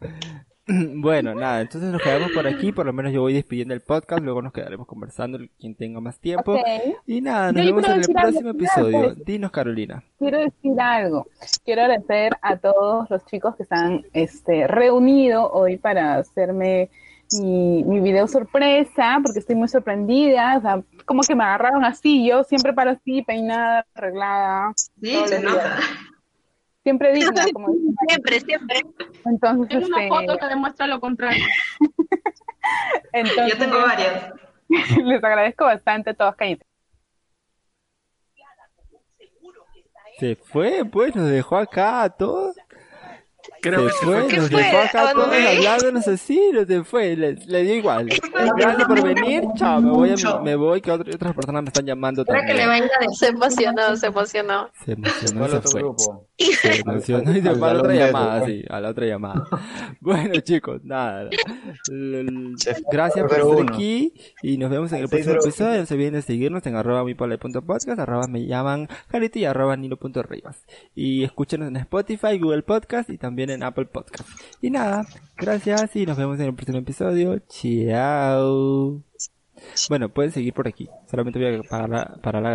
Bueno, 0.68 1.34
nada, 1.34 1.62
entonces 1.62 1.90
nos 1.90 2.02
quedamos 2.02 2.30
por 2.32 2.46
aquí, 2.46 2.72
por 2.72 2.84
lo 2.84 2.92
menos 2.92 3.10
yo 3.10 3.22
voy 3.22 3.32
despidiendo 3.32 3.72
el 3.72 3.80
podcast, 3.80 4.22
luego 4.22 4.42
nos 4.42 4.52
quedaremos 4.52 4.86
conversando 4.86 5.38
quien 5.58 5.74
tenga 5.74 5.98
más 6.00 6.20
tiempo. 6.20 6.58
Y 7.06 7.22
nada, 7.22 7.52
nos 7.52 7.64
Yo 7.64 7.74
vemos 7.74 7.84
en 7.86 7.92
el 7.92 8.00
algo 8.00 8.12
próximo 8.12 8.50
episodio. 8.50 9.14
pues. 9.14 9.24
Dinos, 9.24 9.50
Carolina. 9.50 10.04
Quiero 10.18 10.38
decir 10.40 10.78
algo. 10.78 11.26
Quiero 11.64 11.82
agradecer 11.82 12.32
a 12.42 12.58
todos 12.58 13.08
los 13.08 13.24
chicos 13.24 13.56
que 13.56 13.62
están 13.62 14.04
este, 14.12 14.66
reunidos 14.66 15.48
hoy 15.54 15.78
para 15.78 16.16
hacerme 16.16 16.90
mi, 17.40 17.82
mi 17.84 18.00
video 18.00 18.28
sorpresa, 18.28 19.20
porque 19.22 19.38
estoy 19.38 19.56
muy 19.56 19.68
sorprendida. 19.68 20.58
O 20.58 20.60
sea, 20.60 20.82
como 21.06 21.22
que 21.22 21.34
me 21.34 21.44
agarraron 21.44 21.82
así, 21.86 22.28
yo 22.28 22.44
siempre 22.44 22.74
para 22.74 22.90
así, 22.90 23.22
peinada, 23.22 23.86
arreglada. 23.94 24.72
Sí, 25.00 25.16
se 25.26 25.40
nota. 25.40 25.78
Siempre 26.88 27.12
digna, 27.12 27.44
como. 27.52 27.68
Siempre, 28.08 28.40
siempre. 28.40 28.80
Entonces, 29.26 29.68
Tengo 29.68 29.86
una 29.88 30.04
este, 30.04 30.08
foto 30.08 30.38
que 30.38 30.46
demuestra 30.46 30.86
lo 30.86 31.00
contrario. 31.00 31.44
entonces 33.12 33.48
Yo 33.52 33.58
tengo 33.58 33.82
varias. 33.82 34.32
les 35.04 35.22
agradezco 35.22 35.66
bastante 35.66 36.10
a 36.10 36.14
todos, 36.14 36.34
cállense. 36.34 36.64
Se 40.18 40.34
fue, 40.36 40.86
pues, 40.90 41.14
nos 41.14 41.28
dejó 41.28 41.58
acá 41.58 42.04
a 42.04 42.08
todos. 42.08 42.56
Creo 43.60 43.86
que 43.86 43.92
se 43.92 43.98
se 43.98 44.04
fue, 44.04 44.22
fue. 44.22 44.36
nos 44.36 44.50
dejó 44.50 44.78
acá 44.78 45.00
a 45.00 45.10
¿A 45.10 45.12
todos 45.12 45.28
hablándonos 45.32 46.08
así, 46.08 46.40
no 46.52 46.64
se 46.64 46.84
fue, 46.84 47.16
le, 47.16 47.32
le 47.34 47.62
dio 47.64 47.74
igual. 47.74 48.08
Gracias 48.56 48.86
por 48.88 49.02
venir, 49.02 49.42
chao, 49.56 49.80
me 49.80 49.90
voy, 49.90 50.10
a- 50.10 50.40
me 50.40 50.54
voy, 50.56 50.80
que 50.80 50.90
otras 50.92 51.14
otras 51.14 51.34
personas 51.34 51.62
me 51.62 51.68
están 51.68 51.86
llamando 51.86 52.22
Espera 52.22 52.46
que 52.46 52.54
le 52.54 52.60
también. 52.60 52.82
venga 52.82 52.94
de 53.00 53.14
Se 53.16 53.26
emocionó, 53.28 53.96
se 53.96 54.06
emocionó. 54.06 54.68
Se 54.84 54.92
emocionó 54.92 55.46
y 55.46 55.48
¿Cuál 55.48 55.62
se 55.62 55.68
fue. 55.70 55.80
grupo? 55.80 56.26
Se 56.38 56.80
emocionó 56.80 57.36
y 57.36 57.42
se 57.42 57.54
fue 57.54 57.68
a 57.70 57.74
la 57.74 57.80
otra 57.80 57.94
llamada, 57.94 58.46
sí, 58.46 58.64
a 58.68 58.80
la 58.80 58.88
otra 58.90 59.06
llamada. 59.06 59.44
Bueno, 60.00 60.34
chicos, 60.40 60.80
nada. 60.84 61.28
Gracias 62.90 63.26
por 63.26 63.38
estar 63.38 63.74
aquí 63.74 64.12
y 64.42 64.56
nos 64.58 64.70
vemos 64.70 64.92
en 64.92 65.00
el 65.02 65.08
próximo 65.08 65.34
episodio. 65.34 65.80
No 65.80 65.86
se 65.86 65.94
olviden 65.94 66.14
de 66.14 66.22
seguirnos 66.22 66.64
en 66.66 66.76
arroba 66.76 67.04
mipolai.podcast, 67.04 67.98
arroba 67.98 68.26
me 68.28 68.46
llaman 68.46 68.88
Jarito 69.10 69.38
y 69.38 69.44
arroba 69.44 69.76
nilo.rivas. 69.76 70.64
Y 70.94 71.24
escúchenos 71.24 71.68
en 71.68 71.76
Spotify, 71.76 72.38
Google 72.38 72.62
Podcast 72.62 73.10
y 73.10 73.18
también 73.18 73.47
en 73.50 73.62
Apple 73.62 73.86
Podcast. 73.86 74.28
Y 74.60 74.70
nada, 74.70 75.06
gracias 75.36 75.94
y 75.96 76.06
nos 76.06 76.16
vemos 76.16 76.38
en 76.40 76.46
el 76.46 76.54
próximo 76.54 76.78
episodio. 76.78 77.38
Chao. 77.48 79.02
Bueno, 79.88 80.08
pueden 80.08 80.32
seguir 80.32 80.54
por 80.54 80.68
aquí. 80.68 80.88
Solamente 81.10 81.38
voy 81.38 81.58
a 81.58 81.62
parar 81.62 81.88
la, 81.88 82.04
parar 82.22 82.42
la 82.42 82.46